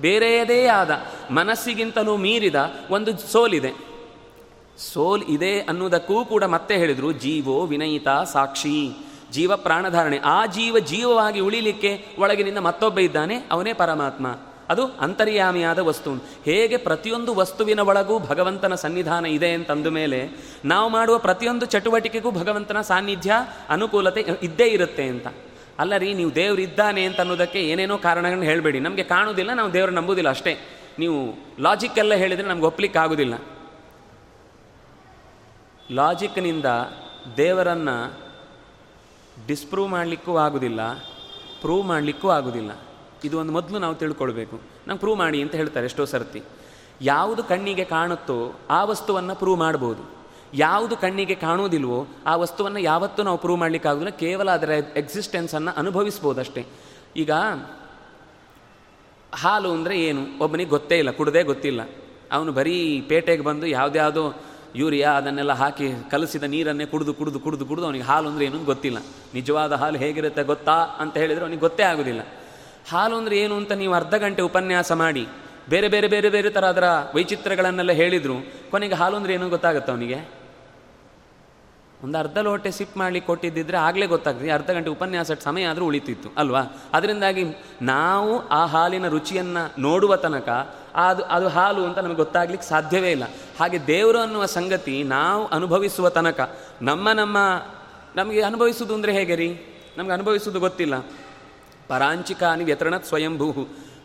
ಬೇರೆಯದೇ 0.01 0.67
ಆದ 0.67 0.91
ಮನಸ್ಸಿಗಿಂತಲೂ 1.31 2.17
ಮೀರಿದ 2.17 2.55
ಒಂದು 2.89 3.17
ಸೋಲಿದೆ. 3.17 3.91
ಸೋಲ್ 4.77 5.23
ಇದೆ 5.23 5.61
ಅನ್ನುವುದಕ್ಕೂ 5.61 6.25
ಕೂಡ 6.25 6.43
ಮತ್ತೆ 6.43 6.77
ಹೇಳಿದರು, 6.77 7.11
ಜೀವೋ 7.11 7.65
ವಿನಯಿತ 7.65 8.07
ಸಾಕ್ಷಿ. 8.33 8.91
ಜೀವ 9.31 9.55
ಪ್ರಾಣಧಾರಣೆ, 9.55 10.17
ಆ 10.17 10.45
ಜೀವ 10.45 10.79
ಜೀವವಾಗಿ 10.79 11.39
ಉಳಿಲಿಕ್ಕೆ 11.39 12.05
ಒಳಗಿನಿಂದ 12.19 12.57
ಮತ್ತೊಬ್ಬ 12.57 12.99
ಇದ್ದಾನೆ, 12.99 13.35
ಅವನೇ 13.51 13.73
ಪರಮಾತ್ಮ. 13.73 14.27
ಅದು 14.69 14.85
ಅಂತರ್ಯಾಮಿಯಾದ 14.85 15.79
ವಸ್ತು. 15.79 16.11
ಹೇಗೆ 16.45 16.77
ಪ್ರತಿಯೊಂದು 16.77 17.35
ವಸ್ತುವಿನ 17.35 17.79
ಒಳಗೂ 17.79 18.19
ಭಗವಂತನ 18.19 18.75
ಸನ್ನಿಧಾನ 18.75 19.25
ಇದೆ 19.25 19.53
ಅಂತಂದ 19.53 19.87
ಮೇಲೆ, 19.87 20.29
ನಾವು 20.65 20.89
ಮಾಡುವ 20.89 21.17
ಪ್ರತಿಯೊಂದು 21.17 21.65
ಚಟುವಟಿಕೆಗೂ 21.65 22.31
ಭಗವಂತನ 22.31 22.81
ಸಾನ್ನಿಧ್ಯ, 22.81 23.33
ಅನುಕೂಲತೆ 23.69 24.25
ಇದ್ದೇ 24.43 24.65
ಇರುತ್ತೆ 24.65 25.03
ಅಂತ. 25.03 25.27
ಅಲ್ಲ 25.81 25.97
ರೀ 25.97 26.13
ನೀವು 26.13 26.35
ದೇವ್ರು 26.35 26.61
ಇದ್ದಾನೆ 26.61 27.05
ಅಂತ 27.05 27.19
ಅನ್ನೋದಕ್ಕೆ 27.19 27.59
ಏನೇನೋ 27.59 27.97
ಕಾರಣಗಳನ್ನ 27.97 28.43
ಹೇಳಬೇಡಿ. 28.43 28.79
ನಮಗೆ 28.79 29.03
ಕಾಣುವುದಿಲ್ಲ, 29.03 29.53
ನಾವು 29.53 29.73
ದೇವರು 29.73 29.91
ನಂಬುವುದಿಲ್ಲ 29.91 30.29
ಅಷ್ಟೇ. 30.29 30.57
ನೀವು 30.99 31.33
ಲಾಜಿಕ್ 31.61 31.97
ಎಲ್ಲ 31.97 32.13
ಹೇಳಿದರೆ 32.13 32.47
ನಮ್ಗೆ 32.47 32.65
ಒಪ್ಲಿಕ್ಕೆ 32.65 32.99
ಆಗೋದಿಲ್ಲ 32.99 33.33
ಲಾಜಿಕ್ನಿಂದ 35.91 36.65
ದೇವರನ್ನು 37.37 38.19
ಡಿಸ್ಪ್ರೂವ್ 39.47 39.89
ಮಾಡಲಿಕ್ಕೂ 39.89 40.37
ಆಗೋದಿಲ್ಲ 40.37 40.93
ಪ್ರೂವ್ 41.61 41.85
ಮಾಡಲಿಕ್ಕೂ 41.85 42.29
ಆಗೋದಿಲ್ಲ. 42.29 42.71
ಇದು 43.23 43.39
ಒಂದು 43.39 43.53
ಮೊದಲು 43.53 43.79
ನಾವು 43.79 43.95
ತಿಳ್ಕೊಳ್ಬೇಕು. 43.95 44.61
ನಂಗೆ 44.87 44.99
ಪ್ರೂವ್ 44.99 45.17
ಮಾಡಿ 45.17 45.41
ಅಂತ 45.41 45.55
ಹೇಳ್ತಾರೆ 45.55 45.85
ಎಷ್ಟೋ 45.85 46.05
ಸರ್ತಿ. 46.05 46.43
ಯಾವುದು 47.01 47.43
ಕಣ್ಣಿಗೆ 47.43 47.83
ಕಾಣುತ್ತೋ 47.83 48.55
ಆ 48.69 48.83
ವಸ್ತುವನ್ನು 48.83 49.35
ಪ್ರೂವ್ 49.35 49.59
ಮಾಡ್ಬೋದು. 49.59 50.20
ಯಾವುದು 50.53 50.95
ಕಣ್ಣಿಗೆ 51.03 51.35
ಕಾಣುವುದಿಲ್ವೋ 51.43 51.99
ಆ 52.31 52.33
ವಸ್ತುವನ್ನು 52.43 52.79
ಯಾವತ್ತೂ 52.91 53.21
ನಾವು 53.27 53.37
ಪ್ರೂವ್ 53.43 53.59
ಮಾಡಲಿಕ್ಕಾಗೋದಿಲ್ಲ, 53.61 54.13
ಕೇವಲ 54.23 54.47
ಅದರ 54.57 54.71
ಎಕ್ಸಿಸ್ಟೆನ್ಸನ್ನು 55.01 55.71
ಅನುಭವಿಸ್ಬೋದಷ್ಟೇ. 55.81 56.63
ಈಗ 57.23 57.31
ಹಾಲು 59.33 59.69
ಅಂದರೆ 59.77 59.95
ಏನು? 60.07 60.23
ಒಬ್ಬನಿಗೆ 60.43 60.71
ಗೊತ್ತೇ 60.75 60.95
ಇಲ್ಲ, 61.01 61.11
ಕುಡದೇ 61.19 61.43
ಗೊತ್ತಿಲ್ಲ. 61.51 61.81
ಅವನು 62.35 62.51
ಬರೀ 62.57 62.75
ಪೇಟೆಗೆ 63.09 63.43
ಬಂದು 63.49 63.65
ಯಾವುದ್ಯಾವುದೋ 63.77 64.25
ಯೂರಿಯಾ 64.81 65.09
ಅದನ್ನೆಲ್ಲ 65.19 65.53
ಹಾಕಿ 65.61 65.87
ಕಲಸಿದ 66.11 66.45
ನೀರನ್ನೇ 66.51 66.85
ಕುಡಿದು 66.91 67.13
ಕುಡಿದು 67.19 67.39
ಕುಡಿದು 67.45 67.65
ಕುಡಿದು 67.69 67.85
ಅವನಿಗೆ 67.87 68.05
ಹಾಲು 68.09 68.27
ಅಂದರೆ 68.31 68.43
ಏನು 68.49 68.59
ಗೊತ್ತಿಲ್ಲ. 68.71 68.99
ನಿಜವಾದ 69.37 69.73
ಹಾಲು 69.81 69.97
ಹೇಗಿರುತ್ತೆ 70.03 70.43
ಗೊತ್ತಾ 70.51 70.75
ಅಂತ 71.03 71.15
ಹೇಳಿದರೆ 71.23 71.43
ಅವನಿಗೆ 71.47 71.63
ಗೊತ್ತೇ 71.67 71.83
ಆಗೋದಿಲ್ಲ. 71.91 72.21
ಹಾಲು 72.91 73.15
ಅಂದರೆ 73.21 73.35
ಏನು 73.43 73.55
ಅಂತ 73.61 73.71
ನೀವು 73.81 73.93
ಅರ್ಧ 73.99 74.15
ಗಂಟೆ 74.23 74.41
ಉಪನ್ಯಾಸ 74.49 74.91
ಮಾಡಿ, 75.03 75.23
ಬೇರೆ 75.73 75.87
ಬೇರೆ 75.93 76.07
ಬೇರೆ 76.13 76.29
ಬೇರೆ 76.35 76.49
ಥರ 76.57 76.65
ಅದರ 76.73 76.85
ವೈಚಿತ್ರಗಳನ್ನೆಲ್ಲ 77.15 77.93
ಹೇಳಿದರು, 78.01 78.37
ಕೊನೆಗೆ 78.71 78.95
ಹಾಲು 79.01 79.15
ಅಂದರೆ 79.19 79.33
ಏನು 79.37 79.49
ಗೊತ್ತಾಗುತ್ತೆ 79.55 79.91
ಅವನಿಗೆ? 79.95 80.19
ಒಂದು 82.03 82.17
ಅರ್ಧ 82.17 82.37
ಲೋಟೆ 82.37 82.71
ಸಿಪ್ 82.71 82.97
ಮಾಡಿ 82.97 83.21
ಕೊಟ್ಟಿದ್ದಿದ್ರೆ 83.21 83.77
ಆಗಲೇ 83.77 84.05
ಗೊತ್ತಾಗ್ತದೆ. 84.05 84.49
ಅರ್ಧ 84.49 84.69
ಗಂಟೆ 84.71 84.89
ಉಪನ್ಯಾಸ 84.89 85.31
ಸಮಯ 85.31 85.63
ಆದರೂ 85.63 85.85
ಉಳಿತಿತ್ತು, 85.85 86.29
ಅಲ್ವಾ? 86.37 86.61
ಅದರಿಂದಾಗಿ 86.93 87.43
ನಾವು 87.81 88.47
ಆ 88.49 88.65
ಹಾಲಿನ 88.65 89.07
ರುಚಿಯನ್ನು 89.07 89.81
ನೋಡುವ 89.81 90.15
ತನಕ 90.15 90.49
ಅದು 90.95 91.23
ಅದು 91.23 91.47
ಹಾಲು 91.47 91.85
ಅಂತ 91.85 91.99
ನಮಗೆ 91.99 92.15
ಗೊತ್ತಾಗ್ಲಿಕ್ಕೆ 92.15 92.67
ಸಾಧ್ಯವೇ 92.69 93.11
ಇಲ್ಲ. 93.11 93.23
ಹಾಗೆ 93.59 93.87
ದೇವರು 93.87 94.19
ಅನ್ನುವ 94.19 94.45
ಸಂಗತಿ 94.45 95.03
ನಾವು 95.03 95.47
ಅನುಭವಿಸುವ 95.47 96.09
ತನಕ, 96.09 96.39
ನಮ್ಮ 96.81 97.11
ನಮ್ಮ, 97.11 97.37
ನಮಗೆ 98.15 98.41
ಅನುಭವಿಸುವುದು 98.41 98.93
ಅಂದರೆ 98.93 99.11
ಹೇಗೆ 99.11 99.35
ರೀ? 99.35 99.49
ನಮ್ಗೆ 99.97 100.13
ಅನುಭವಿಸುವುದು 100.13 100.59
ಗೊತ್ತಿಲ್ಲ. 100.59 100.97
ಪರಾಂಚಿಕಾನಿ 101.87 102.63
ವ್ಯತರಣತ್ 102.63 103.05
ಸ್ವಯಂಭೂ 103.05 103.47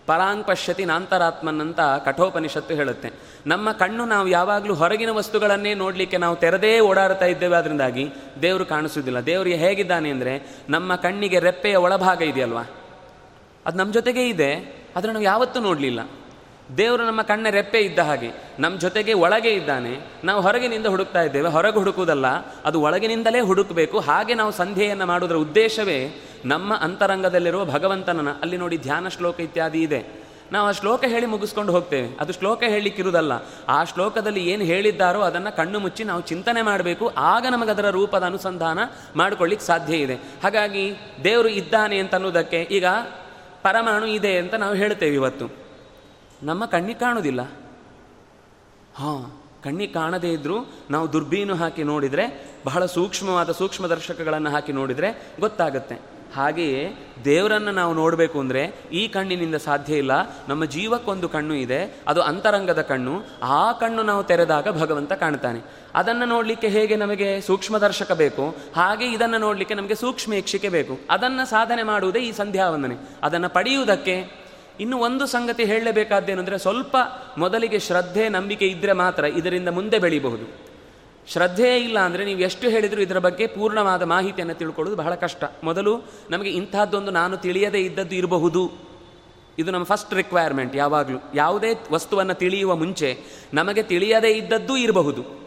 ಪರಾಂಗ್ 0.07 0.47
ಪಶ್ಯತಿ 0.47 0.85
ನಾಂತರಾತ್ಮನ್ 0.85 1.61
ಅಂತ 1.61 1.81
ಕಠೋಪನಿಷತ್ತು 1.81 2.75
ಹೇಳುತ್ತೆ. 2.75 3.09
ನಮ್ಮ 3.47 3.73
ಕಣ್ಣು 3.73 4.05
ನಾವು 4.05 4.29
ಯಾವಾಗಲೂ 4.29 4.75
ಹೊರಗಿನ 4.75 5.11
ವಸ್ತುಗಳನ್ನೇ 5.11 5.75
ನೋಡಲಿಕ್ಕೆ 5.75 6.17
ನಾವು 6.17 6.37
ತೆರೆದೇ 6.37 6.81
ಓಡಾಡ್ತಾ 6.81 7.27
ಇದ್ದೇವೆ. 7.27 7.57
ಅದರಿಂದಾಗಿ 7.57 8.05
ದೇವರು 8.43 8.65
ಕಾಣಿಸೋದಿಲ್ಲ 8.65 9.21
ದೇವರು 9.27 9.49
ಹೇಗಿದ್ದಾನೆ 9.49 10.11
ಅಂದರೆ 10.11 10.35
ನಮ್ಮ 10.69 10.97
ಕಣ್ಣಿಗೆ 10.97 11.39
ರೆಪ್ಪೆಯ 11.39 11.77
ಒಳಭಾಗ 11.77 12.23
ಇದೆಯಲ್ವಾ? 12.23 12.65
ಅದು 13.67 13.79
ನಮ್ಮ 13.79 13.93
ಜೊತೆಗೆ 13.93 14.29
ಇದೆ, 14.29 14.51
ಆದರೆ 14.97 15.13
ನಾವು 15.13 15.25
ಯಾವತ್ತೂ 15.25 15.61
ನೋಡಲಿಲ್ಲ. 15.61 16.01
ದೇವರು 16.79 17.03
ನಮ್ಮ 17.05 17.23
ಕಣ್ಣ 17.23 17.47
ರೆಪ್ಪೆ 17.51 17.81
ಇದ್ದ 17.81 17.99
ಹಾಗೆ 17.99 18.31
ನಮ್ಮ 18.59 18.79
ಜೊತೆಗೆ 18.79 19.13
ಒಳಗೆ 19.13 19.51
ಇದ್ದಾನೆ. 19.51 19.93
ನಾವು 20.25 20.41
ಹೊರಗಿನಿಂದ 20.43 20.87
ಹುಡುಕ್ತಾ 20.87 21.23
ಇದ್ದೇವೆ. 21.23 21.49
ಹೊರಗೆ 21.49 21.79
ಹುಡುಕುವುದಲ್ಲ, 21.79 22.27
ಅದು 22.65 22.81
ಒಳಗಿನಿಂದಲೇ 22.81 23.41
ಹುಡುಕಬೇಕು. 23.41 23.99
ಹಾಗೆ 23.99 24.35
ನಾವು 24.35 24.53
ಸಂಧೆಯನ್ನು 24.53 25.07
ಮಾಡುವುದರ 25.07 25.35
ಉದ್ದೇಶವೇ 25.37 25.99
ನಮ್ಮ 26.45 26.75
ಅಂತರಂಗದಲ್ಲಿರುವ 26.75 27.65
ಭಗವಂತನನ್ನು. 27.65 28.41
ಅಲ್ಲಿ 28.41 28.57
ನೋಡಿ 28.57 28.77
ಧ್ಯಾನ 28.79 29.09
ಶ್ಲೋಕ 29.09 29.41
ಇತ್ಯಾದಿ 29.41 29.83
ಇದೆ. 29.83 30.26
ನಾವು 30.53 30.69
ಆ 30.69 30.73
ಶ್ಲೋಕ 30.73 31.05
ಹೇಳಿ 31.05 31.27
ಮುಗಿಸ್ಕೊಂಡು 31.27 31.73
ಹೋಗ್ತೇವೆ. 31.73 32.09
ಅದು 32.21 32.33
ಶ್ಲೋಕ 32.33 32.63
ಹೇಳಲಿಕ್ಕಿರುವುದಲ್ಲ. 32.63 33.33
ಆ 33.69 33.85
ಶ್ಲೋಕದಲ್ಲಿ 33.85 34.47
ಏನು 34.47 34.65
ಹೇಳಿದ್ದಾರೋ 34.65 35.21
ಅದನ್ನು 35.21 35.57
ಕಣ್ಣು 35.57 35.79
ಮುಚ್ಚಿ 35.81 36.05
ನಾವು 36.05 36.21
ಚಿಂತನೆ 36.21 36.63
ಮಾಡಬೇಕು. 36.63 37.09
ಆಗ 37.09 37.47
ನಮಗೆ 37.51 37.71
ಅದರ 37.71 37.91
ರೂಪದ 37.91 38.23
ಅನುಸಂಧಾನ 38.23 38.79
ಮಾಡಿಕೊಳ್ಳಿಕ್ಕೆ 39.17 39.67
ಸಾಧ್ಯ 39.67 39.97
ಇದೆ. 39.97 40.15
ಹಾಗಾಗಿ 40.15 40.97
ದೇವರು 41.25 41.49
ಇದ್ದಾನೆ 41.49 41.99
ಅಂತ 41.99 42.15
ಅನ್ನೋದಕ್ಕೆ 42.15 42.61
ಈಗ 42.61 42.87
ಪರಮಾಣು 43.63 44.07
ಇದೆ 44.07 44.39
ಅಂತ 44.39 44.55
ನಾವು 44.55 44.75
ಹೇಳ್ತೇವೆ 44.75 45.15
ಇವತ್ತು. 45.15 45.47
ನಮ್ಮ 46.43 46.67
ಕಣ್ಣಿಗೆ 46.67 46.99
ಕಾಣುವುದಿಲ್ಲ 46.99 47.41
ಹಾಂ, 48.97 49.43
ಕಣ್ಣಿಗೆ 49.65 49.93
ಕಾಣದೇ 49.93 50.33
ಇದ್ದರೂ 50.33 50.73
ನಾವು 50.91 51.13
ದುರ್ಬೀನು 51.13 51.55
ಹಾಕಿ 51.55 51.83
ನೋಡಿದರೆ, 51.83 52.51
ಬಹಳ 52.67 52.87
ಸೂಕ್ಷ್ಮವಾದ 52.87 53.53
ಸೂಕ್ಷ್ಮ 53.53 53.87
ದರ್ಶಕಗಳನ್ನು 53.87 54.51
ಹಾಕಿ 54.51 54.73
ನೋಡಿದರೆ 54.73 55.33
ಗೊತ್ತಾಗುತ್ತೆ. 55.41 56.16
ಹಾಗೆಯೇ 56.35 57.13
ದೇವರನ್ನು 57.25 57.71
ನಾವು 57.71 57.95
ನೋಡಬೇಕು 57.95 58.41
ಅಂದರೆ 58.41 58.75
ಈ 58.93 59.09
ಕಣ್ಣಿನಿಂದ 59.09 59.55
ಸಾಧ್ಯ 59.55 59.97
ಇಲ್ಲ. 59.97 60.11
ನಮ್ಮ 60.49 60.65
ಜೀವಕ್ಕೊಂದು 60.65 61.29
ಕಣ್ಣು 61.29 61.55
ಇದೆ, 61.55 62.01
ಅದು 62.07 62.23
ಅಂತರಂಗದ 62.23 62.83
ಕಣ್ಣು. 62.83 63.23
ಆ 63.43 63.73
ಕಣ್ಣು 63.73 64.03
ನಾವು 64.03 64.25
ತೆರೆದಾಗ 64.25 64.81
ಭಗವಂತ 64.81 65.13
ಕಾಣ್ತಾನೆ. 65.13 65.61
ಅದನ್ನು 65.95 66.27
ನೋಡಲಿಕ್ಕೆ 66.27 66.69
ಹೇಗೆ 66.69 66.97
ನಮಗೆ 66.97 67.41
ಸೂಕ್ಷ್ಮ 67.41 67.79
ದರ್ಶಕ 67.79 68.13
ಬೇಕು? 68.13 68.57
ಹಾಗೆ 68.77 69.13
ಇದನ್ನು 69.13 69.39
ನೋಡಲಿಕ್ಕೆ 69.39 69.75
ನಮಗೆ 69.75 69.95
ಸೂಕ್ಷ್ಮ 69.95 70.33
ಯಕ್ಷಿಕೆ 70.33 70.69
ಬೇಕು. 70.69 70.99
ಅದನ್ನು 71.11 71.47
ಸಾಧನೆ 71.47 71.83
ಮಾಡುವುದೇ 71.83 72.19
ಈ 72.19 72.33
ಸಂಧ್ಯಾವಂದನೆ. 72.33 72.95
ಅದನ್ನು 73.23 73.49
ಪಡೆಯುವುದಕ್ಕೆ 73.49 74.47
ಇನ್ನು 74.81 74.99
ಒಂದು 74.99 75.27
ಸಂಗತಿ 75.27 75.65
ಹೇಳಲೇಬೇಕಾದ್ದೇನೆಂದರೆ 75.65 76.59
ಸ್ವಲ್ಪ 76.59 76.97
ಮೊದಲಿಗೆ 77.39 77.79
ಶ್ರದ್ಧೆ, 77.79 78.29
ನಂಬಿಕೆ 78.29 78.67
ಇದ್ದರೆ 78.67 78.93
ಮಾತ್ರ 78.93 79.25
ಇದರಿಂದ 79.25 79.69
ಮುಂದೆ 79.69 79.99
ಬೆಳೀಬಹುದು. 79.99 80.66
ಶ್ರದ್ಧೆಯೇ 81.29 81.79
ಇಲ್ಲ 81.79 81.99
ಅಂದರೆ 81.99 82.25
ನೀವು 82.25 82.41
ಎಷ್ಟು 82.41 82.69
ಹೇಳಿದರೂ 82.69 83.01
ಇದರ 83.01 83.19
ಬಗ್ಗೆ 83.19 83.47
ಪೂರ್ಣವಾದ 83.47 84.03
ಮಾಹಿತಿಯನ್ನು 84.03 84.55
ತಿಳ್ಕೊಳ್ಳೋದು 84.55 84.97
ಬಹಳ 84.97 85.15
ಕಷ್ಟ. 85.15 85.45
ಮೊದಲು 85.65 86.03
ನಮಗೆ 86.31 86.51
ಇಂಥದ್ದೊಂದು 86.51 87.11
ನಾನು 87.11 87.37
ತಿಳಿಯದೇ 87.37 87.79
ಇದ್ದದ್ದು 87.79 88.15
ಇರಬಹುದು. 88.15 88.73
ಇದು 89.59 89.71
ನಮ್ಮ 89.71 89.85
ಫಸ್ಟ್ 89.85 90.15
ರಿಕ್ವೈರ್ಮೆಂಟ್ 90.15 90.77
ಯಾವಾಗಲೂ. 90.77 91.19
ಯಾವುದೇ 91.35 91.69
ವಸ್ತುವನ್ನು 91.91 92.35
ತಿಳಿಯುವ 92.35 92.77
ಮುಂಚೆ 92.77 93.19
ನಮಗೆ 93.55 93.83
ತಿಳಿಯದೇ 93.83 94.29
ಇದ್ದದ್ದು 94.29 94.77
ಇರಬಹುದು. 94.77 95.46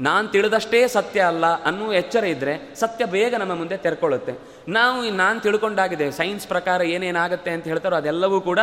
ನಾನು 0.00 0.28
ತಿಳಿದಷ್ಟೇ 0.28 0.88
ಸತ್ಯ 0.88 1.20
ಅಲ್ಲ 1.20 1.46
ಅನ್ನುವ 1.64 1.92
ಎಚ್ಚರ 1.92 2.24
ಇದ್ದರೆ 2.24 2.74
ಸತ್ಯ 2.74 3.04
ಬೇಗ 3.04 3.34
ನಮ್ಮ 3.34 3.54
ಮುಂದೆ 3.54 3.76
ತೆರ್ಕೊಳ್ಳುತ್ತೆ. 3.76 4.32
ನಾವು 4.68 4.98
ನಾನು 5.10 5.40
ತಿಳ್ಕೊಂಡಾಗಿದೆ, 5.40 6.06
ಸೈನ್ಸ್ 6.10 6.46
ಪ್ರಕಾರ 6.46 6.82
ಏನೇನಾಗುತ್ತೆ 6.82 7.50
ಅಂತ 7.50 7.64
ಹೇಳ್ತಾರೋ 7.64 7.96
ಅದೆಲ್ಲವೂ 7.96 8.40
ಕೂಡ 8.40 8.58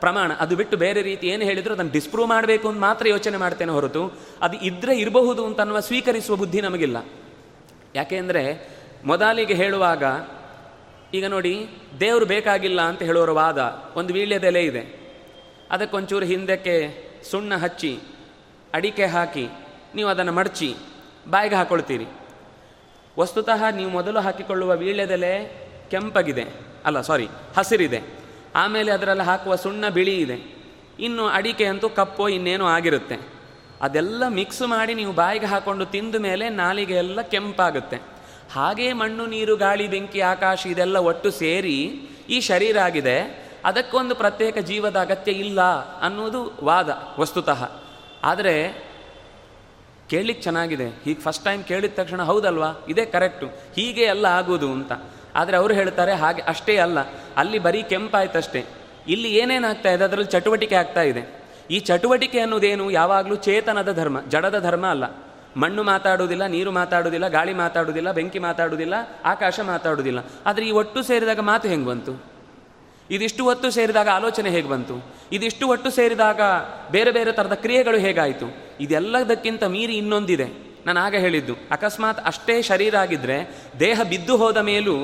ಪ್ರಮಾಣ. 0.00 0.32
ಅದು 0.32 0.56
ಬಿಟ್ಟು 0.56 0.76
ಬೇರೆ 0.76 1.02
ರೀತಿ 1.02 1.26
ಏನು 1.26 1.44
ಹೇಳಿದ್ರು 1.44 1.74
ಅದನ್ನು 1.74 1.92
ಡಿಸ್ಪ್ರೂವ್ 1.92 2.28
ಮಾಡಬೇಕು 2.28 2.68
ಅಂತ 2.68 2.80
ಮಾತ್ರ 2.80 3.08
ಯೋಚನೆ 3.08 3.36
ಮಾಡ್ತೇನೆ 3.36 3.72
ಹೊರತು 3.72 4.04
ಅದು 4.42 4.56
ಇದ್ದರೆ 4.56 4.96
ಇರಬಹುದು 4.98 5.44
ಅಂತ 5.46 5.60
ಅನ್ನುವ 5.60 5.80
ಸ್ವೀಕರಿಸುವ 5.80 6.36
ಬುದ್ಧಿ 6.36 6.60
ನಮಗಿಲ್ಲ. 6.60 6.98
ಯಾಕೆಂದರೆ 7.94 8.44
ಮೊದಲಿಗೆ 9.04 9.54
ಹೇಳುವಾಗ, 9.54 10.04
ಈಗ 11.14 11.26
ನೋಡಿ, 11.26 11.54
ದೇವರು 12.00 12.26
ಬೇಕಾಗಿಲ್ಲ 12.26 12.80
ಅಂತ 12.80 13.02
ಹೇಳೋರ 13.02 13.30
ವಾದ, 13.30 13.60
ಒಂದು 13.96 14.14
ವೀಳ್ಯದೆಲೆ 14.14 14.62
ಇದೆ. 14.64 14.82
ಅದಕ್ಕೊಂಚೂರು 15.70 16.26
ಹಿಂದಕ್ಕೆ 16.26 16.76
ಸುಣ್ಣ 17.30 17.56
ಹಚ್ಚಿ, 17.56 17.92
ಅಡಿಕೆ 18.74 19.04
ಹಾಕಿ 19.04 19.46
ನೀವು 19.94 20.10
ಅದನ್ನು 20.10 20.32
ಮಡಚಿ 20.32 20.74
ಬಾಯಿಗೆ 21.28 21.54
ಹಾಕೊಳ್ತೀರಿ. 21.54 22.06
ವಸ್ತುತಃ 23.18 23.70
ನೀವು 23.70 23.90
ಮೊದಲು 23.90 24.20
ಹಾಕಿಕೊಳ್ಳುವ 24.20 24.76
ವೀಳ್ಯದೆಲೆ 24.76 25.66
ಕೆಂಪಾಗಿದೆ. 25.90 26.46
ಅಲ್ಲ 26.84 27.00
ಸಾರಿ 27.00 27.28
ಹಸಿರಿದೆ. 27.56 28.02
ಆಮೇಲೆ 28.56 28.92
ಅದರಲ್ಲಿ 28.92 29.22
ಹಾಕುವ 29.22 29.56
ಸುಣ್ಣ 29.56 29.88
ಬಿಳಿ 29.88 30.16
ಇದೆ. 30.16 30.60
ಇನ್ನು 31.00 31.26
ಅಡಿಕೆ 31.26 31.64
ಅಂತೂ 31.64 31.88
ಕಪ್ಪು 31.88 32.28
ಇನ್ನೇನೋ 32.28 32.66
ಆಗಿರುತ್ತೆ. 32.66 33.16
ಅದೆಲ್ಲ 33.80 34.28
ಮಿಕ್ಸ್ 34.28 34.62
ಮಾಡಿ 34.62 34.94
ನೀವು 34.94 35.12
ಬಾಯಿಗೆ 35.12 35.46
ಹಾಕೊಂಡು 35.46 35.84
ತಿಂದ 35.84 36.14
ಮೇಲೆ 36.16 36.48
ನಾಲಿಗೆ 36.48 36.94
ಎಲ್ಲ 36.94 37.20
ಕೆಂಪಾಗುತ್ತೆ. 37.20 37.96
ಹಾಗೇ 38.52 38.92
ಮಣ್ಣು, 38.92 39.26
ನೀರು, 39.26 39.56
ಗಾಳಿ, 39.56 39.88
ಬೆಂಕಿ, 39.88 40.20
ಆಕಾಶ 40.20 40.66
ಇದೆಲ್ಲ 40.66 40.98
ಒಟ್ಟು 40.98 41.30
ಸೇರಿ 41.30 41.82
ಈ 42.28 42.40
ಶರೀರ 42.40 42.78
ಆಗಿದೆ. 42.78 43.50
ಅದಕ್ಕೊಂದು 43.64 44.14
ಪ್ರತ್ಯೇಕ 44.14 44.58
ಜೀವದ 44.58 44.96
ಅಗತ್ಯ 44.96 45.32
ಇಲ್ಲ 45.32 45.60
ಅನ್ನೋದು 46.00 46.52
ವಾದ 46.64 47.02
ವಸ್ತುತಃ. 47.18 47.82
ಆದರೆ 48.24 48.89
ಕೇಳಲಿಕ್ಕೆ 50.10 50.42
ಚೆನ್ನಾಗಿದೆ. 50.42 50.88
ಹೀಗೆ 50.88 51.20
ಫಸ್ಟ್ 51.20 51.44
ಟೈಮ್ 51.44 51.64
ಕೇಳಿದ 51.64 51.90
ತಕ್ಷಣ 51.94 52.22
ಹೌದಲ್ವಾ? 52.22 52.84
ಇದೇ 52.88 53.04
ಕರೆಕ್ಟು 53.04 53.46
ಹೀಗೆ 53.46 54.02
ಎಲ್ಲ 54.02 54.26
ಆಗೋದು 54.26 54.72
ಅಂತ. 54.72 54.92
ಆದರೆ 55.34 55.56
ಅವರು 55.56 55.74
ಹೇಳ್ತಾರೆ, 55.74 56.12
ಹಾಗೆ 56.12 56.42
ಅಷ್ಟೇ 56.42 56.76
ಅಲ್ಲ. 56.76 56.98
ಅಲ್ಲಿ 57.36 57.58
ಬರೀ 57.58 57.82
ಕೆಂಪಾಯ್ತಷ್ಟೇ. 57.82 58.64
ಇಲ್ಲಿ 59.08 59.34
ಏನೇನಾಗ್ತಾ 59.34 59.92
ಇದೆ? 59.92 60.04
ಅದರಲ್ಲಿ 60.04 60.30
ಚಟುವಟಿಕೆ 60.30 60.74
ಆಗ್ತಾ 60.74 61.02
ಇದೆ. 61.02 61.40
ಈ 61.70 61.80
ಚಟುವಟಿಕೆ 61.80 62.40
ಅನ್ನೋದೇನು 62.40 62.90
ಯಾವಾಗಲೂ 62.90 63.34
ಚೇತನದ 63.34 63.92
ಧರ್ಮ, 63.92 64.20
ಜಡದ 64.20 64.60
ಧರ್ಮ 64.60 64.86
ಅಲ್ಲ. 64.86 65.04
ಮಣ್ಣು 65.56 65.82
ಮಾತಾಡುವುದಿಲ್ಲ, 65.82 66.46
ನೀರು 66.46 66.72
ಮಾತಾಡುವುದಿಲ್ಲ, 66.72 67.28
ಗಾಳಿ 67.28 67.54
ಮಾತಾಡುವುದಿಲ್ಲ, 67.54 68.12
ಬೆಂಕಿ 68.12 68.38
ಮಾತಾಡುವುದಿಲ್ಲ, 68.38 68.94
ಆಕಾಶ 69.24 69.60
ಮಾತಾಡುವುದಿಲ್ಲ. 69.60 70.18
ಆದರೆ 70.46 70.66
ಈ 70.66 70.70
ಒಟ್ಟು 70.70 71.02
ಸೇರಿದಾಗ 71.02 71.40
ಮಾತು 71.40 71.68
ಹೆಂಗೆ 71.68 71.86
ಬಂತು? 71.86 72.29
ಇದಿಷ್ಟು 73.10 73.44
ಹೊತ್ತು 73.44 73.68
ಸೇರಿದಾಗ 73.70 74.08
ಆಲೋಚನೆ 74.08 74.50
ಹೇಗೆ 74.50 74.68
ಬಂತು? 74.68 74.96
ಇದಿಷ್ಟು 75.32 75.64
ಒಟ್ಟು 75.68 75.90
ಸೇರಿದಾಗ 75.90 76.40
ಬೇರೆ 76.90 77.10
ಬೇರೆ 77.10 77.32
ಥರದ 77.32 77.52
ಕ್ರಿಯೆಗಳು 77.54 77.98
ಹೇಗಾಯಿತು? 77.98 78.48
ಇದೆಲ್ಲದಕ್ಕಿಂತ 78.80 79.64
ಮೀರಿ 79.64 79.94
ಇನ್ನೊಂದಿದೆ. 79.94 80.46
ನಾನು 80.86 81.00
ಆಗ 81.00 81.14
ಹೇಳಿದ್ದು, 81.14 81.54
ಅಕಸ್ಮಾತ್ 81.70 82.20
ಅಷ್ಟೇ 82.26 82.56
ಶರೀರ 82.62 82.94
ಆಗಿದ್ದರೆ 82.96 83.38
ದೇಹ 83.80 84.00
ಬಿದ್ದು 84.02 84.36
ಹೋದ 84.36 84.56
ಮೇಲೂ 84.56 84.94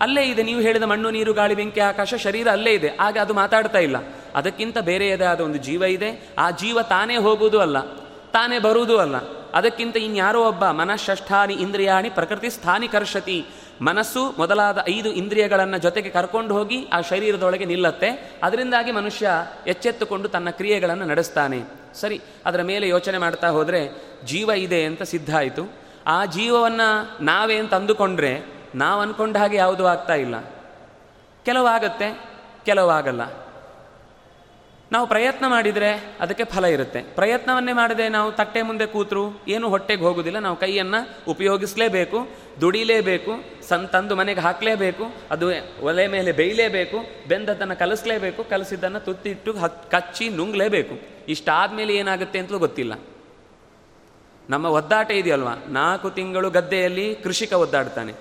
ಅಲ್ಲೇ 0.00 0.22
ಇದೆ, 0.22 0.42
ನೀವು 0.42 0.60
ಹೇಳಿದ 0.60 0.82
ಮಣ್ಣು, 0.82 1.08
ನೀರು, 1.10 1.32
ಗಾಳಿ, 1.32 1.54
ಬೆಂಕಿ, 1.54 1.80
ಆಕಾಶ, 1.80 2.14
ಶರೀರ 2.14 2.48
ಅಲ್ಲೇ 2.48 2.72
ಇದೆ. 2.72 2.90
ಆಗ 3.00 3.18
ಅದು 3.18 3.34
ಮಾತಾಡ್ತಾ 3.34 3.78
ಇಲ್ಲ. 3.78 3.96
ಅದಕ್ಕಿಂತ 4.34 4.78
ಬೇರೆಯದೇ 4.78 5.24
ಆದ 5.24 5.40
ಒಂದು 5.40 5.58
ಜೀವ 5.58 5.82
ಇದೆ? 5.82 6.10
ಆ 6.38 6.46
ಜೀವ 6.50 6.82
ತಾನೇ 6.82 7.16
ಹೋಗುವುದು 7.16 7.60
ಅಲ್ಲ, 7.60 7.80
ತಾನೇ 8.32 8.58
ಬರುವುದೂ 8.58 8.96
ಅಲ್ಲ. 8.96 9.16
ಅದಕ್ಕಿಂತ 9.52 9.96
ಇನ್ಯಾರೋ 9.96 10.40
ಒಬ್ಬ 10.48 10.64
ಮನಃಷ್ಠಾನಿ 10.70 11.54
ಇಂದ್ರಿಯಾಣಿ 11.54 12.10
ಪ್ರಕೃತಿ 12.10 12.50
ಸ್ಥಾನಿ 12.50 12.88
ಕರ್ಷತಿ 12.88 13.38
ಮನಸ್ಸು 13.82 14.34
ಮೊದಲಾದ 14.38 14.84
ಐದು 14.88 15.08
ಇಂದ್ರಿಯಗಳನ್ನು 15.12 15.78
ಜೊತೆಗೆ 15.78 16.10
ಕರ್ಕೊಂಡು 16.10 16.54
ಹೋಗಿ 16.54 16.88
ಆ 16.92 17.00
ಶರೀರದೊಳಗೆ 17.00 17.64
ನಿಲ್ಲತ್ತೆ. 17.64 18.38
ಅದರಿಂದಾಗಿ 18.42 18.92
ಮನುಷ್ಯ 18.92 19.30
ಎಚ್ಚೆತ್ತುಕೊಂಡು 19.66 20.28
ತನ್ನ 20.28 20.50
ಕ್ರಿಯೆಗಳನ್ನು 20.50 21.04
ನಡೆಸ್ತಾನೆ. 21.04 21.62
ಸರಿ, 21.94 22.20
ಅದರ 22.46 22.62
ಮೇಲೆ 22.62 22.88
ಯೋಚನೆ 22.88 23.18
ಮಾಡ್ತಾ 23.18 23.48
ಹೋದರೆ 23.48 24.02
ಜೀವ 24.24 24.50
ಇದೆ 24.50 24.84
ಅಂತ 24.84 25.02
ಸಿದ್ಧ 25.02 25.36
ಆಯಿತು. 25.36 25.72
ಆ 26.06 26.24
ಜೀವವನ್ನು 26.24 27.24
ನಾವೇ 27.24 27.56
ಅಂತ 27.56 27.74
ಅಂದುಕೊಂಡ್ರೆ 27.74 28.40
ನಾವು 28.74 29.00
ಅಂದ್ಕೊಂಡ 29.00 29.36
ಹಾಗೆ 29.36 29.56
ಯಾವುದೂ 29.56 29.84
ಆಗ್ತಾ 29.84 30.14
ಇಲ್ಲ. 30.14 30.34
ಕೆಲವಾಗತ್ತೆ 31.44 32.20
ಕೆಲವಾಗಲ್ಲ 32.66 33.22
ನಾವು 34.92 35.06
ಪ್ರಯತ್ನ 35.06 35.44
ಮಾಡಿದರೆ 35.46 35.90
ಅದಕ್ಕೆ 36.20 36.44
ಫಲ 36.44 36.64
ಇರುತ್ತೆ. 36.64 37.00
ಪ್ರಯತ್ನವನ್ನೇ 37.14 37.72
ಮಾಡದೆ 37.72 38.08
ನಾವು 38.08 38.32
ತಟ್ಟೆ 38.32 38.62
ಮುಂದೆ 38.62 38.86
ಕೂತರು 38.86 39.22
ಏನು 39.48 39.68
ಹೊಟ್ಟೆಗೆ 39.68 40.02
ಹೋಗೋದಿಲ್ಲ, 40.02 40.38
ನಾವು 40.38 40.56
ಕೈಯನ್ನು 40.56 41.00
ಉಪಯೋಗಿಸಲೇಬೇಕು, 41.28 42.18
ದುಡಿಲೇಬೇಕು, 42.60 43.32
ಸನ್ 43.68 43.88
ತಂದು 43.88 44.16
ಮನೆಗೆ 44.16 44.40
ಹಾಕಲೇಬೇಕು, 44.40 45.04
ಅದು 45.30 45.46
ಒಲೆ 45.82 46.06
ಮೇಲೆ 46.06 46.32
ಬೇಯಲೇಬೇಕು, 46.32 46.98
ಬೆಂದದ್ದನ್ನು 47.28 47.78
ಕಲಿಸ್ಲೇಬೇಕು, 47.78 48.44
ಕಲಸಿದ್ದನ್ನು 48.44 49.00
ತುತ್ತಿಟ್ಟು 49.00 49.52
ಕಚ್ಚಿ 49.90 50.28
ನುಂಗ್ಲೇಬೇಕು. 50.28 50.94
ಇಷ್ಟಾದಮೇಲೆ 51.28 51.94
ಏನಾಗುತ್ತೆ 51.94 52.38
ಅಂತಲೂ 52.38 52.58
ಗೊತ್ತಿಲ್ಲ. 52.58 52.92
ನಮ್ಮ 54.50 54.66
ಒದ್ದಾಟ 54.66 55.10
ಇದೆಯಲ್ವಾ? 55.10 55.54
ನಾಲ್ಕು 55.68 56.10
ತಿಂಗಳು 56.10 56.50
ಗದ್ದೆಯಲ್ಲಿ 56.50 57.14
ಕೃಷಿಕ 57.14 57.52
ಒದ್ದಾಡ್ತಾನೆ. 57.52 58.12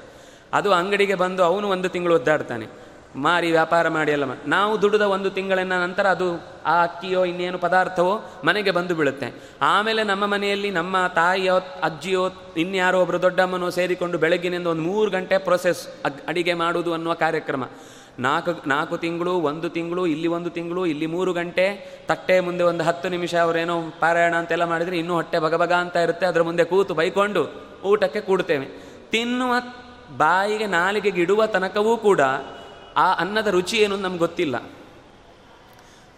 ಅದು 0.53 0.71
ಅಂಗಡಿಗೆ 0.73 1.15
ಬಂದು 1.15 1.43
ಅವನು 1.43 1.69
ಒಂದು 1.69 1.89
ತಿಂಗಳು 1.89 2.15
ಒದ್ದಾಡ್ತಾನೆ. 2.15 2.80
ಮಾರಿ 3.15 3.51
ವ್ಯಾಪಾರ 3.51 3.89
ಮಾಡಿ 3.89 4.11
ಎಲ್ಲ 4.11 4.23
ನಾವು 4.47 4.81
ದುಡಿದ 4.81 5.01
ಒಂದು 5.01 5.29
ತಿಂಗಳಿನ 5.29 5.73
ನಂತರ 5.73 6.07
ಅದು 6.07 6.43
ಆ 6.65 6.83
ಅಕ್ಕಿಯೋ 6.83 7.25
ಇನ್ನೇನು 7.25 7.57
ಪದಾರ್ಥವೋ 7.57 8.21
ಮನೆಗೆ 8.43 8.71
ಬಂದು 8.71 8.95
ಬೀಳುತ್ತೆ. 8.95 9.43
ಆಮೇಲೆ 9.61 10.03
ನಮ್ಮ 10.03 10.25
ಮನೆಯಲ್ಲಿ 10.25 10.71
ನಮ್ಮ 10.71 10.95
ತಾಯಿಯೋ, 11.15 11.55
ಅಜ್ಜಿಯೋ, 11.83 12.29
ಇನ್ಯಾರೋ 12.57 13.01
ಒಬ್ಬರು 13.01 13.21
ದೊಡ್ಡಮ್ಮನೋ 13.21 13.69
ಸೇರಿಕೊಂಡು 13.69 14.17
ಬೆಳಗ್ಗಿನಿಂದ 14.17 14.67
ಒಂದು 14.67 14.81
ಮೂರು 14.81 15.11
ಗಂಟೆ 15.11 15.37
ಪ್ರೊಸೆಸ್ 15.37 15.87
ಅಡಿಗೆ 16.27 16.53
ಮಾಡುವುದು 16.53 16.93
ಅನ್ನುವ 16.93 17.13
ಕಾರ್ಯಕ್ರಮ. 17.13 17.63
ನಾಲ್ಕು 18.19 18.69
ನಾಲ್ಕು 18.69 18.97
ತಿಂಗಳು, 18.97 19.33
ಒಂದು 19.33 19.69
ತಿಂಗಳು, 19.69 20.05
ಇಲ್ಲಿ 20.05 20.27
ಒಂದು 20.27 20.49
ತಿಂಗಳು, 20.49 20.85
ಇಲ್ಲಿ 20.85 21.05
ಮೂರು 21.05 21.33
ಗಂಟೆ, 21.33 21.97
ತಟ್ಟೆ 22.07 22.39
ಮುಂದೆ 22.39 22.63
ಒಂದು 22.63 22.83
ಹತ್ತು 22.83 23.09
ನಿಮಿಷ 23.09 23.35
ಅವರೇನೋ 23.35 23.81
ಪಾರಾಯಣ 23.99 24.35
ಅಂತೆಲ್ಲ 24.35 24.63
ಮಾಡಿದರೆ 24.63 24.97
ಇನ್ನೂ 24.97 25.13
ಹೊಟ್ಟೆ 25.13 25.39
ಬಗಬಗ 25.39 25.73
ಅಂತ 25.73 25.95
ಇರುತ್ತೆ. 25.95 26.25
ಅದರ 26.25 26.41
ಮುಂದೆ 26.41 26.63
ಕೂತು 26.63 26.93
ಬೈಕೊಂಡು 26.93 27.63
ಊಟಕ್ಕೆ 27.83 28.21
ಕೂಡ್ತೇವೆ. 28.21 28.65
ತಿನ್ನುವ 29.11 29.53
ಬಾಯಿಗೆ 30.17 30.67
ನಾಲಿಗೆಗೆ 30.67 31.21
ಇಡುವ 31.21 31.45
ತನಕವೂ 31.45 31.97
ಕೂಡ 31.97 32.19
ಆ 32.97 33.13
ಅನ್ನದ 33.13 33.47
ರುಚಿ 33.47 33.77
ಏನು 33.77 33.97
ನಮ್ಗೆ 33.97 34.19
ಗೊತ್ತಿಲ್ಲ. 34.19 34.71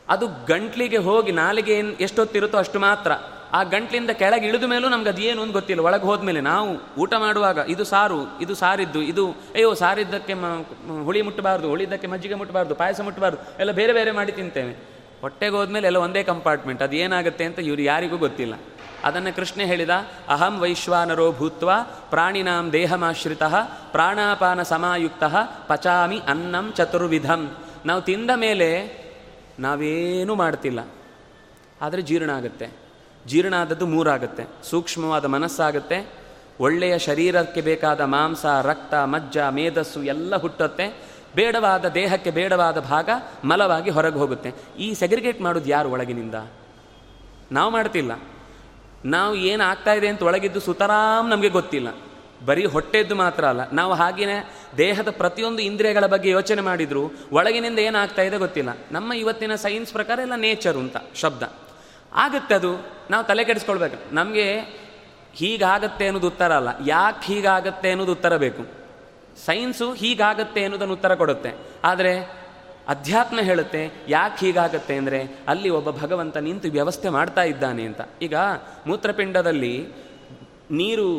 ಅದು 0.09 0.27
ಗಂಟ್ಲಿಗೆ 0.27 0.97
ಹೋಗಿ 0.97 1.31
ನಾಲಿಗೆ 1.31 1.73
ಏನು 1.73 1.91
ಎಷ್ಟೊತ್ತಿರುತ್ತೋ 1.91 2.57
ಅಷ್ಟು 2.57 2.79
ಮಾತ್ರ. 2.79 3.11
ಆ 3.53 3.63
ಗಂಟ್ಲಿಂದ 3.63 4.09
ಕೆಳಗೆ 4.09 4.47
ಇಳಿದ 4.47 4.63
ಮೇಲೂ 4.63 4.89
ನಮ್ಗೆ 4.89 5.09
ಅದು 5.09 5.21
ಏನು 5.21 5.41
ಅಂತ 5.41 5.53
ಗೊತ್ತಿಲ್ಲ. 5.53 5.81
ಒಳಗೆ 5.81 6.03
ಹೋದ್ಮೇಲೆ 6.03 6.41
ನಾವು 6.41 6.99
ಊಟ 6.99 7.13
ಮಾಡುವಾಗ 7.13 7.57
ಇದು 7.67 7.83
ಸಾರು, 7.83 8.39
ಇದು 8.41 8.55
ಸಾರಿದ್ದು, 8.55 9.01
ಇದು 9.01 9.31
ಅಯ್ಯೋ 9.31 9.73
ಸಾರಿದ್ದಕ್ಕೆ 9.73 10.33
ಹುಳಿ 11.03 11.21
ಮುಟ್ಟಬಾರ್ದು, 11.21 11.69
ಹುಳಿದ್ದಕ್ಕೆ 11.69 12.07
ಮಜ್ಜಿಗೆ 12.07 12.33
ಮುಟ್ಟಬಾರ್ದು, 12.33 12.75
ಪಾಯಸ 12.75 13.01
ಮುಟ್ಟಬಾರ್ದು, 13.01 13.59
ಎಲ್ಲ 13.59 13.71
ಬೇರೆ 13.71 13.93
ಬೇರೆ 13.93 14.11
ಮಾಡಿ 14.11 14.31
ತಿಂತೇವೆ. 14.31 14.93
ಹೊಟ್ಟೆಗೆ 15.21 15.55
ಹೋದ್ಮೇಲೆ 15.55 15.87
ಎಲ್ಲ 15.87 15.97
ಒಂದೇ 15.97 16.23
ಕಂಪಾರ್ಟ್ಮೆಂಟ್ 16.23 16.81
ಅದು 16.81 16.95
ಏನಾಗುತ್ತೆ 16.95 17.43
ಅಂತ 17.43 17.59
ಇವರು 17.59 17.81
ಯಾರಿಗೂ 17.81 18.17
ಗೊತ್ತಿಲ್ಲ. 18.17 18.53
ಅದನ್ನು 19.03 19.35
ಕೃಷ್ಣ 19.35 19.61
ಹೇಳಿದ, 19.61 19.89
ಅಹಂ 20.27 20.59
ವೈಶ್ವಾನರೋ 20.59 21.31
ಭೂತ್ವ, 21.31 21.71
ಪ್ರಾಣಿನಾಂ 22.09 22.71
ದೇಹಮಾಶ್ರಿತ, 22.71 23.43
ಪ್ರಾಣಾಪಾನ 23.91 24.63
ಸಮಾಯುಕ್ತ, 24.63 25.23
ಪಚಾಮಿ 25.67 26.19
ಅನ್ನಂ 26.19 26.73
ಚತುರ್ವಿಧಂ. 26.75 27.57
ನಾವು 27.85 28.01
ತಿಂದ 28.01 28.31
ಮೇಲೆ 28.35 29.03
ನಾವೇನೂ 29.59 30.35
ಮಾಡ್ತಿಲ್ಲ. 30.35 30.79
ಆದರೆ 31.81 32.01
ಜೀರ್ಣ 32.01 32.31
ಆಗುತ್ತೆ. 32.31 32.69
ಜೀರ್ಣ 33.27 33.61
ಆದದ್ದು 33.61 33.85
ಮೂರಾಗುತ್ತೆ. 33.85 34.47
ಸೂಕ್ಷ್ಮವಾದ 34.69 35.25
ಮನಸ್ಸಾಗುತ್ತೆ. 35.25 36.09
ಒಳ್ಳೆಯ 36.59 36.99
ಶರೀರಕ್ಕೆ 36.99 37.61
ಬೇಕಾದ 37.61 38.01
ಮಾಂಸ, 38.01 38.45
ರಕ್ತ, 38.45 38.93
ಮಜ್ಜ, 38.93 39.37
ಮೇಧಸ್ಸು 39.37 40.03
ಎಲ್ಲ 40.03 40.35
ಹುಟ್ಟುತ್ತೆ. 40.35 41.13
ಬೇಡವಾದ 41.35 41.85
ದೇಹಕ್ಕೆ 41.85 42.31
ಬೇಡವಾದ 42.31 42.79
ಭಾಗ 42.79 43.09
ಮಲವಾಗಿ 43.43 43.89
ಹೊರಗೆ 43.89 44.15
ಹೋಗುತ್ತೆ. 44.15 44.53
ಈ 44.79 44.93
ಸೆಗ್ರಿಗೇಟ್ 44.93 45.41
ಮಾಡೋದು 45.41 45.69
ಯಾರು 45.69 45.91
ಒಳಗಿನಿಂದ? 45.91 46.35
ನಾವು 47.51 47.71
ಮಾಡ್ತಿಲ್ಲ. 47.71 48.11
ನಾವು 49.05 49.35
ಏನು 49.35 49.63
ಆಗ್ತಾ 49.63 49.93
ಇದೆ 49.93 50.07
ಅಂತ 50.07 50.23
ಒಳಗಿದ್ದು 50.23 50.59
ಸುತರಾಮ್ 50.59 51.29
ನಮಗೆ 51.29 51.49
ಗೊತ್ತಿಲ್ಲ. 51.49 51.87
ಬರೀ 52.45 52.65
ಹೊಟ್ಟೆದ್ದು 52.65 53.15
ಮಾತ್ರ 53.15 53.45
ಅಲ್ಲ. 53.45 53.71
ನಾವು 53.71 53.93
ಹಾಗೆಯೇ 53.93 54.53
ದೇಹದ 54.77 55.11
ಪ್ರತಿಯೊಂದು 55.11 55.61
ಇಂದ್ರಿಯಗಳ 55.61 56.05
ಬಗ್ಗೆ 56.05 56.29
ಯೋಚನೆ 56.29 56.61
ಮಾಡಿದ್ರು. 56.61 57.11
ಒಳಗಿನಿಂದ 57.31 57.79
ಏನಾಗ್ತಾ 57.79 58.21
ಇದೆ 58.21 58.37
ಗೊತ್ತಿಲ್ಲ. 58.37 58.69
ನಮ್ಮ 58.91 59.13
ಇವತ್ತಿನ 59.13 59.55
ಸೈನ್ಸ್ 59.55 59.93
ಪ್ರಕಾರ 59.93 60.19
ಎಲ್ಲ 60.19 60.35
ನೇಚರ್ 60.35 60.77
ಅಂತ, 60.77 60.97
ಶಬ್ದ. 61.15 61.43
ಆಗುತ್ತೆ 62.13 62.55
ಅದು. 62.55 62.87
ನಾವು 63.09 63.23
ತಲೆ 63.23 63.43
ಕೆಡಿಸ್ಕೊಳ್ಬೇಕು. 63.43 64.15
ನಮಗೆ 64.15 64.59
ಹೀಗಾಗತ್ತೆ 65.33 66.05
ಅನ್ನೋದು 66.05 66.27
ಉತ್ತರ 66.27 66.53
ಅಲ್ಲ. 66.53 66.69
ಯಾಕೆ 66.85 67.33
ಹೀಗಾಗತ್ತೆ 67.33 67.89
ಅನ್ನೋದು 67.89 68.11
ಉತ್ತರ 68.11 68.37
ಬೇಕು. 68.37 68.65
ಸೈನ್ಸು 69.45 69.93
ಹೀಗಾಗತ್ತೆ 69.93 70.63
ಅನ್ನೋದನ್ನು 70.63 70.93
ಉತ್ತರ 70.93 71.15
ಕೊಡುತ್ತೆ. 71.15 71.51
ಆದರೆ 71.83 72.42
ಅಧ್ಯಾತ್ಮ 72.87 73.39
ಹೇಳುತ್ತೆ, 73.41 73.81
ಯಾಕೆ 74.09 74.45
ಹೀಗಾಗತ್ತೆ 74.45 74.95
ಅಂದರೆ 74.97 75.19
ಅಲ್ಲಿ 75.47 75.69
ಒಬ್ಬ 75.69 75.89
ಭಗವಂತ 76.01 76.37
ನಿಂತು 76.37 76.69
ವ್ಯವಸ್ಥೆ 76.71 77.09
ಮಾಡ್ತಾ 77.09 77.43
ಇದ್ದಾನೆ 77.43 77.83
ಅಂತ. 77.85 78.01
ಈಗ 78.21 78.35
ಮೂತ್ರಪಿಂಡದಲ್ಲಿ 78.87 79.75
ನೀರು 80.71 81.09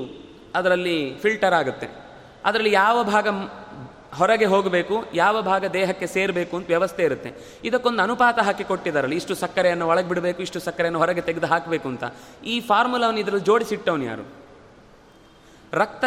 ಅದರಲ್ಲಿ 0.55 0.97
ಫಿಲ್ಟರ್ 1.23 1.55
ಆಗುತ್ತೆ. 1.55 1.89
ಅದರಲ್ಲಿ 2.45 2.73
ಯಾವ 2.73 2.97
ಭಾಗ 3.03 3.29
ಹೊರಗೆ 4.19 4.45
ಹೋಗಬೇಕು, 4.45 4.97
ಯಾವ 5.15 5.37
ಭಾಗ 5.43 5.65
ದೇಹಕ್ಕೆ 5.73 6.07
ಸೇರಬೇಕು 6.07 6.57
ಅಂತ 6.57 6.67
ವ್ಯವಸ್ಥೆ 6.67 7.03
ಇರುತ್ತೆ. 7.05 7.31
ಇದಕ್ಕೊಂದು 7.65 8.03
ಅನುಪಾತ 8.03 8.39
ಹಾಕಿ 8.39 8.65
ಕೊಟ್ಟಿದ್ದಾರಲ್ಲ 8.65 9.15
ಇಷ್ಟು 9.15 9.35
ಸಕ್ಕರೆಯನ್ನು 9.35 9.87
ಒಳಗೆ 9.89 10.09
ಬಿಡಬೇಕು, 10.09 10.43
ಇಷ್ಟು 10.43 10.61
ಸಕ್ಕರೆಯನ್ನು 10.61 10.99
ಹೊರಗೆ 10.99 11.21
ತೆಗೆದು 11.21 11.47
ಹಾಕಬೇಕು 11.47 11.89
ಅಂತ. 11.89 12.05
ಈ 12.45 12.61
ಫಾರ್ಮುಲಾವನ್ನು 12.61 13.21
ಇದರಲ್ಲಿ 13.21 13.45
ಜೋಡಿಸಿಟ್ಟವನು 13.45 14.05
ಯಾರು? 14.05 14.27
ರಕ್ತ 15.73 16.05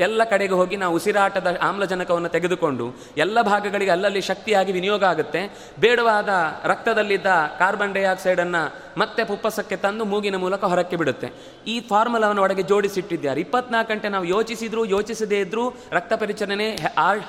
ಎಲ್ಲ 0.00 0.24
ಕಡೆಗೆ 0.24 0.54
ಹೋಗಿ 0.54 0.76
ನಾವು 0.76 0.94
ಉಸಿರಾಟದ 0.96 1.58
ಆಮ್ಲಜನಕವನ್ನು 1.62 2.28
ತೆಗೆದುಕೊಂಡು 2.28 2.94
ಎಲ್ಲ 3.16 3.42
ಭಾಗಗಳಿಗೆ 3.42 3.90
ಅಲ್ಲಲ್ಲಿ 3.90 4.20
ಶಕ್ತಿಯಾಗಿ 4.20 4.72
ವಿನಿಯೋಗ 4.72 5.04
ಆಗುತ್ತೆ. 5.04 5.70
ಬೇಡವಾದ 5.80 6.28
ರಕ್ತದಲ್ಲಿದ್ದ 6.64 7.26
ಕಾರ್ಬನ್ 7.58 7.94
ಡೈಆಕ್ಸೈಡನ್ನು 7.94 8.62
ಮತ್ತೆ 9.00 9.24
ಪುಪ್ಪಸಕ್ಕೆ 9.24 9.76
ತಂದು 9.76 10.04
ಮೂಗಿನ 10.04 10.36
ಮೂಲಕ 10.36 10.64
ಹೊರಕ್ಕೆ 10.64 10.96
ಬಿಡುತ್ತೆ. 10.96 11.30
ಈ 11.66 11.80
ಫಾರ್ಮುಲಾವನ್ನು 11.80 12.42
ಒಳಗೆ 12.42 12.62
ಜೋಡಿಸಿಟ್ಟಿದ್ದಾರೆ. 12.62 13.40
ಇಪ್ಪತ್ನಾಲ್ಕು 13.40 13.92
ಗಂಟೆ 13.92 14.08
ನಾವು 14.08 14.24
ಯೋಚಿಸಿದ್ರು 14.24 14.84
ಯೋಚಿಸದೇ 14.84 15.40
ಇದ್ದರೂ 15.40 15.74
ರಕ್ತ 15.90 16.12
ಪರಿಚಲನೆ 16.12 16.76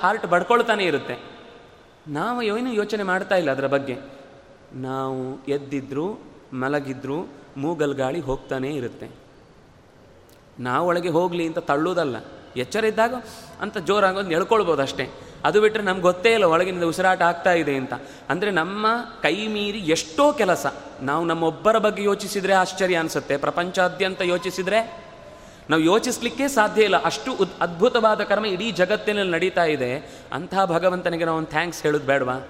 ಹಾರ್ಟ್ 0.00 0.26
ಬಡ್ಕೊಳ್ತಾನೆ 0.26 0.84
ಇರುತ್ತೆ. 0.84 1.16
ನಾವು 2.08 2.42
ಏನು 2.42 2.72
ಯೋಚನೆ 2.72 3.02
ಮಾಡ್ತಾ 3.02 3.36
ಇಲ್ಲ 3.36 3.50
ಅದರ 3.50 3.66
ಬಗ್ಗೆ. 3.66 3.96
ನಾವು 4.72 5.44
ಎದ್ದಿದ್ರು, 5.48 6.18
ಮಲಗಿದ್ರು 6.52 7.28
ಮೂಗಲ್ 7.56 7.94
ಗಾಳಿ 7.94 8.20
ಹೋಗ್ತಾನೇ 8.20 8.70
ಇರುತ್ತೆ. 8.70 9.10
ನಾವು 10.60 10.88
ಒಳಗೆ 10.88 11.08
ಹೋಗಲಿ 11.08 11.46
ಅಂತ 11.46 11.58
ತಳ್ಳುವುದಲ್ಲ. 11.58 12.16
ಎಚ್ಚರ 12.60 12.84
ಇದ್ದಾಗ 12.84 13.14
ಅಂತ 13.60 13.78
ಜೋರಾಗಿ 13.78 14.18
ಒಂದು 14.18 14.30
ಎಳ್ಕೊಳ್ಬೋದು 14.30 14.82
ಅಷ್ಟೇ. 14.82 15.10
ಅದು 15.44 15.60
ಬಿಟ್ಟರೆ 15.60 15.82
ನಮ್ಗೆ 15.82 16.02
ಗೊತ್ತೇ 16.02 16.32
ಇಲ್ಲ 16.32 16.44
ಒಳಗಿನಿಂದ 16.44 16.84
ಉಸಿರಾಟ 16.84 17.22
ಆಗ್ತಾ 17.22 17.52
ಇದೆ 17.52 17.74
ಅಂತ. 17.76 17.92
ಅಂದರೆ 18.28 18.50
ನಮ್ಮ 18.50 18.86
ಕೈ 19.22 19.46
ಮೀರಿ 19.46 19.78
ಎಷ್ಟೋ 19.78 20.32
ಕೆಲಸ 20.32 20.66
ನಾವು 21.00 21.24
ನಮ್ಮೊಬ್ಬರ 21.24 21.78
ಬಗ್ಗೆ 21.78 22.02
ಯೋಚಿಸಿದರೆ 22.02 22.52
ಆಶ್ಚರ್ಯ 22.52 22.96
ಅನಿಸುತ್ತೆ. 22.96 23.36
ಪ್ರಪಂಚಾದ್ಯಂತ 23.36 24.22
ಯೋಚಿಸಿದರೆ 24.22 25.06
ನಾವು 25.70 25.82
ಯೋಚಿಸ್ಲಿಕ್ಕೆ 25.82 26.48
ಸಾಧ್ಯ 26.48 26.82
ಇಲ್ಲ. 26.82 27.02
ಅಷ್ಟು 27.02 27.32
ಉದ್ 27.32 27.50
ಅದ್ಭುತವಾದ 27.60 28.20
ಕರ್ಮ 28.20 28.46
ಇಡೀ 28.46 28.70
ಜಗತ್ತಿನಲ್ಲಿ 28.70 29.32
ನಡೀತಾ 29.32 29.64
ಇದೆ. 29.64 30.20
ಅಂತಹ 30.32 30.64
ಭಗವಂತನಿಗೆ 30.64 31.24
ನಾವು 31.24 31.38
ಒಂದು 31.38 31.50
ಥ್ಯಾಂಕ್ಸ್ 31.50 31.82
ಹೇಳೋದು 31.82 32.06
ಬೇಡವಾ? 32.06 32.48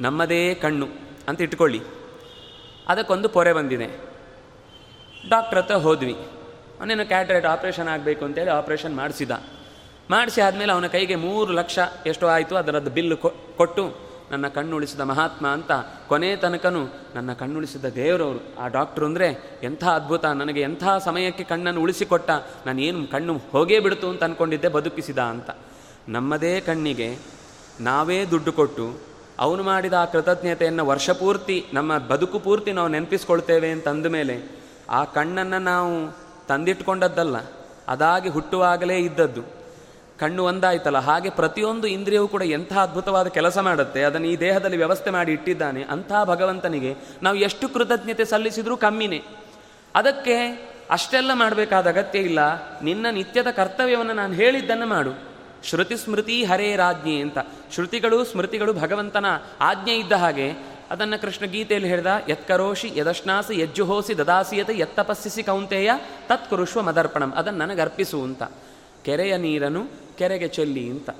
ನಮ್ಮದೇ 0.00 0.54
ಕಣ್ಣು 0.54 0.88
ಅಂತ 1.28 1.40
ಇಟ್ಕೊಳ್ಳಿ. 1.40 1.80
ಅದಕ್ಕೊಂದು 2.88 3.28
ಪೊರೆ 3.28 3.52
ಬಂದಿದೆ. 3.52 4.10
ಡಾಕ್ಟ್ರ್ 5.28 5.58
ಹತ್ರ 5.58 5.74
ಹೋದ್ವಿ. 5.74 6.16
ಅವನೇನು 6.80 7.04
ಕ್ಯಾಟ್ರೇಟ್ 7.06 7.46
ಆಪ್ರೇಷನ್ 7.46 7.88
ಆಗಬೇಕು 7.94 8.22
ಅಂತೇಳಿ 8.24 8.52
ಆಪ್ರೇಷನ್ 8.58 8.94
ಮಾಡಿಸಿದ. 9.00 9.32
ಮಾಡಿಸಿ 10.10 10.40
ಆದಮೇಲೆ 10.40 10.72
ಅವನ 10.72 10.86
ಕೈಗೆ 10.86 11.16
ಮೂರು 11.24 11.50
ಲಕ್ಷ 11.52 11.78
ಎಷ್ಟು 12.06 12.26
ಆಯಿತು, 12.26 12.54
ಅದರದ್ದು 12.56 12.90
ಬಿಲ್ಲು 12.90 13.16
ಕೊಟ್ಟು 13.58 13.84
ನನ್ನ 14.30 14.46
ಕಣ್ಣುಳಿಸಿದ 14.48 15.02
ಮಹಾತ್ಮ 15.10 15.44
ಅಂತ 15.56 15.72
ಕೊನೆ 16.08 16.28
ತನಕನೂ 16.36 16.82
ನನ್ನ 17.14 17.30
ಕಣ್ಣುಳಿಸಿದ 17.32 17.86
ದೇವರವರು. 17.96 18.40
ಆ 18.62 18.66
ಡಾಕ್ಟ್ರು 18.68 19.04
ಅಂದರೆ 19.06 19.28
ಎಂಥ 19.62 19.84
ಅದ್ಭುತ, 19.84 20.24
ನನಗೆ 20.40 20.60
ಎಂಥ 20.60 20.84
ಸಮಯಕ್ಕೆ 21.04 21.44
ಕಣ್ಣನ್ನು 21.44 21.80
ಉಳಿಸಿಕೊಟ್ಟ, 21.80 22.30
ನಾನು 22.66 22.80
ಏನು 22.80 23.00
ಕಣ್ಣು 23.06 23.34
ಹೋಗೇ 23.52 23.78
ಬಿಡ್ತು 23.78 24.08
ಅಂತ 24.08 24.22
ಅಂದ್ಕೊಂಡಿದ್ದೆ 24.22 24.68
ಬದುಕಿಸಿದ 24.68 25.20
ಅಂತ. 25.34 25.50
ನಮ್ಮದೇ 26.08 26.54
ಕಣ್ಣಿಗೆ 26.60 27.10
ನಾವೇ 27.80 28.18
ದುಡ್ಡು 28.24 28.52
ಕೊಟ್ಟು, 28.52 28.86
ಅವನು 29.38 29.62
ಮಾಡಿದ 29.62 29.94
ಆ 30.00 30.04
ಕೃತಜ್ಞತೆಯನ್ನು 30.04 30.84
ವರ್ಷಪೂರ್ತಿ, 30.86 31.58
ನಮ್ಮ 31.72 31.98
ಬದುಕು 32.12 32.38
ಪೂರ್ತಿ 32.38 32.72
ನಾವು 32.72 32.88
ನೆನಪಿಸ್ಕೊಳ್ತೇವೆ 32.88 33.70
ಅಂತ 33.70 33.88
ಅಂದಮೇಲೆ 33.88 34.36
ಆ 34.90 35.02
ಕಣ್ಣನ್ನು 35.16 35.60
ನಾವು 35.72 35.92
ತಂದಿಟ್ಕೊಂಡದ್ದಲ್ಲ, 36.50 37.36
ಅದಾಗಿ 37.88 38.28
ಹುಟ್ಟುವಾಗಲೇ 38.28 38.98
ಇದ್ದದ್ದು. 38.98 39.42
ಕಣ್ಣು 40.20 40.42
ಒಂದಾಯ್ತಲ್ಲ, 40.44 40.98
ಹಾಗೆ 40.98 41.30
ಪ್ರತಿಯೊಂದು 41.30 41.86
ಇಂದ್ರಿಯವು 41.86 42.28
ಕೂಡ 42.28 42.44
ಎಂಥ 42.48 42.72
ಅದ್ಭುತವಾದ 42.76 43.28
ಕೆಲಸ 43.28 43.58
ಮಾಡುತ್ತೆ, 43.58 44.00
ಅದನ್ನು 44.02 44.26
ಈ 44.26 44.34
ದೇಹದಲ್ಲಿ 44.36 44.76
ವ್ಯವಸ್ಥೆ 44.76 45.10
ಮಾಡಿ 45.10 45.32
ಇಟ್ಟಿದ್ದಾನೆ, 45.32 45.82
ಅಂಥ 45.90 46.12
ಭಗವಂತನಿಗೆ 46.24 46.92
ನಾವು 47.22 47.36
ಎಷ್ಟು 47.36 47.68
ಕೃತಜ್ಞತೆ 47.68 48.24
ಸಲ್ಲಿಸಿದರೂ 48.24 48.76
ಕಮ್ಮಿನೇ. 48.76 49.20
ಅದಕ್ಕೆ 49.94 50.36
ಅಷ್ಟೆಲ್ಲ 50.90 51.30
ಮಾಡಬೇಕಾದ 51.34 51.86
ಅಗತ್ಯ 51.88 52.18
ಇಲ್ಲ, 52.20 52.40
ನಿನ್ನ 52.82 53.06
ನಿತ್ಯದ 53.10 53.50
ಕರ್ತವ್ಯವನ್ನು 53.50 54.12
ನಾನು 54.12 54.32
ಹೇಳಿದ್ದನ್ನು 54.32 54.86
ಮಾಡು. 54.86 55.12
ಶ್ರುತಿ 55.64 55.96
ಸ್ಮೃತಿ 55.96 56.36
ಹರೇ 56.44 56.68
ರಾಜ್ಞಿ 56.76 57.16
ಅಂತ. 57.20 57.38
ಶ್ರುತಿಗಳು, 57.74 58.18
ಸ್ಮೃತಿಗಳು 58.24 58.72
ಭಗವಂತನ 58.74 59.26
ಆಜ್ಞೆ 59.60 59.94
ಇದ್ದ 59.96 60.12
ಹಾಗೆ 60.12 60.46
ಅದನ್ನು 60.90 61.20
ಕೃಷ್ಣ 61.20 61.44
ಗೀತೆಯಲ್ಲಿ 61.44 61.88
ಹೇಳಿದ, 61.88 62.06
ಯತ್ಕರೋಷಿ 62.28 62.92
ಯದಶ್ನಾಸಿ 62.96 63.60
ಯಜ್ಜುಹೋಸಿ 63.60 64.18
ದದಾಸಿಯತೆ 64.18 64.78
ಯತ್ತಪಸ್ಸಿಸಿ 64.78 65.42
ಕೌಂತೆಯ 65.42 65.90
ತತ್ಕುರುಷ್ವ 66.28 66.82
ಮದರ್ಪಣಂ, 66.82 67.32
ಅದನ್ನು 67.36 67.58
ನನಗೆ 67.58 67.80
ಅರ್ಪಿಸು 67.80 68.22
ಅಂತ. 68.22 68.42
ಕೆರೆಯ 69.04 69.36
ನೀರನ್ನು 69.36 69.82
ಕೆರೆಗೆ 70.18 70.48
ಚೆಲ್ಲಿ 70.48 70.90
ಅಂತ. 70.90 71.10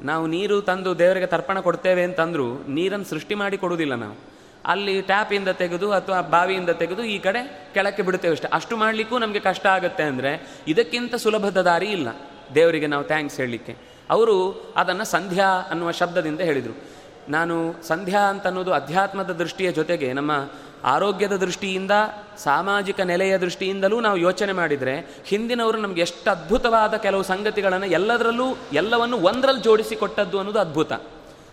ನಾವು 0.00 0.26
ನೀರು 0.26 0.62
ತಂದು 0.62 0.98
ದೇವರಿಗೆ 0.98 1.26
ತರ್ಪಣ 1.26 1.60
ಕೊಡ್ತೇವೆ 1.60 2.02
ಅಂತಂದರೂ 2.02 2.62
ನೀರನ್ನು 2.68 3.04
ಸೃಷ್ಟಿ 3.04 3.34
ಮಾಡಿ 3.34 3.58
ಕೊಡುವುದಿಲ್ಲ 3.58 3.94
ನಾವು. 3.94 4.16
ಅಲ್ಲಿ 4.64 5.02
ಟ್ಯಾಪಿಂದ 5.02 5.48
ತೆಗೆದು 5.48 5.92
ಅಥವಾ 5.92 6.20
ಬಾವಿಯಿಂದ 6.20 6.70
ತೆಗೆದು 6.70 7.04
ಈ 7.04 7.18
ಕಡೆ 7.18 7.70
ಕೆಳಕ್ಕೆ 7.74 8.02
ಬಿಡುತ್ತೇವೆ 8.02 8.34
ಅಷ್ಟೇ. 8.34 8.48
ಅಷ್ಟು 8.52 8.76
ಮಾಡಲಿಕ್ಕೂ 8.76 9.18
ನಮಗೆ 9.18 9.40
ಕಷ್ಟ 9.40 9.66
ಆಗುತ್ತೆ 9.66 10.02
ಅಂದರೆ 10.02 10.62
ಇದಕ್ಕಿಂತ 10.68 11.14
ಸುಲಭದ 11.14 11.60
ದಾರಿ 11.62 11.86
ಇಲ್ಲ 11.86 12.08
ದೇವರಿಗೆ 12.54 12.86
ನಾವು 12.86 13.04
ಥ್ಯಾಂಕ್ಸ್ 13.04 13.36
ಹೇಳಲಿಕ್ಕೆ. 13.36 13.76
ಅವರು 14.10 14.36
ಅದನ್ನು 14.76 15.04
ಸಂಧ್ಯಾ 15.04 15.46
ಅನ್ನುವ 15.46 15.90
ಶಬ್ದದಿಂದ 15.90 16.40
ಹೇಳಿದರು. 16.40 16.95
ನಾನು 17.28 17.74
ಸಂಧ್ಯಾ 17.88 18.20
ಅಂತ 18.20 18.46
ಅನ್ನೋದು 18.46 18.72
ಅಧ್ಯಾತ್ಮದ 18.72 19.30
ದೃಷ್ಟಿಯ 19.30 19.72
ಜೊತೆಗೆ 19.72 20.12
ನಮ್ಮ 20.12 20.48
ಆರೋಗ್ಯದ 20.84 21.32
ದೃಷ್ಟಿಯಿಂದ, 21.32 21.90
ಸಾಮಾಜಿಕ 22.38 23.00
ನೆಲೆಯ 23.00 23.38
ದೃಷ್ಟಿಯಿಂದಲೂ 23.38 24.00
ನಾವು 24.00 24.16
ಯೋಚನೆ 24.16 24.52
ಮಾಡಿದರೆ 24.52 25.16
ಹಿಂದಿನವರು 25.24 25.78
ನಮಗೆ 25.78 26.00
ಎಷ್ಟು 26.00 26.30
ಅದ್ಭುತವಾದ 26.30 26.94
ಕೆಲವು 26.94 27.22
ಸಂಗತಿಗಳನ್ನು 27.22 27.86
ಎಲ್ಲದರಲ್ಲೂ, 27.86 28.44
ಎಲ್ಲವನ್ನು 28.72 29.16
ಒಂದರಲ್ಲಿ 29.16 29.62
ಜೋಡಿಸಿಕೊಟ್ಟದ್ದು 29.62 30.38
ಅನ್ನೋದು 30.38 30.58
ಅದ್ಭುತ. 30.58 30.92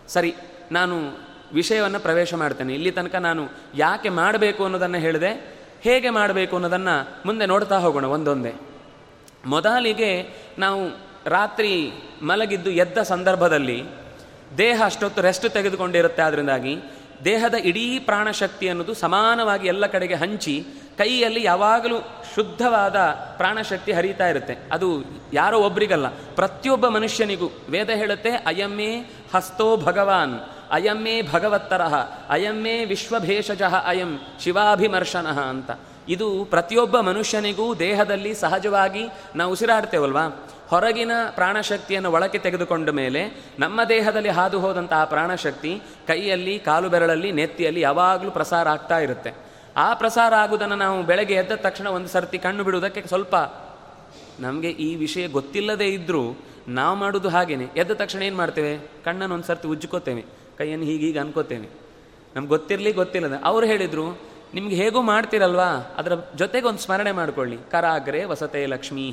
ಸರಿ, 0.07 0.35
ನಾನು 0.71 0.95
ವಿಷಯವನ್ನು 1.53 1.99
ಪ್ರವೇಶ 1.99 2.33
ಮಾಡ್ತೇನೆ. 2.33 2.73
ಇಲ್ಲಿ 2.73 2.91
ತನಕ 2.91 3.15
ನಾನು 3.15 3.47
ಯಾಕೆ 3.75 4.09
ಮಾಡಬೇಕು 4.09 4.63
ಅನ್ನೋದನ್ನು 4.63 4.97
ಹೇಳಿದೆ. 4.97 5.59
ಹೇಗೆ 5.81 6.09
ಮಾಡಬೇಕು 6.09 6.55
ಅನ್ನೋದನ್ನು 6.55 7.09
ಮುಂದೆ 7.25 7.45
ನೋಡ್ತಾ 7.45 7.77
ಹೋಗೋಣ 7.77 8.05
ಒಂದೊಂದೇ. 8.05 8.53
ಮೊದಲಿಗೆ 9.45 10.33
ನಾವು 10.59 10.97
ರಾತ್ರಿ 11.25 11.91
ಮಲಗಿದ್ದು 12.21 12.69
ಎದ್ದ 12.69 12.97
ಸಂದರ್ಭದಲ್ಲಿ 12.97 14.02
ದೇಹ 14.57 14.81
ಅಷ್ಟೊತ್ತು 14.85 15.21
ರೆಸ್ಟ್ 15.21 15.49
ತೆಗೆದುಕೊಂಡಿರುತ್ತೆ. 15.49 16.21
ಅದರಿಂದಾಗಿ 16.21 16.75
ದೇಹದ 17.25 17.53
ಇಡೀ 17.53 17.99
ಪ್ರಾಣಶಕ್ತಿ 17.99 18.69
ಅನ್ನೋದು 18.69 18.93
ಸಮಾನವಾಗಿ 18.93 19.67
ಎಲ್ಲ 19.67 19.85
ಕಡೆಗೆ 19.85 20.13
ಹಂಚಿ 20.13 20.65
ಕೈಯಲ್ಲಿ 20.97 21.43
ಯಾವಾಗಲೂ 21.43 21.97
ಶುದ್ಧವಾದ 22.35 22.97
ಪ್ರಾಣಶಕ್ತಿ 23.37 23.91
ಹರಿತಾ 23.91 24.27
ಇರುತ್ತೆ. 24.27 24.55
ಅದು 24.71 24.87
ಯಾರೋ 25.33 25.59
ಒಬ್ರಿಗಲ್ಲ, 25.59 26.07
ಪ್ರತಿಯೊಬ್ಬ 26.07 26.87
ಮನುಷ್ಯನಿಗೂ 26.87 27.47
ವೇದ 27.69 27.89
ಹೇಳುತ್ತೆ 27.89 28.29
ಅಯಮ್ಮೇ 28.29 28.91
ಹಸ್ತೋ 29.35 29.77
ಭಗವಾನ್ 29.77 30.35
ಅಯಮ್ಮೇ 30.71 31.21
ಭಗವತ್ತರಹ 31.21 31.93
ಅಯಮ್ಮೇ 32.29 32.85
ವಿಶ್ವಭೇಷಜ, 32.85 33.61
ಅಯಂ 33.85 34.19
ಶಿವಾಭಿಮರ್ಶನಃ 34.43 35.39
ಅಂತ. 35.39 35.71
ಇದು 36.09 36.45
ಪ್ರತಿಯೊಬ್ಬ 36.45 36.99
ಮನುಷ್ಯನಿಗೂ 36.99 37.75
ದೇಹದಲ್ಲಿ 37.75 38.33
ಸಹಜವಾಗಿ 38.33 39.03
ನಾವು 39.35 39.51
ಉಸಿರಾಡ್ತೇವಲ್ವಾ? 39.51 40.25
ಹೊರಗಿನ 40.67 41.11
ಪ್ರಾಣಶಕ್ತಿಯನ್ನು 41.29 42.11
ಒಳಕ್ಕೆ 42.11 42.39
ತೆಗೆದುಕೊಂಡ 42.39 42.89
ಮೇಲೆ 42.89 43.43
ನಮ್ಮ 43.59 43.83
ದೇಹದಲ್ಲಿ 43.83 44.29
ಹಾದು 44.29 44.59
ಹೋದಂತಹ 44.59 45.03
ಪ್ರಾಣಶಕ್ತಿ 45.05 45.81
ಕೈಯಲ್ಲಿ, 46.07 46.59
ಕಾಲು 46.59 46.89
ಬೆರಳಲ್ಲಿ, 46.89 47.31
ನೆತ್ತಿಯಲ್ಲಿ 47.31 47.81
ಯಾವಾಗಲೂ 47.81 48.31
ಪ್ರಸಾರ 48.31 48.69
ಆಗ್ತಾ 48.69 48.99
ಇರುತ್ತೆ. 48.99 49.33
ಆ 49.77 49.93
ಪ್ರಸಾರ 49.93 50.33
ಆಗುವುದನ್ನು 50.33 50.75
ನಾವು 50.75 51.03
ಬೆಳಗ್ಗೆ 51.03 51.33
ಎದ್ದ 51.33 51.51
ತಕ್ಷಣ 51.51 51.87
ಒಂದು 51.87 52.07
ಸರ್ತಿ 52.07 52.37
ಕಣ್ಣು 52.37 52.63
ಬಿಡುವುದಕ್ಕೆ 52.63 53.07
ಸ್ವಲ್ಪ 53.07 53.35
ನಮಗೆ 54.39 54.69
ಈ 54.69 54.95
ವಿಷಯ 54.95 55.27
ಗೊತ್ತಿಲ್ಲದೇ 55.27 55.85
ಇದ್ದರೂ 55.85 56.37
ನಾವು 56.67 56.95
ಮಾಡೋದು 56.97 57.29
ಹಾಗೇನೆ. 57.29 57.67
ಎದ್ದ 57.75 57.91
ತಕ್ಷಣ 57.91 58.21
ಏನು 58.21 58.35
ಮಾಡ್ತೇವೆ? 58.35 58.77
ಕಣ್ಣನ್ನು 58.77 59.35
ಒಂದು 59.35 59.45
ಸರ್ತಿ 59.45 59.67
ಉಜ್ಜಿಕೋತೇವೆ. 59.67 60.25
ಕೈಯನ್ನು 60.57 60.85
ಹೀಗೀಗೆ 60.85 61.19
ಅನ್ಕೋತೇವೆ 61.19 61.67
ನಮ್ಗೆ 62.35 62.49
ಗೊತ್ತಿರಲಿ 62.49 62.91
ಗೊತ್ತಿಲ್ಲದ. 62.91 63.39
ಅವ್ರು 63.43 63.67
ಹೇಳಿದರು 63.67 64.32
ನಿಮ್ಗೆ 64.53 64.75
ಹೇಗೂ 64.75 65.01
ಮಾಡ್ತಿರಲ್ವಾ? 65.01 65.69
ಅದರ 65.97 66.13
ಜೊತೆಗೆ 66.35 66.65
ಒಂದು 66.67 66.79
ಸ್ಮರಣೆ 66.79 67.11
ಮಾಡಿಕೊಳ್ಳಿ. 67.11 67.57
ಕರಾಗ್ರೆ 67.71 68.23
ವಸತೆ 68.23 68.65
ಲಕ್ಷ್ಮೀ 68.65 69.05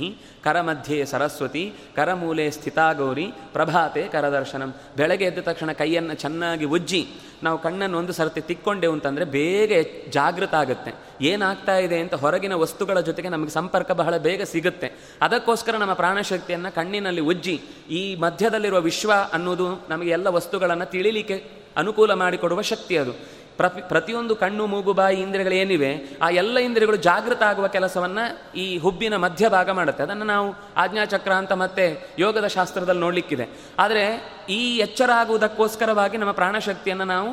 ಕರ 0.44 0.60
ಮಧ್ಯೆ 0.60 1.04
ಸರಸ್ವತಿ, 1.04 1.72
ಕರಮೂಲೆ 1.96 2.50
ಸ್ಥಿತಾ 2.50 2.92
ಗೌರಿ, 2.92 3.26
ಪ್ರಭಾತೆ 3.52 4.02
ಕರದರ್ಶನಂ. 4.02 4.74
ಬೆಳಗ್ಗೆ 4.96 5.24
ಎದ್ದ 5.24 5.38
ತಕ್ಷಣ 5.38 5.72
ಕೈಯನ್ನು 5.72 6.14
ಚೆನ್ನಾಗಿ 6.14 6.64
ಉಜ್ಜಿ, 6.64 7.02
ನಾವು 7.42 7.58
ಕಣ್ಣನ್ನು 7.58 7.98
ಒಂದು 7.98 8.12
ಸರ್ತಿ 8.12 8.40
ತಿಕ್ಕೊಂಡೆವು 8.40 8.92
ಅಂತಂದರೆ 8.92 9.24
ಬೇಗ 9.24 9.72
ಜಾಗೃತ 10.10 10.54
ಆಗುತ್ತೆ. 10.54 10.92
ಏನಾಗ್ತಾ 11.20 11.76
ಇದೆ 11.76 11.98
ಅಂತ 12.00 12.14
ಹೊರಗಿನ 12.14 12.54
ವಸ್ತುಗಳ 12.54 13.00
ಜೊತೆಗೆ 13.00 13.28
ನಮಗೆ 13.28 13.50
ಸಂಪರ್ಕ 13.50 13.90
ಬಹಳ 13.90 14.16
ಬೇಗ 14.16 14.42
ಸಿಗುತ್ತೆ. 14.42 14.90
ಅದಕ್ಕೋಸ್ಕರ 15.22 15.76
ನಮ್ಮ 15.76 15.92
ಪ್ರಾಣಶಕ್ತಿಯನ್ನು 15.92 16.74
ಕಣ್ಣಿನಲ್ಲಿ 16.74 17.20
ಉಜ್ಜಿ, 17.20 17.56
ಈ 17.90 18.02
ಮಧ್ಯದಲ್ಲಿರುವ 18.16 18.80
ವಿಶ್ವ 18.80 19.12
ಅನ್ನೋದು 19.32 19.68
ನಮಗೆ 19.88 20.10
ಎಲ್ಲ 20.10 20.26
ವಸ್ತುಗಳನ್ನು 20.28 20.86
ತಿಳಿಲಿಕ್ಕೆ 20.86 21.38
ಅನುಕೂಲ 21.76 22.12
ಮಾಡಿಕೊಡುವ 22.14 22.60
ಶಕ್ತಿ 22.62 22.94
ಅದು. 22.98 23.12
ಪ್ರತಿ 23.60 23.88
ಪ್ರತಿಯೊಂದು 23.88 24.36
ಕಣ್ಣು, 24.36 24.66
ಮೂಗು, 24.66 24.92
ಬಾಯಿ, 24.92 25.16
ಇಂದ್ರಿಯಗಳು 25.16 25.54
ಏನಿವೆ, 25.54 26.18
ಆ 26.22 26.28
ಎಲ್ಲ 26.28 26.58
ಇಂದ್ರಿಯಗಳು 26.58 26.96
ಜಾಗೃತ 26.96 27.42
ಆಗುವ 27.42 27.68
ಕೆಲಸವನ್ನು 27.68 28.56
ಈ 28.56 28.78
ಹುಬ್ಬಿನ 28.78 29.16
ಮಧ್ಯಭಾಗ 29.16 29.70
ಮಾಡುತ್ತೆ. 29.70 30.02
ಅದನ್ನು 30.02 30.24
ನಾವು 30.24 30.54
ಆಜ್ಞಾಚಕ್ರ 30.76 31.32
ಅಂತ 31.32 31.52
ಮತ್ತೆ 31.52 32.14
ಯೋಗದ 32.18 32.46
ಶಾಸ್ತ್ರದಲ್ಲಿ 32.46 33.00
ನೋಡಲಿಕ್ಕಿದೆ. 33.00 33.48
ಆದರೆ 33.78 34.34
ಈ 34.48 34.76
ಎಚ್ಚರ 34.76 35.10
ಆಗುವುದಕ್ಕೋಸ್ಕರವಾಗಿ 35.10 36.16
ನಮ್ಮ 36.16 36.32
ಪ್ರಾಣಶಕ್ತಿಯನ್ನು 36.32 37.04
ನಾವು 37.04 37.28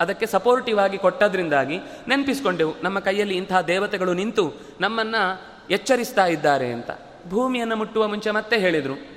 ಅದಕ್ಕೆ 0.00 0.26
ಸಪೋರ್ಟಿವ್ 0.26 0.78
ಆಗಿ 0.78 0.98
ಕೊಟ್ಟದ್ರಿಂದಾಗಿ 0.98 1.78
ನೆನಪಿಸ್ಕೊಂಡೆವು. 2.08 2.74
ನಮ್ಮ 2.82 2.98
ಕೈಯಲ್ಲಿ 2.98 3.36
ಇಂತಹ 3.36 3.60
ದೇವತೆಗಳು 3.60 4.12
ನಿಂತು 4.12 4.52
ನಮ್ಮನ್ನು 4.80 5.40
ಎಚ್ಚರಿಸ್ತಾ 5.70 6.26
ಇದ್ದಾರೆ 6.26 6.72
ಅಂತ. 6.72 6.90
ಭೂಮಿಯನ್ನು 7.28 7.76
ಮುಟ್ಟುವ 7.76 8.08
ಮುಂಚೆ 8.08 8.30
ಮತ್ತೆ 8.30 8.58
ಹೇಳಿದರು. 8.58 9.14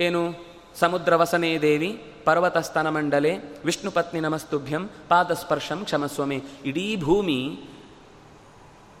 ಏನು? 0.00 0.45
ಸಮುದ್ರ 0.80 1.16
ವಸನೆ 1.16 1.58
ದೇವಿ 1.58 1.90
ಪರ್ವತಸ್ತನ 2.24 2.88
ಮಂಡಲೆ, 2.88 3.32
ವಿಷ್ಣು 3.64 3.90
ಪತ್ನಿ 3.90 4.20
ನಮಸ್ತುಭ್ಯಂ, 4.20 4.90
ಪಾದಸ್ಪರ್ಶಂ 5.08 5.84
ಕ್ಷಮಸ್ವಮಿ. 5.84 6.42
ಇಡೀ 6.64 6.96
ಭೂಮಿ 6.96 7.40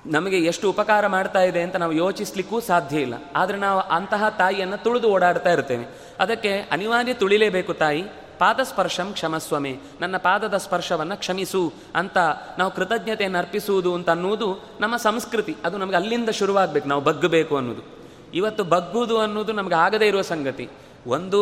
ನಮಗೆ 0.06 0.38
ಎಷ್ಟು 0.38 0.70
ಉಪಕಾರ 0.70 1.06
ಮಾಡ್ತಾ 1.06 1.42
ಇದೆ 1.42 1.62
ಅಂತ 1.62 1.76
ನಾವು 1.76 1.92
ಯೋಚಿಸ್ಲಿಕ್ಕೂ 1.92 2.60
ಸಾಧ್ಯ 2.60 3.00
ಇಲ್ಲ. 3.00 3.14
ಆದರೆ 3.36 3.56
ನಾವು 3.56 3.80
ಅಂತಹ 3.80 4.28
ತಾಯಿಯನ್ನು 4.28 4.82
ತುಳಿದು 4.82 5.08
ಓಡಾಡ್ತಾ 5.08 5.52
ಇರ್ತೇವೆ. 5.52 5.86
ಅದಕ್ಕೆ 6.20 6.52
ಅನಿವಾರ್ಯ 6.72 7.14
ತುಳಿಲೇಬೇಕು 7.14 7.74
ತಾಯಿ, 7.74 8.02
ಪಾದಸ್ಪರ್ಶಂ 8.38 9.12
ಕ್ಷಮಸ್ವಮೆ. 9.12 9.78
ನನ್ನ 10.00 10.16
ಪಾದದ 10.16 10.56
ಸ್ಪರ್ಶವನ್ನು 10.56 11.16
ಕ್ಷಮಿಸು 11.16 11.72
ಅಂತ 11.94 12.18
ನಾವು 12.58 12.70
ಕೃತಜ್ಞತೆಯನ್ನು 12.70 13.38
ಅರ್ಪಿಸುವುದು 13.38 13.94
ಅಂತ 13.94 14.10
ಅನ್ನುವುದು 14.10 14.48
ನಮ್ಮ 14.80 14.96
ಸಂಸ್ಕೃತಿ. 14.96 15.56
ಅದು 15.64 15.78
ನಮಗೆ 15.78 15.96
ಅಲ್ಲಿಂದ 15.96 16.28
ಶುರುವಾಗಬೇಕು, 16.28 16.88
ನಾವು 16.88 17.02
ಬಗ್ಗಬೇಕು 17.02 17.56
ಅನ್ನೋದು 17.56 17.84
ಇವತ್ತು 18.34 18.64
ಬಗ್ಗುವುದು 18.64 19.18
ಅನ್ನೋದು 19.18 19.52
ನಮಗೆ 19.52 19.74
ಆಗದೇ 19.74 20.06
ಇರುವ 20.06 20.22
ಸಂಗತಿ. 20.22 20.68
ಒಂದು 21.06 21.40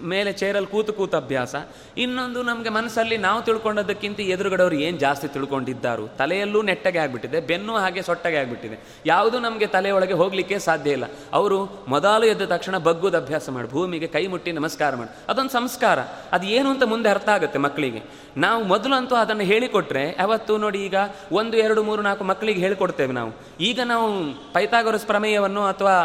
ಮೇಲೆ 0.00 0.32
ಚೇರಲ್ಲಿ 0.32 0.70
ಕೂತು 0.70 0.92
ಕೂತು 0.92 1.16
ಅಭ್ಯಾಸ, 1.16 1.54
ಇನ್ನೊಂದು 1.98 2.42
ನಮಗೆ 2.42 2.68
ಮನಸ್ಸಲ್ಲಿ 2.68 3.16
ನಾವು 3.16 3.42
ತಿಳ್ಕೊಂಡದಕ್ಕಿಂತ 3.42 4.20
ಎದುರುಗಡೆಯವರು 4.20 4.74
ಏನು 4.74 4.98
ಜಾಸ್ತಿ 4.98 5.28
ತಿಳ್ಕೊಂಡಿದ್ದಾರು? 5.28 6.08
ತಲೆಯಲ್ಲೂ 6.08 6.62
ನೆಟ್ಟಗೆ 6.62 6.98
ಆಗಿಬಿಟ್ಟಿದೆ, 6.98 7.40
ಬೆನ್ನು 7.40 7.76
ಹಾಗೆ 7.76 8.02
ಸೊಟ್ಟಗೆ 8.02 8.36
ಆಗಿಬಿಟ್ಟಿದೆ. 8.36 8.76
ಯಾವುದೂ 9.06 9.38
ನಮಗೆ 9.38 9.66
ತಲೆಯೊಳಗೆ 9.66 10.12
ಹೋಗಲಿಕ್ಕೆ 10.12 10.58
ಸಾಧ್ಯ 10.58 10.90
ಇಲ್ಲ. 10.90 11.04
ಅವರು 11.32 11.58
ಮೊದಲು 11.88 12.26
ಎದ್ದ 12.26 12.42
ತಕ್ಷಣ 12.42 12.78
ಬಗ್ಗುದ 12.78 13.16
ಅಭ್ಯಾಸ 13.16 13.50
ಮಾಡಿ, 13.50 13.68
ಭೂಮಿಗೆ 13.68 14.06
ಕೈ 14.06 14.26
ಮುಟ್ಟಿ 14.26 14.52
ನಮಸ್ಕಾರ 14.52 14.94
ಮಾಡಿ. 14.94 15.10
ಅದೊಂದು 15.28 15.50
ಸಂಸ್ಕಾರ. 15.50 15.98
ಅದು 16.32 16.46
ಏನು 16.46 16.70
ಅಂತ 16.70 16.82
ಮುಂದೆ 16.82 17.08
ಅರ್ಥ 17.08 17.28
ಆಗುತ್ತೆ 17.28 17.58
ಮಕ್ಕಳಿಗೆ. 17.58 18.02
ನಾವು 18.36 18.64
ಮೊದಲಂತೂ 18.64 19.14
ಅದನ್ನು 19.14 19.42
ಹೇಳಿಕೊಟ್ರೆ, 19.42 20.16
ಯಾವತ್ತು 20.18 20.58
ನೋಡಿ 20.58 20.78
ಈಗ 20.78 20.94
ಒಂದು, 21.32 21.56
ಎರಡು, 21.56 21.82
ಮೂರು, 21.82 22.02
ನಾಲ್ಕು 22.02 22.24
ಮಕ್ಕಳಿಗೆ 22.24 22.60
ಹೇಳಿಕೊಡ್ತೇವೆ 22.60 23.12
ನಾವು. 23.12 23.32
ಈಗ 23.60 23.80
ನಾವು 23.84 24.08
ಪೈತಾಗೊರಸ್ 24.52 25.06
ಪ್ರಮೇಯವನ್ನು 25.06 25.64
ಅಥವಾ 25.64 25.96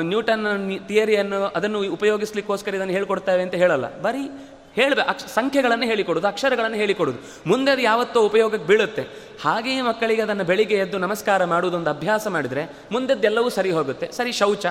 ನ್ಯೂಟನ್ 0.00 0.78
ಥಿಯರಿಯನ್ನು 0.88 1.44
ಅದನ್ನು 1.44 1.92
ಉಪಯೋಗಿಸ್ಲಿಕ್ಕೋಸ್ಕರ 1.92 2.74
ಇದನ್ನು 2.74 2.92
ಹೇಳ್ಕೊಡ್ತೇವೆ 2.92 3.42
ಅಂತ 3.42 3.54
ಹೇಳಲ್ಲ. 3.54 4.00
ಬರೀ 4.00 4.30
ಹೇಳಬೇಕು 4.74 5.08
ಅಕ್ಷ 5.08 5.24
ಸಂಖ್ಯೆಗಳನ್ನು 5.24 5.84
ಹೇಳಿಕೊಡೋದು, 5.84 6.26
ಅಕ್ಷರಗಳನ್ನು 6.26 6.76
ಹೇಳಿಕೊಡೋದು. 6.76 7.18
ಮುಂದೆ 7.46 7.70
ಅದು 7.70 7.82
ಯಾವತ್ತೋ 7.82 8.20
ಉಪಯೋಗಕ್ಕೆ 8.20 8.66
ಬೀಳುತ್ತೆ. 8.66 9.02
ಹಾಗೆಯೇ 9.42 9.82
ಮಕ್ಕಳಿಗೆ 9.82 10.22
ಅದನ್ನು 10.22 10.44
ಬೆಳಿಗ್ಗೆ 10.44 10.74
ಎದ್ದು 10.74 10.98
ನಮಸ್ಕಾರ 10.98 11.44
ಮಾಡುವುದೊಂದು 11.44 11.90
ಅಭ್ಯಾಸ 11.90 12.26
ಮಾಡಿದರೆ 12.26 12.76
ಮುಂದೆದ್ದೆಲ್ಲವೂ 12.92 13.48
ಸರಿ 13.48 13.70
ಹೋಗುತ್ತೆ. 13.70 14.12
ಸರಿ, 14.12 14.32
ಶೌಚ. 14.32 14.66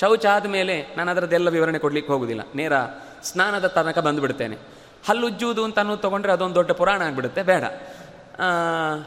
ಶೌಚ 0.00 0.26
ಆದಮೇಲೆ 0.26 0.94
ನಾನು 0.96 1.10
ಅದರದ್ದೆಲ್ಲ 1.10 1.48
ವಿವರಣೆ 1.48 1.78
ಕೊಡಲಿಕ್ಕೆ 1.78 2.12
ಹೋಗೋದಿಲ್ಲ. 2.12 2.40
ನೇರ 2.54 2.72
ಸ್ನಾನದ 3.22 3.66
ತನಕ 3.66 3.98
ಬಂದುಬಿಡ್ತೇನೆ. 3.98 4.56
ಹಲ್ಲುಜ್ಜುವುದು 5.08 5.64
ಅಂತ 5.64 5.78
ಅನ್ನೋದು 5.78 6.02
ತೊಗೊಂಡ್ರೆ 6.02 6.32
ಅದೊಂದು 6.32 6.54
ದೊಡ್ಡ 6.54 6.70
ಪುರಾಣ 6.70 7.02
ಆಗಿಬಿಡುತ್ತೆ. 7.02 7.42
ಬೇಡ. 7.42 7.64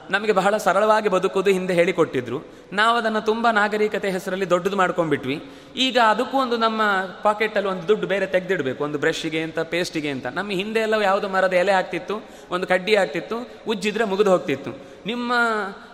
ನಮಗೆ 0.10 0.32
ಬಹಳ 0.32 0.58
ಸರಳವಾಗಿ 0.58 1.10
ಬದುಕುವುದು 1.10 1.50
ಹಿಂದೆ 1.50 1.74
ಹೇಳಿಕೊಟ್ಟಿದ್ರು. 1.74 2.42
ನಾವು 2.74 2.98
ಅದನ್ನು 2.98 3.22
ತುಂಬ 3.22 3.50
ನಾಗರಿಕತೆ 3.52 4.12
ಹೆಸರಲ್ಲಿ 4.12 4.50
ದೊಡ್ಡದು 4.50 4.76
ಮಾಡ್ಕೊಂಡ್ಬಿಟ್ವಿ. 4.76 5.44
ಈಗ 5.76 5.98
ಅದಕ್ಕೂ 5.98 6.38
ಒಂದು 6.38 6.58
ನಮ್ಮ 6.58 6.82
ಪಾಕೆಟಲ್ಲಿ 7.24 7.70
ಒಂದು 7.70 7.88
ದುಡ್ಡು 7.88 8.08
ಬೇರೆ 8.08 8.26
ತೆಗೆದಿಡಬೇಕು. 8.26 8.84
ಒಂದು 8.84 8.98
ಬ್ರಷ್ಗೆ 8.98 9.42
ಅಂತ, 9.42 9.60
ಪೇಸ್ಟಿಗೆ 9.60 10.10
ಅಂತ. 10.10 10.28
ನಮ್ಮ 10.28 10.52
ಹಿಂದೆ 10.52 10.80
ಎಲ್ಲ 10.80 10.94
ಯಾವುದು 10.94 11.30
ಮರದ 11.30 11.54
ಎಲೆ 11.54 11.72
ಆಗ್ತಿತ್ತು, 11.72 12.22
ಒಂದು 12.52 12.68
ಕಡ್ಡಿ 12.68 12.96
ಆಗ್ತಿತ್ತು, 12.96 13.50
ಉಜ್ಜಿದ್ರೆ 13.68 14.04
ಮುಗಿದು 14.04 14.32
ಹೋಗ್ತಿತ್ತು. 14.32 14.98
ನಿಮ್ಮ 15.06 15.34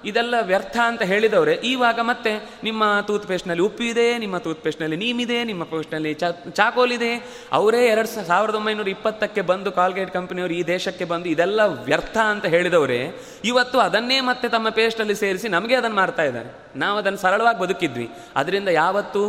ಇದೆಲ್ಲ 0.06 0.36
ವ್ಯರ್ಥ 0.42 0.78
ಅಂತ 0.78 1.02
ಹೇಳಿದವರೇ, 1.02 1.54
ಈವಾಗ 1.54 2.00
ಮತ್ತೆ 2.00 2.60
ನಿಮ್ಮ 2.64 2.84
ಟೂತ್ 3.08 3.28
ಪೇಸ್ಟ್ನಲ್ಲಿ 3.28 3.64
ಉಪ್ಪು 3.64 3.84
ಇದೆ, 3.84 4.18
ನಿಮ್ಮ 4.18 4.38
ಟೂತ್ 4.38 4.64
ಪೇಸ್ಟ್ನಲ್ಲಿ 4.64 4.96
ನೀಮಿದೆ 4.96 5.44
ನಿಮ್ಮ 5.44 5.64
ಪೇಸ್ಟ್ನಲ್ಲಿ 5.64 6.14
ಚಾಕೋಲಿದೆ 6.52 7.44
ಅವರೇ 7.52 7.86
ಎರಡು 7.86 8.28
ಸಾವಿರದ 8.28 8.56
ಒಂಬೈನೂರ 8.56 8.88
ಇಪ್ಪತ್ತಕ್ಕೆ 8.88 9.42
ಬಂದು 9.42 9.72
ಕಾಲ್ಗೇಟ್ 9.72 10.12
ಕಂಪನಿಯವರು 10.12 10.54
ಈ 10.54 10.64
ದೇಶಕ್ಕೆ 10.64 11.06
ಬಂದು 11.06 11.30
ಇದೆಲ್ಲ 11.30 11.62
ವ್ಯರ್ಥ 11.66 12.18
ಅಂತ 12.18 12.46
ಹೇಳಿದವರೇ, 12.46 13.22
ಇವತ್ತು 13.46 13.80
ಅದನ್ನೇ 13.80 14.20
ಮತ್ತೆ 14.20 14.50
ತಮ್ಮ 14.50 14.70
ಪೇಸ್ಟಲ್ಲಿ 14.70 15.16
ಸೇರಿಸಿ 15.16 15.48
ನಮಗೆ 15.48 15.76
ಅದನ್ನು 15.76 15.96
ಮಾಡ್ತಾ 15.96 16.24
ಇದ್ದಾರೆ. 16.24 16.63
ನಾವು 16.76 16.98
ಅದನ್ನು 16.98 17.20
ಸರಳವಾಗಿ 17.20 17.60
ಬದುಕಿದ್ವಿ. 17.60 18.12
ಅದರಿಂದ 18.36 18.68
ಯಾವತ್ತೂ 18.68 19.26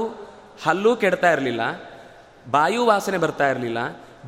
ಹಲ್ಲೂ 0.64 0.96
ಕೆಡ್ತಾ 0.96 1.32
ಇರಲಿಲ್ಲ, 1.32 1.60
ಬಾಯು 2.50 2.86
ವಾಸನೆ 2.86 3.18
ಬರ್ತಾ 3.18 3.48
ಇರಲಿಲ್ಲ, 3.48 3.78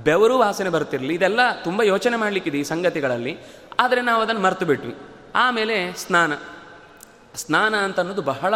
ಬೆವರು 0.05 0.39
ವಾಸನೆ 0.39 0.69
ಬರ್ತಿರಲಿ 0.69 1.15
ಇದೆಲ್ಲ 1.15 1.41
ತುಂಬ 1.65 1.83
ಯೋಚನೆ 1.83 2.17
ಮಾಡಲಿಕ್ಕಿದೆ 2.17 2.59
ಈ 2.59 2.63
ಸಂಗತಿಗಳಲ್ಲಿ. 2.63 3.39
ಆದರೆ 3.81 4.03
ನಾವು 4.03 4.23
ಅದನ್ನು 4.23 4.43
ಮರೆತು 4.43 4.65
ಬಿಟ್ವಿ. 4.65 4.97
ಆಮೇಲೆ 5.35 5.93
ಸ್ನಾನ. 5.93 6.33
ಸ್ನಾನ 7.35 7.75
ಅಂತ 7.75 8.01
ಅನ್ನೋದು 8.01 8.23
ಬಹಳ 8.23 8.55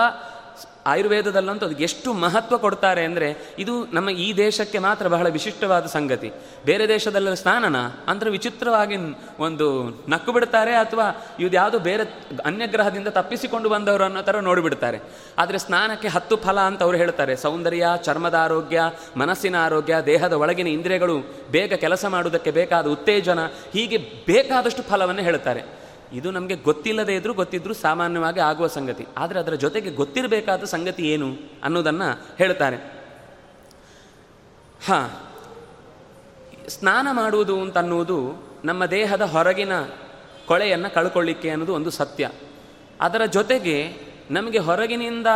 ಆಯುರ್ವೇದದಲ್ಲಂತೂ 0.87 1.67
ಅದಕ್ಕೆ 1.67 1.85
ಎಷ್ಟು 1.85 2.13
ಮಹತ್ವ 2.13 2.59
ಕೊಡ್ತಾರೆ 2.59 3.05
ಅಂದರೆ 3.05 3.57
ಇದು 3.59 3.85
ನಮ್ಮ 3.85 4.11
ಈ 4.11 4.37
ದೇಶಕ್ಕೆ 4.37 4.79
ಮಾತ್ರ 4.79 5.09
ಬಹಳ 5.09 5.29
ವಿಶಿಷ್ಟವಾದ 5.29 5.87
ಸಂಗತಿ. 5.87 6.33
ಬೇರೆ 6.67 6.89
ದೇಶದಲ್ಲ 6.89 7.35
ಸ್ನಾನನ 7.35 7.77
ಅಂದರೆ 8.09 8.31
ವಿಚಿತ್ರವಾಗಿ 8.31 8.97
ಒಂದು 9.39 9.89
ನಕ್ಕು 10.09 10.33
ಬಿಡ್ತಾರೆ 10.33 10.75
ಅಥವಾ 10.75 11.37
ಇದು 11.41 11.57
ಯಾವುದೋ 11.57 11.79
ಬೇರೆ 11.79 12.03
ಅನ್ಯಗ್ರಹದಿಂದ 12.45 13.09
ತಪ್ಪಿಸಿಕೊಂಡು 13.09 13.69
ಬಂದವರು 13.69 14.05
ಅನ್ನೋ 14.05 14.23
ಥರ 14.23 14.41
ನೋಡಿಬಿಡ್ತಾರೆ. 14.41 15.01
ಆದರೆ 15.39 15.59
ಸ್ನಾನಕ್ಕೆ 15.59 16.09
ಹತ್ತು 16.09 16.37
ಫಲ 16.37 16.61
ಅಂತ 16.61 16.83
ಅವರು 16.83 16.97
ಹೇಳ್ತಾರೆ. 16.97 17.37
ಸೌಂದರ್ಯ, 17.37 17.87
ಚರ್ಮದ 18.03 18.35
ಆರೋಗ್ಯ, 18.35 18.83
ಮನಸ್ಸಿನ 19.17 19.57
ಆರೋಗ್ಯ, 19.65 19.97
ದೇಹದ 20.07 20.33
ಒಳಗಿನ 20.33 20.67
ಇಂದ್ರಿಯಗಳು 20.67 21.21
ಬೇಗ 21.51 21.75
ಕೆಲಸ 21.75 22.05
ಮಾಡುವುದಕ್ಕೆ 22.05 22.51
ಬೇಕಾದ 22.51 22.87
ಉತ್ತೇಜನ 22.87 23.39
ಹೀಗೆ 23.47 23.97
ಬೇಕಾದಷ್ಟು 24.27 24.83
ಫಲವನ್ನು 24.83 25.23
ಹೇಳ್ತಾರೆ. 25.23 25.90
ಇದು 26.13 26.31
ನಮಗೆ 26.31 26.55
ಗೊತ್ತಿಲ್ಲದೇ 26.55 27.15
ಇದ್ದರೂ 27.15 27.35
ಗೊತ್ತಿದ್ರೂ 27.35 27.75
ಸಾಮಾನ್ಯವಾಗಿ 27.75 28.41
ಆಗುವ 28.41 28.67
ಸಂಗತಿ. 28.67 29.07
ಆದರೆ 29.17 29.39
ಅದರ 29.41 29.55
ಜೊತೆಗೆ 29.55 29.91
ಗೊತ್ತಿರಬೇಕಾದ 29.91 30.65
ಸಂಗತಿ 30.65 31.03
ಏನು 31.13 31.29
ಅನ್ನೋದನ್ನು 31.63 32.09
ಹೇಳ್ತಾರೆ. 32.39 32.77
ಹಾಂ, 34.87 35.09
ಸ್ನಾನ 36.69 37.09
ಮಾಡುವುದು 37.13 37.61
ಅಂತನ್ನುವುದು 37.61 38.19
ನಮ್ಮ 38.65 38.87
ದೇಹದ 38.87 39.23
ಹೊರಗಿನ 39.23 39.73
ಕೊಳೆಯನ್ನು 40.47 40.95
ಕಳ್ಕೊಳ್ಳಿಕ್ಕೆ 40.95 41.51
ಅನ್ನೋದು 41.51 41.75
ಒಂದು 41.75 41.91
ಸತ್ಯ. 41.91 42.31
ಅದರ 43.01 43.25
ಜೊತೆಗೆ 43.25 43.77
ನಮಗೆ 44.31 44.59
ಹೊರಗಿನಿಂದ 44.59 45.27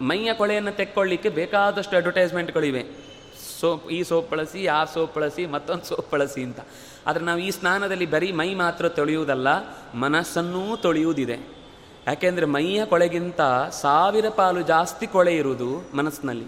ಮೈಯ 0.00 0.34
ಕೊಳೆಯನ್ನು 0.34 0.72
ತೆಕ್ಕೊಳ್ಳಿಕ್ಕೆ 0.72 1.28
ಬೇಕಾದಷ್ಟು 1.28 1.96
ಅಡ್ವರ್ಟೈಸ್ಮೆಂಟ್ಗಳಿವೆ 1.96 2.84
ಸೋಪ್, 3.60 3.90
ಈ 3.90 4.02
ಸೋಪ್ 4.02 4.30
ಬಳಸಿ, 4.30 4.66
ಆ 4.66 4.84
ಸೋಪ್ 4.84 5.14
ಬಳಸಿ, 5.16 5.46
ಮತ್ತೊಂದು 5.46 5.84
ಸೋಪ್ 5.84 6.12
ಬಳಸಿ 6.12 6.42
ಅಂತ. 6.42 6.60
ಆದರೆ 7.06 7.24
ನಾವು 7.24 7.38
ಈ 7.38 7.50
ಸ್ನಾನದಲ್ಲಿ 7.50 8.06
ಬರೀ 8.06 8.32
ಮೈ 8.32 8.54
ಮಾತ್ರ 8.54 8.88
ತೊಳೆಯುವುದಲ್ಲ, 8.88 9.48
ಮನಸ್ಸನ್ನೂ 9.94 10.76
ತೊಳೆಯುವುದಿದೆ. 10.76 11.56
ಯಾಕೆಂದರೆ 12.06 12.46
ಮೈಯ 12.46 12.84
ಕೊಳೆಗಿಂತ 12.84 13.40
ಸಾವಿರ 13.70 14.28
ಪಾಲು 14.28 14.62
ಜಾಸ್ತಿ 14.62 15.06
ಕೊಳೆ 15.06 15.36
ಇರುವುದು 15.36 15.96
ಮನಸ್ಸಿನಲ್ಲಿ. 15.96 16.46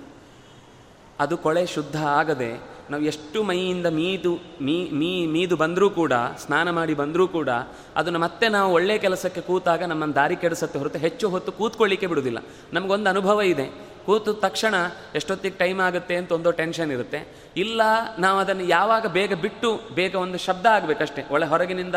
ಅದು 1.21 1.37
ಕೊಳೆ 1.37 1.67
ಶುದ್ಧ 1.67 2.05
ಆಗದೆ 2.05 2.79
ನಾವು 2.91 3.03
ಎಷ್ಟು 3.03 3.43
ಮೈಯಿಂದ 3.43 3.87
ಮೀದು, 3.87 4.35
ಮೀ 4.61 4.91
ಮೀ, 4.91 5.27
ಮೀದು 5.27 5.57
ಬಂದರೂ 5.57 5.91
ಕೂಡ, 5.91 6.13
ಸ್ನಾನ 6.39 6.71
ಮಾಡಿ 6.71 6.95
ಬಂದರೂ 6.95 7.29
ಕೂಡ, 7.29 7.49
ಅದನ್ನು 7.97 8.19
ಮತ್ತೆ 8.19 8.49
ನಾವು 8.49 8.73
ಒಳ್ಳೆಯ 8.73 8.99
ಕೆಲಸಕ್ಕೆ 8.99 9.41
ಕೂತಾಗ 9.41 9.85
ನಮ್ಮನ್ನು 9.85 10.15
ದಾರಿ 10.15 10.37
ಕೆಡಿಸತ್ತೆ 10.37 10.79
ಹೊರತು 10.79 10.99
ಹೆಚ್ಚು 10.99 11.29
ಹೊತ್ತು 11.29 11.53
ಕೂತ್ಕೊಳ್ಳಿಕ್ಕೆ 11.53 12.07
ಬಿಡುವುದಿಲ್ಲ. 12.07 12.39
ನಮಗೊಂದು 12.73 13.11
ಅನುಭವ 13.11 13.41
ಇದೆ. 13.41 13.88
ಕೂತು 14.09 14.35
ತಕ್ಷಣ 14.35 14.75
ಎಷ್ಟೊತ್ತಿಗೆ 15.15 15.57
ಟೈಮ್ 15.57 15.81
ಆಗುತ್ತೆ 15.81 16.17
ಅಂತ 16.17 16.33
ಒಂದು 16.33 16.51
ಟೆನ್ಷನ್ 16.51 16.93
ಇರುತ್ತೆ. 16.93 17.29
ಇಲ್ಲ 17.57 17.83
ನಾವು 18.19 18.39
ಅದನ್ನು 18.39 18.65
ಯಾವಾಗ 18.65 19.07
ಬೇಗ 19.07 19.35
ಬಿಟ್ಟು 19.35 19.81
ಬೇಗ 19.95 20.15
ಒಂದು 20.15 20.39
ಶಬ್ದ 20.39 20.67
ಆಗಬೇಕಷ್ಟೇ. 20.67 21.25
ಒಳ 21.31 21.45
ಹೊರಗಿನಿಂದ 21.45 21.95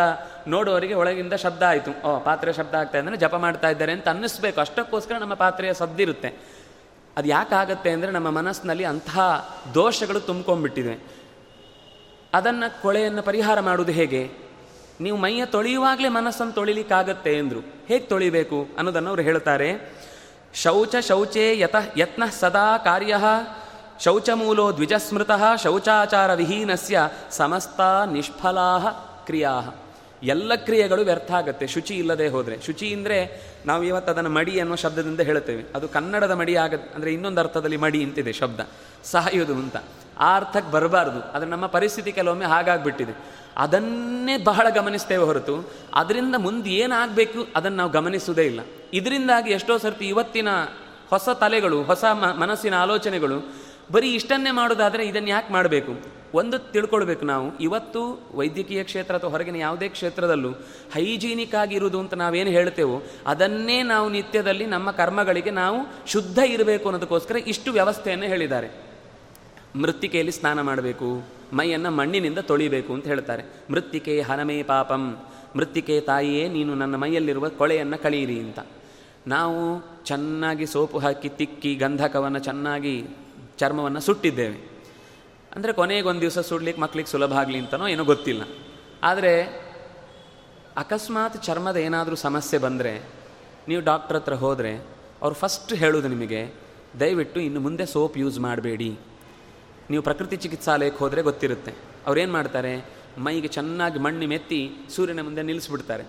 ನೋಡುವವರಿಗೆ 0.47 0.93
ಒಳಗಿಂದ 0.93 1.33
ಶಬ್ದ 1.33 1.63
ಆಯಿತು. 1.63 1.91
ಓ, 2.07 2.19
ಪಾತ್ರೆ 2.19 2.53
ಶಬ್ದ 2.53 2.75
ಆಗ್ತಾ 2.75 2.97
ಇದ್ದರೆ 2.97 3.17
ಜಪ 3.17 3.35
ಮಾಡ್ತಾ 3.35 3.69
ಇದ್ದಾರೆ 3.69 3.91
ಅಂತ 3.91 4.07
ಅನ್ನಿಸ್ಬೇಕು. 4.07 4.61
ಅಷ್ಟಕ್ಕೋಸ್ಕರ 4.61 5.15
ನಮ್ಮ 5.15 5.33
ಪಾತ್ರೆಯ 5.33 5.73
ಸದ್ದಿರುತ್ತೆ. 5.73 6.33
ಅದು 7.17 7.27
ಯಾಕಾಗತ್ತೆ 7.27 7.89
ಅಂದರೆ 7.89 8.11
ನಮ್ಮ 8.11 8.29
ಮನಸ್ಸಿನಲ್ಲಿ 8.29 8.83
ಅಂತಹ 8.83 9.19
ದೋಷಗಳು 9.73 10.19
ತುಂಬ್ಕೊಂಡ್ಬಿಟ್ಟಿದೆ 10.19 11.03
ಅದನ್ನು 12.33 12.81
ಕೊಳೆಯನ್ನು 12.81 13.23
ಪರಿಹಾರ 13.23 13.59
ಮಾಡುವುದು 13.59 13.91
ಹೇಗೆ? 13.91 14.29
ನೀವು 15.01 15.17
ಮೈಯ 15.17 15.45
ತೊಳೆಯುವಾಗಲೇ 15.45 16.09
ಮನಸ್ಸನ್ನು 16.09 16.53
ತೊಳಿಲಿಕ್ಕಾಗತ್ತೆ 16.53 17.37
ಎಂದರು. 17.37 17.59
ಹೇಗೆ 17.87 18.05
ತೊಳಿಬೇಕು 18.05 18.67
ಅನ್ನೋದನ್ನು 18.77 19.09
ಅವರು 19.09 19.21
ಹೇಳ್ತಾರೆ. 19.21 20.00
ಶೌಚ 20.53 20.95
ಶೌಚೇ 20.95 21.59
ಯತ 21.59 21.75
ಯತ್ನ 21.97 22.23
ಸದಾ 22.39 22.77
ಕಾರ್ಯ, 22.77 23.17
ಶೌಚಮೂಲೋ 23.99 24.71
ದ್ವಿಜಸ್ಮೃತ, 24.71 25.31
ಶೌಚಾಚಾರ 25.63 26.33
ವಿಹೀನಸ್ಯ 26.33 27.09
ಸಮಸ್ತ 27.31 27.81
ನಿಷ್ಫಲಾ 28.11 28.79
ಕ್ರಿಯಾ. 29.25 29.83
ಎಲ್ಲ 30.23 30.55
ಕ್ರಿಯೆಗಳು 30.55 31.01
ವ್ಯರ್ಥ 31.01 31.31
ಆಗುತ್ತೆ 31.31 31.67
ಶುಚಿ 31.67 31.95
ಇಲ್ಲದೆ 31.95 32.27
ಹೋದರೆ. 32.27 32.61
ಶುಚಿ 32.61 32.93
ಅಂದರೆ 32.93 33.41
ನಾವು 33.65 33.83
ಇವತ್ತು 33.83 34.11
ಅದನ್ನು 34.11 34.29
ಮಡಿ 34.29 34.59
ಅನ್ನೋ 34.59 34.75
ಶಬ್ದದಿಂದ 34.75 35.19
ಹೇಳುತ್ತೇವೆ. 35.19 35.63
ಅದು 35.75 35.87
ಕನ್ನಡದ 35.87 36.31
ಮಡಿ 36.31 36.55
ಆಗ, 36.55 36.75
ಅಂದರೆ 36.95 37.13
ಇನ್ನೊಂದು 37.13 37.41
ಅರ್ಥದಲ್ಲಿ 37.41 37.77
ಮಡಿ 37.77 38.03
ಅಂತಿದೆ 38.03 38.33
ಶಬ್ದ. 38.33 38.59
ಸಹಾಯೋದು 39.03 39.53
ಅಂತ. 39.53 39.77
ಆ 40.19 40.35
ಅರ್ಥಕ್ಕೆ 40.35 40.71
ಬರಬಾರ್ದು. 40.71 41.21
ಅದು 41.31 41.45
ನಮ್ಮ 41.45 41.65
ಪರಿಸ್ಥಿತಿ 41.65 42.11
ಕೆಲವೊಮ್ಮೆ 42.11 42.45
ಹಾಗಾಗ್ಬಿಟ್ಟಿದೆ. 42.45 43.17
ಅದನ್ನೇ 43.57 44.37
ಬಹಳ 44.37 44.67
ಗಮನಿಸ್ತೇವೆ 44.69 45.23
ಹೊರತು. 45.23 45.71
ಅದರಿಂದ 45.93 46.35
ಮುಂದೆ 46.37 46.69
ಏನಾಗಬೇಕು 46.69 47.47
ಅದನ್ನು 47.55 47.77
ನಾವು 47.77 47.91
ಗಮನಿಸುವುದೇ 47.91 48.45
ಇಲ್ಲ. 48.45 48.59
ಇದರಿಂದಾಗಿ 48.93 49.51
ಎಷ್ಟೋ 49.51 49.77
ಸರ್ತಿ 49.77 50.05
ಇವತ್ತಿನ 50.07 50.49
ಹೊಸ 51.09 51.29
ತಲೆಗಳು, 51.29 51.83
ಹೊಸ 51.83 52.03
ಮನಸ್ಸಿನ 52.37 52.75
ಆಲೋಚನೆಗಳು 52.75 53.37
ಬರೀ 53.91 54.09
ಇಷ್ಟನ್ನೇ 54.13 54.51
ಮಾಡೋದಾದರೆ 54.51 55.03
ಇದನ್ನು 55.07 55.29
ಯಾಕೆ 55.29 55.53
ಮಾಡಬೇಕು? 55.53 55.93
ಒಂದು 56.33 56.57
ತಿಳ್ಕೊಳ್ಬೇಕು 56.59 57.25
ನಾವು, 57.25 57.57
ಇವತ್ತು 57.57 58.01
ವೈದ್ಯಕೀಯ 58.35 58.83
ಕ್ಷೇತ್ರ 58.83 59.15
ಅಥವಾ 59.15 59.31
ಹೊರಗಿನ 59.31 59.55
ಯಾವುದೇ 59.55 59.87
ಕ್ಷೇತ್ರದಲ್ಲೂ 59.89 60.51
ಹೈಜೀನಿಕ್ 60.93 61.55
ಆಗಿರುವುದು 61.55 61.99
ಅಂತ 61.99 62.13
ನಾವೇನು 62.13 62.49
ಹೇಳ್ತೇವೋ, 62.49 63.01
ಅದನ್ನೇ 63.27 63.83
ನಾವು 63.83 64.09
ನಿತ್ಯದಲ್ಲಿ 64.09 64.65
ನಮ್ಮ 64.65 64.91
ಕರ್ಮಗಳಿಗೆ 64.91 65.51
ನಾವು 65.51 65.79
ಶುದ್ಧ 66.07 66.39
ಇರಬೇಕು 66.45 66.85
ಅನ್ನೋದಕ್ಕೋಸ್ಕರ 66.89 67.35
ಇಷ್ಟು 67.35 67.71
ವ್ಯವಸ್ಥೆಯನ್ನು 67.71 68.25
ಹೇಳಿದ್ದಾರೆ. 68.25 68.69
ಮೃತ್ತಿಕೆಯಲ್ಲಿ 69.75 70.31
ಸ್ನಾನ 70.31 70.61
ಮಾಡಬೇಕು, 70.61 71.09
ಮೈಯನ್ನು 71.53 71.91
ಮಣ್ಣಿನಿಂದ 71.91 72.39
ತೊಳಿಬೇಕು 72.39 72.93
ಅಂತ 72.93 73.07
ಹೇಳ್ತಾರೆ. 73.07 73.43
ಮೃತ್ತಿಕೆ 73.71 74.21
ಹನಮೇ 74.21 74.63
ಪಾಪಂ, 74.63 75.17
ಮೃತ್ತಿಕೆ 75.55 76.01
ತಾಯಿಯೇ 76.01 76.47
ನೀನು 76.47 76.75
ನನ್ನ 76.75 76.95
ಮೈಯಲ್ಲಿರುವ 76.95 77.49
ಕೊಳೆಯನ್ನು 77.49 77.97
ಕಳೆಯಿರಿ 77.97 78.39
ಅಂತ. 78.39 78.59
ನಾವು 79.27 79.85
ಚೆನ್ನಾಗಿ 80.03 80.65
ಸೋಪು 80.65 80.99
ಹಾಕಿ, 80.99 81.29
ತಿಕ್ಕಿ, 81.29 81.75
ಗಂಧಕವನ್ನು 81.75 82.39
ಚೆನ್ನಾಗಿ 82.39 83.03
ಚರ್ಮವನ್ನು 83.57 83.99
ಸುಟ್ಟಿದ್ದೇವೆ. 83.99 84.71
ಅಂದರೆ 85.55 85.73
ಕೊನೆಗೊಂದು 85.73 86.21
ದಿವಸ 86.21 86.39
ಸುಡ್ಲಿಕ್ಕೆ 86.39 86.81
ಮಕ್ಳಿಗೆ 86.81 87.09
ಸುಲಭ 87.09 87.33
ಆಗಲಿ 87.33 87.59
ಅಂತನೋ 87.59 87.87
ಏನೋ 87.87 88.03
ಗೊತ್ತಿಲ್ಲ. 88.03 88.41
ಆದರೆ 89.03 89.61
ಅಕಸ್ಮಾತ್ 90.77 91.43
ಚರ್ಮದ 91.43 91.77
ಏನಾದರೂ 91.77 92.15
ಸಮಸ್ಯೆ 92.15 92.59
ಬಂದರೆ, 92.59 93.01
ನೀವು 93.67 93.81
ಡಾಕ್ಟ್ರ್ 93.81 94.17
ಹತ್ರ 94.17 94.33
ಹೋದರೆ 94.33 94.85
ಅವ್ರು 95.21 95.35
ಫಸ್ಟ್ 95.35 95.73
ಹೇಳೋದು 95.73 96.07
ನಿಮಗೆ, 96.07 96.53
ದಯವಿಟ್ಟು 96.99 97.39
ಇನ್ನು 97.39 97.59
ಮುಂದೆ 97.59 97.85
ಸೋಪ್ 97.85 98.17
ಯೂಸ್ 98.17 98.39
ಮಾಡಬೇಡಿ. 98.39 98.99
ನೀವು 99.89 100.03
ಪ್ರಕೃತಿ 100.03 100.35
ಚಿಕಿತ್ಸಾಲಯಕ್ಕೆ 100.35 100.99
ಹೋದರೆ 100.99 101.21
ಗೊತ್ತಿರುತ್ತೆ. 101.21 101.71
ಅವ್ರೇನು 102.07 102.31
ಮಾಡ್ತಾರೆ, 102.31 102.85
ಮೈಗೆ 103.17 103.47
ಚೆನ್ನಾಗಿ 103.47 103.99
ಮಣ್ಣು 103.99 104.27
ಮೆತ್ತಿ 104.27 104.71
ಸೂರ್ಯನ 104.95 105.21
ಮುಂದೆ 105.21 105.41
ನಿಲ್ಲಿಸ್ಬಿಡ್ತಾರೆ 105.41 106.03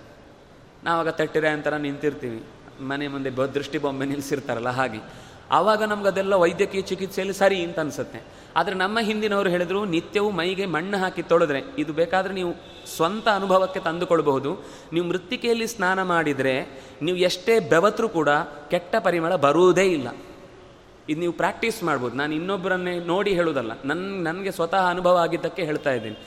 ನಾವಾಗ 0.84 1.08
ತಟ್ಟಿರೆ 1.08 1.48
ಅಂತರ 1.48 1.76
ನಿಂತಿರ್ತೀವಿ. 1.76 2.42
ಮನೆ 2.83 3.09
ಮುಂದೆ 3.09 3.30
ದೃಷ್ಟಿ 3.55 3.78
ಬೊಂಬೆ 3.78 4.07
ನಿಲ್ಲಿಸಿರ್ತಾರಲ್ಲ 4.07 4.68
ಹಾಗೆ. 4.68 5.01
ಆವಾಗ 5.51 5.83
ನಮ್ಗೆ 5.83 6.09
ಅದೆಲ್ಲ 6.09 6.35
ವೈದ್ಯಕೀಯ 6.35 6.83
ಚಿಕಿತ್ಸೆಯಲ್ಲಿ 6.83 7.35
ಸರಿ 7.35 7.59
ಅಂತ 7.64 7.78
ಅನಿಸುತ್ತೆ 7.78 8.20
ಆದರೆ 8.57 8.74
ನಮ್ಮ 8.74 8.99
ಹಿಂದಿನವರು 9.01 9.49
ಹೇಳಿದ್ರು, 9.51 9.85
ನಿತ್ಯವೂ 9.85 10.30
ಮೈಗೆ 10.30 10.66
ಮಣ್ಣು 10.66 10.97
ಹಾಕಿ 10.99 11.22
ತೊಳೆದ್ರೆ 11.22 11.61
ಇದು 11.78 11.93
ಬೇಕಾದರೆ 11.93 12.33
ನೀವು 12.35 12.53
ಸ್ವಂತ 12.97 13.26
ಅನುಭವಕ್ಕೆ 13.28 13.80
ತಂದುಕೊಳ್ಬಹುದು. 13.80 14.51
ನೀವು 14.93 15.07
ಮೃತ್ತಿಕೆಯಲ್ಲಿ 15.07 15.66
ಸ್ನಾನ 15.66 16.03
ಮಾಡಿದರೆ 16.03 16.55
ನೀವು 17.03 17.16
ಎಷ್ಟೇ 17.16 17.55
ಬೆವತ್ರೂ 17.61 18.09
ಕೂಡ 18.09 18.28
ಕೆಟ್ಟ 18.70 18.95
ಪರಿಮಳ 18.99 19.37
ಬರುವುದೇ 19.37 19.87
ಇಲ್ಲ. 19.87 20.09
ಇದು 21.09 21.20
ನೀವು 21.20 21.33
ಪ್ರಾಕ್ಟೀಸ್ 21.33 21.83
ಮಾಡ್ಬೋದು. 21.83 22.16
ನಾನು 22.16 22.33
ಇನ್ನೊಬ್ಬರನ್ನೇ 22.35 22.95
ನೋಡಿ 22.99 23.35
ಹೇಳೋದಲ್ಲ 23.35 23.72
ನನ್ನ 23.85 24.28
ನನಗೆ 24.28 24.51
ಸ್ವತಃ 24.51 24.83
ಅನುಭವ 24.91 25.16
ಆಗಿದ್ದಕ್ಕೆ 25.16 25.64
ಹೇಳ್ತಾ 25.64 25.93
ಇದ್ದೀನಿ. 25.93 26.18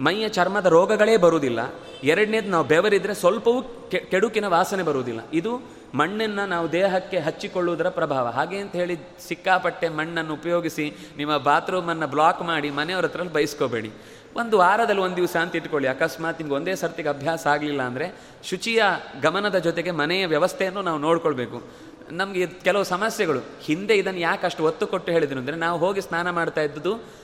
ಮೈಯ 0.00 0.28
ಚರ್ಮದ 0.28 0.66
ರೋಗಗಳೇ 0.66 1.16
ಬರುವುದಿಲ್ಲ. 1.16 1.60
ಎರಡನೇದು 2.04 2.50
ನಾವು 2.50 2.64
ಬೆವರಿದ್ರೆ 2.64 3.14
ಸ್ವಲ್ಪವೂ 3.14 3.62
ಕೆಡುಕಿನ 4.10 4.46
ವಾಸನೆ 4.46 4.82
ಬರುವುದಿಲ್ಲ. 4.82 5.20
ಇದು 5.32 5.62
ಮಣ್ಣನ್ನು 5.94 6.46
ನಾವು 6.46 6.72
ದೇಹಕ್ಕೆ 6.72 7.18
ಹಚ್ಚಿಕೊಳ್ಳುವುದರ 7.18 7.88
ಪ್ರಭಾವ. 7.88 8.28
ಹಾಗೆ 8.28 8.56
ಅಂತ 8.56 8.72
ಹೇಳಿ 8.72 8.96
ಸಿಕ್ಕಾಪಟ್ಟೆ 9.28 9.88
ಮಣ್ಣನ್ನು 9.88 10.34
ಉಪಯೋಗಿಸಿ 10.34 10.96
ನಿಮ್ಮ 11.16 11.36
ಬಾತ್ರೂಮನ್ನು 11.36 12.06
ಬ್ಲಾಕ್ 12.06 12.42
ಮಾಡಿ 12.42 12.70
ಮನೆಯವ್ರ 12.70 13.04
ಹತ್ರ 13.04 13.22
ಬಯಸ್ಕೋಬೇಡಿ 13.22 13.92
ಒಂದು 14.36 14.58
ವಾರದಲ್ಲಿ 14.58 15.00
ಒಂದು 15.00 15.16
ದಿವಸ 15.16 15.36
ಅಂತ 15.36 15.56
ಇಟ್ಕೊಳ್ಳಿ. 15.56 15.88
ಅಕಸ್ಮಾತ್ 15.88 16.38
ನಿಮ್ಗೆ 16.38 16.54
ಒಂದೇ 16.56 16.74
ಸರ್ತಿಗೆ 16.74 17.08
ಅಭ್ಯಾಸ 17.08 17.46
ಆಗಲಿಲ್ಲ 17.46 17.82
ಅಂದರೆ 17.82 18.14
ಶುಚಿಯ 18.44 18.82
ಗಮನದ 19.22 19.58
ಜೊತೆಗೆ 19.58 19.90
ಮನೆಯ 19.90 20.26
ವ್ಯವಸ್ಥೆಯನ್ನು 20.26 20.82
ನಾವು 20.82 20.98
ನೋಡ್ಕೊಳ್ಬೇಕು. 20.98 21.62
ನಮಗೆ 22.10 22.46
ಕೆಲವು 22.46 22.84
ಸಮಸ್ಯೆಗಳು. 22.84 23.40
ಹಿಂದೆ 23.62 23.94
ಇದನ್ನು 23.94 24.20
ಯಾಕೆ 24.20 24.46
ಅಷ್ಟು 24.46 24.64
ಒತ್ತು 24.64 24.86
ಕೊಟ್ಟು 24.86 25.12
ಹೇಳಿದ್ರು 25.12 25.38
ಅಂದರೆ 25.38 25.56
ನಾವು 25.56 25.78
ಹೋಗಿ 25.78 26.00
ಸ್ನಾನ 26.00 26.30
ಮಾಡ್ತಾ 26.30 26.60
ಇದ್ದದ್ದು 26.60 27.22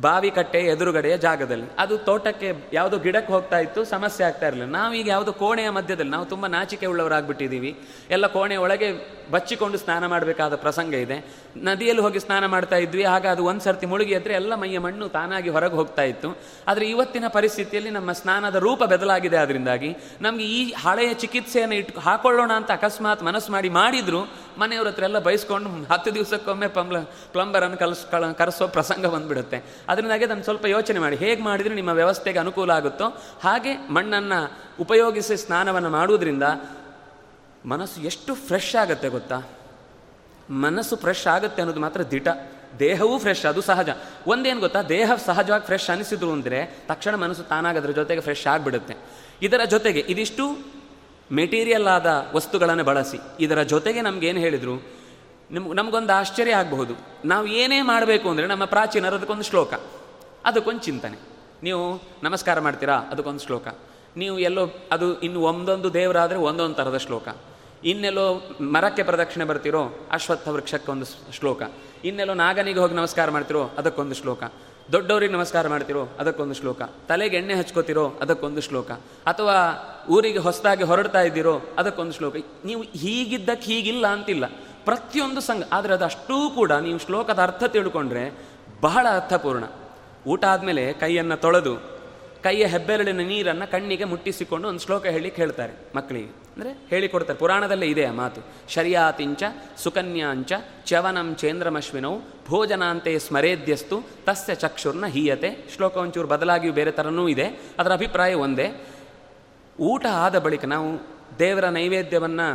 ಬಾವಿ 0.00 0.30
ಕಟ್ಟೆ 0.30 0.58
ಎದುರುಗಡೆಯ 0.58 1.16
ಜಾಗದಲ್ಲಿ. 1.16 1.66
ಅದು 1.78 1.98
ತೋಟಕ್ಕೆ 1.98 2.48
ಯಾವುದೋ 2.72 2.98
ಗಿಡಕ್ಕೆ 2.98 3.32
ಹೋಗ್ತಾ 3.32 3.58
ಇತ್ತು, 3.58 3.84
ಸಮಸ್ಯೆ 3.84 4.26
ಆಗ್ತಾ 4.26 4.46
ಇರಲಿಲ್ಲ. 4.46 4.72
ನಾವು 4.72 4.94
ಈಗ 4.94 5.08
ಯಾವುದೋ 5.08 5.32
ಕೋಣೆಯ 5.32 5.70
ಮಧ್ಯದಲ್ಲಿ, 5.70 6.10
ನಾವು 6.10 6.26
ತುಂಬ 6.26 6.46
ನಾಚಿಕೆ 6.46 6.86
ಉಳ್ಳವರಾಗ್ಬಿಟ್ಟಿದ್ದೀವಿ. 6.86 7.78
ಎಲ್ಲ 8.10 8.26
ಕೋಣೆ 8.26 8.56
ಒಳಗೆ 8.56 9.20
ಬಚ್ಚಿಕೊಂಡು 9.30 9.78
ಸ್ನಾನ 9.78 10.06
ಮಾಡಬೇಕಾದ 10.06 10.54
ಪ್ರಸಂಗ 10.56 10.94
ಇದೆ. 10.94 11.16
ನದಿಯಲ್ಲಿ 11.56 12.02
ಹೋಗಿ 12.02 12.18
ಸ್ನಾನ 12.18 12.46
ಮಾಡ್ತಾ 12.46 12.76
ಇದ್ವಿ, 12.76 13.04
ಆಗ 13.04 13.26
ಅದು 13.26 13.44
ಒಂದು 13.44 13.60
ಸರ್ತಿ 13.60 13.86
ಮುಳುಗಿ 13.86 14.12
ಎದ್ರೆ 14.12 14.34
ಎಲ್ಲ 14.34 14.54
ಮೈಯ 14.54 14.78
ಮಣ್ಣು 14.78 15.08
ತಾನಾಗಿ 15.08 15.48
ಹೊರಗೆ 15.48 15.74
ಹೋಗ್ತಾ 15.74 16.02
ಇತ್ತು. 16.02 16.38
ಆದರೆ 16.68 16.86
ಇವತ್ತಿನ 16.86 17.24
ಪರಿಸ್ಥಿತಿಯಲ್ಲಿ 17.28 17.90
ನಮ್ಮ 17.90 18.12
ಸ್ನಾನದ 18.12 18.54
ರೂಪ 18.54 18.82
ಬದಲಾಗಿದೆ. 18.84 19.36
ಅದರಿಂದಾಗಿ 19.36 19.96
ನಮಗೆ 20.20 20.44
ಈ 20.44 20.72
ಹಳೆಯ 20.72 21.14
ಚಿಕಿತ್ಸೆಯನ್ನು 21.14 21.74
ಇಟ್ಟು 21.74 22.00
ಹಾಕೊಳ್ಳೋಣ 22.00 22.52
ಅಂತ 22.52 22.70
ಅಕಸ್ಮಾತ್ 22.70 23.22
ಮನಸ್ಸು 23.22 23.52
ಮಾಡಿ 23.52 23.68
ಮಾಡಿದ್ರು, 23.68 24.22
ಮನೆಯವ್ರ 24.58 24.88
ಹತ್ರ 24.88 25.02
ಎಲ್ಲ 25.02 25.18
ಬಯಸ್ಕೊಂಡು 25.18 25.70
ಹತ್ತು 25.94 26.14
ದಿವಸಕ್ಕೊಮ್ಮೆ 26.14 26.66
ಪ್ಲಂಬ 26.68 26.96
ಪ್ಲಂಬರನ್ನು 27.32 27.76
ಕಲಿಸ್ 27.76 28.06
ಕರೆಸೋ 28.38 28.68
ಪ್ರಸಂಗ 28.68 29.06
ಬಂದ್ಬಿಡುತ್ತೆ. 29.06 29.69
ಅದರಿಂದಾಗಿ 29.88 30.24
ಅದನ್ನು 30.24 30.42
ಸ್ವಲ್ಪ 30.42 30.64
ಯೋಚನೆ 30.64 30.98
ಮಾಡಿ. 30.98 31.16
ಹೇಗೆ 31.16 31.42
ಮಾಡಿದರೆ 31.42 31.74
ನಿಮ್ಮ 31.74 31.90
ವ್ಯವಸ್ಥೆಗೆ 31.90 32.38
ಅನುಕೂಲ 32.38 32.70
ಆಗುತ್ತೋ 32.70 33.22
ಹಾಗೆ 33.42 33.88
ಮಣ್ಣನ್ನು 33.88 34.58
ಉಪಯೋಗಿಸಿ 34.80 35.36
ಸ್ನಾನವನ್ನು 35.36 35.90
ಮಾಡುವುದರಿಂದ 35.90 36.42
ಮನಸ್ಸು 37.66 38.00
ಎಷ್ಟು 38.00 38.34
ಫ್ರೆಶ್ 38.34 38.76
ಆಗುತ್ತೆ 38.76 39.08
ಗೊತ್ತಾ? 39.08 39.42
ಮನಸ್ಸು 40.50 40.96
ಫ್ರೆಶ್ 40.96 41.26
ಆಗುತ್ತೆ 41.26 41.62
ಅನ್ನೋದು 41.62 41.80
ಮಾತ್ರ 41.80 42.02
ದಿಟ. 42.02 42.28
ದೇಹವೂ 42.78 43.18
ಫ್ರೆಶ್ 43.18 43.46
ಅದು 43.46 43.60
ಸಹಜ. 43.60 43.88
ಒಂದೇನು 44.26 44.60
ಗೊತ್ತಾ? 44.60 44.82
ದೇಹ 44.82 45.12
ಸಹಜವಾಗಿ 45.26 45.66
ಫ್ರೆಶ್ 45.66 45.90
ಅನಿಸಿದ್ರು 45.90 46.32
ಅಂದರೆ 46.32 46.78
ತಕ್ಷಣ 46.88 47.14
ಮನಸ್ಸು 47.14 47.42
ತಾನಾಗದ್ರ 47.42 47.90
ಜೊತೆಗೆ 47.90 48.20
ಫ್ರೆಶ್ 48.20 48.46
ಆಗಿಬಿಡುತ್ತೆ. 48.46 48.94
ಇದರ 49.42 49.60
ಜೊತೆಗೆ 49.64 50.00
ಇದಿಷ್ಟು 50.00 50.58
ಮೆಟೀರಿಯಲ್ 51.32 51.86
ಆದ 51.86 52.30
ವಸ್ತುಗಳನ್ನು 52.34 52.84
ಬಳಸಿ. 52.84 53.18
ಇದರ 53.40 53.62
ಜೊತೆಗೆ 53.62 54.00
ನಮಗೇನು 54.00 54.38
ಹೇಳಿದರು? 54.38 54.99
ನಿಮ್ಗೆ 55.50 55.72
ನಮಗೊಂದು 55.72 56.12
ಆಶ್ಚರ್ಯ 56.12 56.54
ಆಗಬಹುದು. 56.54 56.94
ನಾವು 57.24 57.46
ಏನೇ 57.46 57.82
ಮಾಡಬೇಕು 57.82 58.30
ಅಂದರೆ 58.30 58.46
ನಮ್ಮ 58.46 58.64
ಪ್ರಾಚೀನರು 58.64 59.16
ಅದಕ್ಕೊಂದು 59.16 59.42
ಶ್ಲೋಕ. 59.42 59.74
ಅದಕ್ಕೊಂದು 60.44 60.80
ಚಿಂತನೆ. 60.80 61.18
ನೀವು 61.62 62.02
ನಮಸ್ಕಾರ 62.22 62.60
ಮಾಡ್ತೀರಾ? 62.60 62.94
ಅದಕ್ಕೊಂದು 62.94 63.40
ಶ್ಲೋಕ. 63.40 63.68
ನೀವು 64.16 64.38
ಎಲ್ಲೋ, 64.38 64.66
ಅದು 64.92 65.20
ಇನ್ನು 65.20 65.42
ಒಂದೊಂದು 65.42 65.94
ದೇವರಾದರೆ 65.94 66.38
ಒಂದೊಂದು 66.38 66.74
ಥರದ 66.74 66.96
ಶ್ಲೋಕ. 66.96 67.28
ಇನ್ನೆಲ್ಲೋ 67.84 68.56
ಮರಕ್ಕೆ 68.60 69.02
ಪ್ರದಕ್ಷಿಣೆ 69.02 69.44
ಬರ್ತಿರೋ, 69.44 70.08
ಅಶ್ವತ್ಥ 70.10 70.48
ವೃಕ್ಷಕ್ಕೆ 70.48 70.92
ಒಂದು 70.92 71.32
ಶ್ಲೋಕ. 71.32 71.62
ಇನ್ನೆಲ್ಲೋ 72.04 72.34
ನಾಗನಿಗೆ 72.34 72.78
ಹೋಗಿ 72.78 72.94
ನಮಸ್ಕಾರ 72.94 73.30
ಮಾಡ್ತಿರೋ, 73.30 73.70
ಅದಕ್ಕೊಂದು 73.78 74.14
ಶ್ಲೋಕ. 74.14 74.42
ದೊಡ್ಡವರಿಗೆ 74.92 75.32
ನಮಸ್ಕಾರ 75.32 75.68
ಮಾಡ್ತಿರೋ, 75.68 76.08
ಅದಕ್ಕೊಂದು 76.18 76.54
ಶ್ಲೋಕ. 76.54 76.82
ತಲೆಗೆ 76.82 77.36
ಎಣ್ಣೆ 77.36 77.54
ಹಚ್ಕೋತಿರೋ, 77.54 78.14
ಅದಕ್ಕೊಂದು 78.20 78.60
ಶ್ಲೋಕ. 78.60 78.90
ಅಥವಾ 79.26 79.56
ಊರಿಗೆ 80.10 80.38
ಹೊಸದಾಗಿ 80.38 80.84
ಹೊರಡ್ತಾ 80.84 81.20
ಇದ್ದೀರೋ, 81.20 81.60
ಅದಕ್ಕೊಂದು 81.78 82.12
ಶ್ಲೋಕ. 82.12 82.34
ನೀವು 82.64 82.82
ಹೀಗಿದ್ದಕ್ಕೆ 82.82 83.66
ಹೀಗಿಲ್ಲ 83.66 84.06
ಅಂತಿಲ್ಲ. 84.06 84.44
ಪ್ರತಿಯೊಂದು 84.86 85.40
ಸಂಘ, 85.48 85.62
ಆದರೆ 85.76 85.92
ಅದಷ್ಟೂ 85.98 86.36
ಕೂಡ 86.58 86.72
ನೀವು 86.86 86.98
ಶ್ಲೋಕದ 87.06 87.40
ಅರ್ಥ 87.48 87.62
ತಿಳ್ಕೊಂಡ್ರೆ 87.74 88.24
ಬಹಳ 88.84 89.06
ಅರ್ಥಪೂರ್ಣ. 89.18 89.64
ಊಟ 90.32 90.42
ಆದಮೇಲೆ 90.52 90.84
ಕೈಯನ್ನು 91.00 91.36
ತೊಳೆದು, 91.44 91.74
ಕೈಯ 92.44 92.64
ಹೆಬ್ಬೆರಳಿನ 92.72 93.22
ನೀರನ್ನು 93.30 93.66
ಕಣ್ಣಿಗೆ 93.72 94.06
ಮುಟ್ಟಿಸಿಕೊಂಡು 94.10 94.66
ಒಂದು 94.68 94.82
ಶ್ಲೋಕ 94.84 95.04
ಹೇಳಿ 95.14 95.30
ಹೇಳ್ತಾರೆ 95.40 95.74
ಮಕ್ಕಳಿಗೆ. 95.96 96.30
ಅಂದರೆ 96.54 96.70
ಹೇಳಿಕೊಡ್ತಾರೆ, 96.90 97.38
ಪುರಾಣದಲ್ಲೇ 97.42 97.86
ಇದೆ 97.92 98.04
ಆ 98.10 98.12
ಮಾತು. 98.20 98.40
ಶರ್ಯಾತಿಂಚ, 98.74 99.42
ಸುಕನ್ಯಾಂಚ 99.82 100.52
ಚವನಂ 100.90 101.28
ಚೇಂದ್ರಮಶ್ವಿನೌ, 101.42 102.14
ಭೋಜನಾಂತೆ 102.48 103.12
ಸ್ಮರೇದ್ಯಸ್ತು, 103.18 103.98
ತಸ್ಯ 104.26 104.54
ಚಕ್ಷುರ್ನ 104.64 105.06
ಹೀಯತೆ. 105.16 105.50
ಶ್ಲೋಕ 105.74 105.96
ಒಂಚೂರು 106.04 106.28
ಬದಲಾಗಿಯೂ 106.34 106.72
ಬೇರೆ 106.80 106.92
ಥರನೂ 106.98 107.24
ಇದೆ, 107.34 107.46
ಅದರ 107.78 107.92
ಅಭಿಪ್ರಾಯ 107.92 108.34
ಒಂದೇ. 108.46 108.68
ಊಟ 109.78 110.04
ಆದ 110.24 110.36
ಬಳಿಕ 110.46 110.64
ನಾವು 110.74 110.90
ದೇವರ 111.38 111.66
ನೈವೇದ್ಯವನ್ನು 111.76 112.48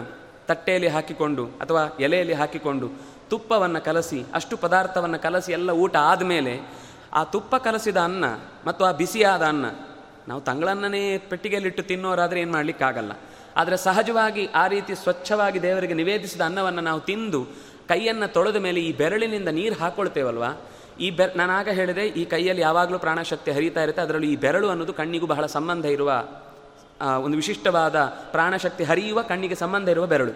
ತಟ್ಟೆಯಲ್ಲಿ 0.47 0.89
ಹಾಕಿಕೊಂಡು 0.95 1.43
ಅಥವಾ 1.63 1.83
ಎಲೆಯಲ್ಲಿ 2.05 2.35
ಹಾಕಿಕೊಂಡು 2.41 2.87
ತುಪ್ಪವನ್ನು 3.29 3.79
ಕಲಸಿ, 3.85 4.19
ಅಷ್ಟು 4.33 4.55
ಪದಾರ್ಥವನ್ನು 4.65 5.19
ಕಲಸಿ 5.25 5.51
ಎಲ್ಲ 5.57 5.71
ಊಟ 5.83 5.95
ಆದಮೇಲೆ 6.11 6.53
ಆ 7.13 7.21
ತುಪ್ಪ 7.33 7.55
ಕಲಸಿದ 7.65 7.99
ಅನ್ನ 8.07 8.25
ಮತ್ತು 8.67 8.81
ಆ 8.85 8.91
ಬಿಸಿಯಾದ 9.01 9.43
ಅನ್ನ, 9.53 9.65
ನಾವು 10.27 10.41
ತಂಗಳನ್ನೇ 10.41 11.01
ಪೆಟ್ಟಿಗೆಯಲ್ಲಿಟ್ಟು 11.31 11.83
ತಿನ್ನೋರಾದರೆ 11.89 12.39
ಏನು 12.43 12.51
ಮಾಡಲಿಕ್ಕಾಗಲ್ಲ. 12.51 13.13
ಆದರೆ 13.55 13.77
ಸಹಜವಾಗಿ 13.77 14.43
ಆ 14.61 14.63
ರೀತಿ 14.67 14.93
ಸ್ವಚ್ಛವಾಗಿ 14.95 15.59
ದೇವರಿಗೆ 15.61 15.93
ನಿವೇದಿಸಿದ 15.93 16.41
ಅನ್ನವನ್ನು 16.41 16.81
ನಾವು 16.81 17.01
ತಿಂದು 17.09 17.41
ಕೈಯನ್ನು 17.87 18.27
ತೊಳೆದ 18.33 18.59
ಮೇಲೆ 18.65 18.79
ಈ 18.79 18.91
ಬೆರಳಿನಿಂದ 19.01 19.49
ನೀರು 19.59 19.75
ಹಾಕೊಳ್ತೇವಲ್ವಾ? 19.75 20.49
ಈ 20.99 21.07
ಬೆರ್, 21.11 21.33
ನಾನಾಗ 21.37 21.69
ಹೇಳಿದೆ, 21.79 22.03
ಈ 22.19 22.23
ಕೈಯಲ್ಲಿ 22.25 22.61
ಯಾವಾಗಲೂ 22.61 22.97
ಪ್ರಾಣಶಕ್ತಿ 22.99 23.51
ಹರಿತಾ 23.51 23.81
ಇರುತ್ತೆ, 23.83 24.01
ಅದರಲ್ಲಿ 24.01 24.29
ಈ 24.33 24.35
ಬೆರಳು 24.45 24.67
ಅನ್ನೋದು 24.69 24.93
ಕಣ್ಣಿಗೂ 24.93 25.27
ಬಹಳ 25.33 25.45
ಸಂಬಂಧ 25.55 25.85
ಇರುವ 25.85 26.11
ಒಂದು 27.01 27.35
ವಿಶಿಷ್ಟವಾದ 27.35 27.95
ಪ್ರಾಣಶಕ್ತಿ 28.31 28.83
ಹರಿಯುವ 28.83 29.21
ಕಣ್ಣಿಗೆ 29.21 29.55
ಸಂಬಂಧ 29.55 29.89
ಇರುವ 29.89 30.05
ಬೆರಳು. 30.05 30.31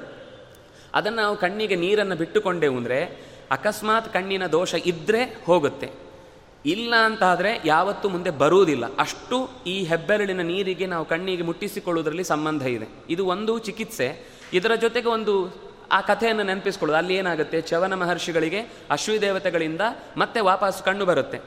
ಅದನ್ನು 0.93 1.22
ನಾವು 1.22 1.38
ಕಣ್ಣಿಗೆ 1.38 1.76
ನೀರನ್ನು 1.76 2.16
ಬಿಟ್ಟುಕೊಂಡೆವು 2.16 2.78
ಅಂದರೆ 2.78 3.30
ಅಕಸ್ಮಾತ್ 3.51 4.14
ಕಣ್ಣಿನ 4.14 4.47
ದೋಷ 4.47 4.74
ಇದ್ದರೆ 4.74 5.43
ಹೋಗುತ್ತೆ. 5.45 5.91
ಇಲ್ಲ 6.66 6.95
ಅಂತಾದರೆ 6.95 7.62
ಯಾವತ್ತೂ 7.66 8.10
ಮುಂದೆ 8.10 8.30
ಬರುವುದಿಲ್ಲ. 8.30 8.97
ಅಷ್ಟು 8.97 9.49
ಈ 9.68 9.84
ಹೆಬ್ಬೆರಳಿನ 9.84 10.41
ನೀರಿಗೆ 10.41 10.86
ನಾವು 10.86 11.05
ಕಣ್ಣಿಗೆ 11.05 11.43
ಮುಟ್ಟಿಸಿಕೊಳ್ಳುವುದರಲ್ಲಿ 11.43 12.24
ಸಂಬಂಧ 12.24 12.62
ಇದೆ. 12.62 12.88
ಇದು 13.10 13.26
ಒಂದು 13.26 13.60
ಚಿಕಿತ್ಸೆ. 13.60 14.28
ಇದರ 14.53 14.76
ಜೊತೆಗೆ 14.76 15.07
ಒಂದು, 15.07 15.55
ಆ 15.91 16.01
ಕಥೆಯನ್ನು 16.01 16.43
ನೆನಪಿಸ್ಕೊಳ್ಳೋದು. 16.43 16.97
ಅಲ್ಲಿ 16.97 17.16
ಏನಾಗುತ್ತೆ? 17.16 17.62
ಚವನ 17.62 17.93
ಮಹರ್ಷಿಗಳಿಗೆ 17.93 18.60
ಅಶ್ವಿ 18.89 19.22
ದೇವತೆಗಳಿಂದ 19.22 19.82
ಮತ್ತೆ 20.18 20.39
ವಾಪಸ್ 20.39 20.84
ಕಣ್ಣು 20.84 21.05
ಬರುತ್ತೆ. 21.05 21.38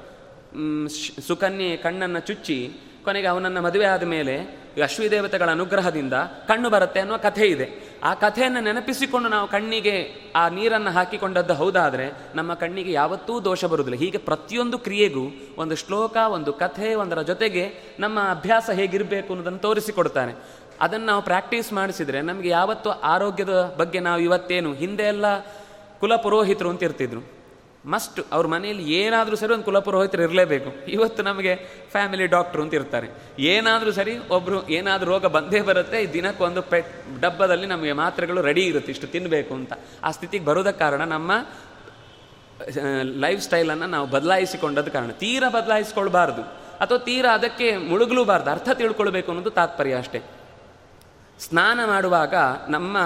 ಸುಕನ್ಯೆ 1.27 1.77
ಕಣ್ಣನ್ನು 1.77 2.21
ಚುಚ್ಚಿ 2.21 2.73
ಕೊನೆಗೆ 3.05 3.27
ಅವನನ್ನು 3.27 3.63
ಮದುವೆ 3.63 3.85
ಆದ 3.85 4.03
ಮೇಲೆ 4.03 4.63
ಅಶ್ವಿ 4.83 5.11
ದೇವತೆಗಳ 5.11 5.51
ಅನುಗ್ರಹದಿಂದ 5.51 6.13
ಕಣ್ಣು 6.49 6.71
ಬರುತ್ತೆ 6.71 7.01
ಅನ್ನುವ 7.01 7.17
ಕಥೆ 7.17 7.47
ಇದೆ. 7.47 7.93
ಆ 8.03 8.15
ಕಥೆಯನ್ನು 8.15 8.61
ನೆನಪಿಸಿಕೊಂಡು 8.61 9.29
ನಾವು 9.29 9.49
ಕಣ್ಣಿಗೆ 9.49 10.09
ಆ 10.37 10.49
ನೀರನ್ನು 10.49 10.91
ಹಾಕಿಕೊಂಡದ್ದು 10.91 11.55
ಹೌದಾದರೆ 11.55 12.13
ನಮ್ಮ 12.35 12.55
ಕಣ್ಣಿಗೆ 12.55 12.93
ಯಾವತ್ತೂ 12.93 13.41
ದೋಷ 13.41 13.65
ಬರುವುದಿಲ್ಲ. 13.65 13.99
ಹೀಗೆ 13.99 14.19
ಪ್ರತಿಯೊಂದು 14.19 14.79
ಕ್ರಿಯೆಗೂ 14.79 15.21
ಒಂದು 15.59 15.77
ಶ್ಲೋಕ, 15.77 16.17
ಒಂದು 16.17 16.53
ಕಥೆ, 16.53 16.95
ಒಂದರ 16.95 17.23
ಜೊತೆಗೆ 17.23 17.75
ನಮ್ಮ 18.01 18.21
ಅಭ್ಯಾಸ 18.21 18.71
ಹೇಗಿರಬೇಕು 18.71 19.29
ಅನ್ನೋದನ್ನು 19.29 19.59
ತೋರಿಸಿಕೊಡ್ತಾನೆ. 19.59 20.35
ಅದನ್ನು 20.81 21.07
ನಾವು 21.07 21.23
ಪ್ರಾಕ್ಟೀಸ್ 21.23 21.73
ಮಾಡಿಸಿದರೆ 21.73 22.23
ನಮಗೆ 22.23 22.49
ಯಾವತ್ತೂ 22.49 22.91
ಆರೋಗ್ಯದ 22.91 23.75
ಬಗ್ಗೆ 23.77 24.01
ನಾವು 24.01 24.21
ಇವತ್ತೇನು 24.21 24.73
ಹಿಂದೆ 24.73 25.03
ಎಲ್ಲ 25.03 25.39
ಕುಲಪುರೋಹಿತರು 26.01 26.71
ಅಂತ 26.71 26.83
ಇರ್ತಿದ್ರು. 26.83 27.42
ಮಸ್ಟ್, 27.87 28.21
ಅವ್ರ 28.33 28.47
ಮನೆಯಲ್ಲಿ 28.47 28.93
ಏನಾದರೂ 28.93 29.37
ಸರಿ 29.37 29.53
ಒಂದು 29.53 29.65
ಕುಲಪುರೋಹಿತರು 29.65 30.23
ಇರಲೇಬೇಕು. 30.23 30.71
ಇವತ್ತು 30.89 31.23
ನಮಗೆ 31.23 31.55
ಫ್ಯಾಮಿಲಿ 31.91 32.27
ಡಾಕ್ಟ್ರು 32.27 32.63
ಅಂತ 32.63 32.75
ಇರ್ತಾರೆ. 32.75 33.09
ಏನಾದರೂ 33.39 33.93
ಸರಿ 33.93 34.19
ಒಬ್ಬರು 34.19 34.69
ಏನಾದರೂ 34.69 35.11
ರೋಗ 35.11 35.27
ಬಂದೇ 35.27 35.61
ಬರುತ್ತೆ 35.61 36.13
ದಿನಕ್ಕೊಂದು 36.13 36.63
ಪೆಟ್ 36.63 37.21
ಡಬ್ಬದಲ್ಲಿ 37.21 37.67
ನಮಗೆ 37.67 37.93
ಮಾತ್ರೆಗಳು 37.93 38.43
ರೆಡಿ 38.43 38.65
ಇರುತ್ತೆ, 38.67 38.93
ಇಷ್ಟು 38.93 39.07
ತಿನ್ನಬೇಕು 39.07 39.55
ಅಂತ. 39.55 39.73
ಆ 40.05 40.11
ಸ್ಥಿತಿಗೆ 40.11 40.45
ಬರೋದಕ್ಕೆ 40.45 40.79
ಕಾರಣ 40.79 41.05
ನಮ್ಮ 41.05 41.33
ಲೈಫ್ 43.03 43.43
ಸ್ಟೈಲನ್ನು 43.43 43.87
ನಾವು 43.87 44.07
ಬದಲಾಯಿಸಿಕೊಂಡದ 44.07 44.89
ಕಾರಣ. 44.89 45.11
ತೀರಾ 45.11 45.49
ಬದಲಾಯಿಸ್ಕೊಳ್ಬಾರ್ದು. 45.49 46.43
ಅಥವಾ 46.81 46.99
ತೀರಾ 46.99 47.35
ಅದಕ್ಕೆ 47.35 47.77
ಮುಳುಗಲೂಬಾರ್ದು. 47.77 48.51
ಅರ್ಥ 48.51 48.69
ತಿಳ್ಕೊಳ್ಬೇಕು 48.69 49.31
ಅನ್ನೋದು 49.31 49.51
ತಾತ್ಪರ್ಯ 49.51 49.95
ಅಷ್ಟೇ. 49.95 50.21
ಸ್ನಾನ 51.41 51.81
ಮಾಡುವಾಗ 51.85 52.35
ನಮ್ಮ, 52.69 52.97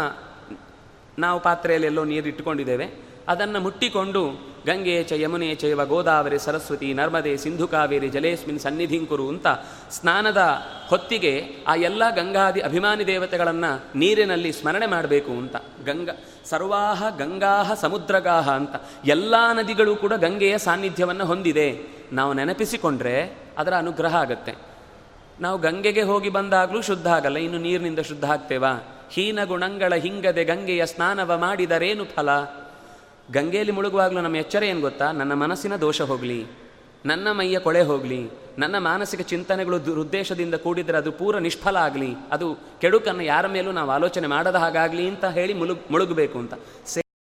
ನಾವು 1.19 1.41
ಪಾತ್ರೆಯಲ್ಲಿ 1.41 1.87
ಎಲ್ಲೋ 1.87 2.05
ನೀರು 2.05 2.29
ಇಟ್ಟುಕೊಂಡಿದ್ದೇವೆ 2.29 2.87
ಅದನ್ನು 3.29 3.61
ಮುಟ್ಟಿಕೊಂಡು 3.61 4.23
ಗಂಗೆ 4.67 5.03
ಚ 5.03 5.13
ಯಮುನೆ 5.13 5.55
ಚೈವ 5.55 5.85
ಗೋದಾವರಿ 5.87 6.39
ಸರಸ್ವತಿ 6.39 6.95
ನರ್ಮದೆ 6.95 7.37
ಸಿಂಧು 7.37 7.69
ಕಾವೇರಿ 7.69 8.09
ಜಲೇಸ್ಮಿನ್ 8.09 8.59
ಸನ್ನಿಧಿಂಕುರು 8.59 9.29
ಅಂತ 9.29 9.47
ಸ್ನಾನದ 9.91 10.43
ಹೊತ್ತಿಗೆ 10.89 11.33
ಆ 11.67 11.75
ಎಲ್ಲ 11.75 12.03
ಗಂಗಾದಿ 12.11 12.61
ಅಭಿಮಾನಿ 12.61 13.07
ದೇವತೆಗಳನ್ನು 13.07 13.99
ನೀರಿನಲ್ಲಿ 13.99 14.53
ಸ್ಮರಣೆ 14.53 14.87
ಮಾಡಬೇಕು 14.87 15.33
ಅಂತ. 15.33 15.57
ಗಂಗಾ 15.85 16.13
ಸರ್ವಾಹ 16.45 17.17
ಗಂಗಾಹ 17.19 17.75
ಸಮುದ್ರಗಾಹ 17.75 18.51
ಅಂತ. 18.51 18.75
ಎಲ್ಲ 19.05 19.35
ನದಿಗಳು 19.53 19.97
ಕೂಡ 19.97 20.13
ಗಂಗೆಯ 20.13 20.59
ಸಾನ್ನಿಧ್ಯವನ್ನು 20.59 21.25
ಹೊಂದಿದೆ. 21.25 21.69
ನಾವು 22.13 22.33
ನೆನಪಿಸಿಕೊಂಡ್ರೆ 22.33 23.17
ಅದರ 23.59 23.75
ಅನುಗ್ರಹ 23.75 24.15
ಆಗತ್ತೆ. 24.17 24.55
ನಾವು 25.41 25.59
ಗಂಗೆಗೆ 25.59 26.03
ಹೋಗಿ 26.03 26.29
ಬಂದಾಗಲೂ 26.29 26.83
ಶುದ್ಧ 26.83 27.07
ಆಗಲ್ಲ, 27.07 27.37
ಇನ್ನು 27.37 27.59
ನೀರಿನಿಂದ 27.59 27.99
ಶುದ್ಧ 27.99 28.25
ಆಗ್ತೇವಾ? 28.25 28.73
ಹೀನ 29.11 29.45
ಗುಣಗಳ 29.45 29.95
ಹಿಂಗದೆ 29.95 30.45
ಗಂಗೆಯ 30.45 30.87
ಸ್ನಾನವ 30.87 31.39
ಮಾಡಿದರೇನು 31.39 32.05
ಫಲ? 32.05 32.29
ಗಂಗೆಯಲ್ಲಿ 33.35 33.73
ಮುಳುಗುವಾಗಲೂ 33.73 34.21
ನಮ್ಮ 34.21 34.37
ಎಚ್ಚರ 34.37 34.63
ಏನು 34.63 34.81
ಗೊತ್ತಾ? 34.81 35.13
ನನ್ನ 35.13 35.35
ಮನಸ್ಸಿನ 35.35 35.77
ದೋಷ 35.77 36.01
ಹೋಗಲಿ, 36.01 36.41
ನನ್ನ 37.07 37.29
ಮೈಯ 37.33 37.59
ಕೊಳೆ 37.59 37.83
ಹೋಗಲಿ, 37.83 38.21
ನನ್ನ 38.59 38.77
ಮಾನಸಿಕ 38.79 39.21
ಚಿಂತನೆಗಳು 39.21 39.87
ದುರುದ್ದೇಶದಿಂದ 39.87 40.55
ಕೂಡಿದರೆ 40.55 40.97
ಅದು 40.97 41.13
ಪೂರ 41.13 41.39
ನಿಷ್ಫಲ 41.39 41.77
ಆಗಲಿ, 41.77 42.11
ಅದು 42.33 42.47
ಕೆಡುಕನ್ನು 42.81 43.25
ಯಾರ 43.25 43.47
ಮೇಲೂ 43.47 43.73
ನಾವು 43.73 43.91
ಆಲೋಚನೆ 43.91 44.27
ಮಾಡದ 44.27 44.57
ಹಾಗಾಗಲಿ 44.57 45.09
ಅಂತ 45.09 45.25
ಹೇಳಿ 45.25 45.55
ಮುಳುಗ್ 45.55 45.91
ಮುಳುಗಬೇಕು 45.91 46.39
ಅಂತ. 46.39 46.55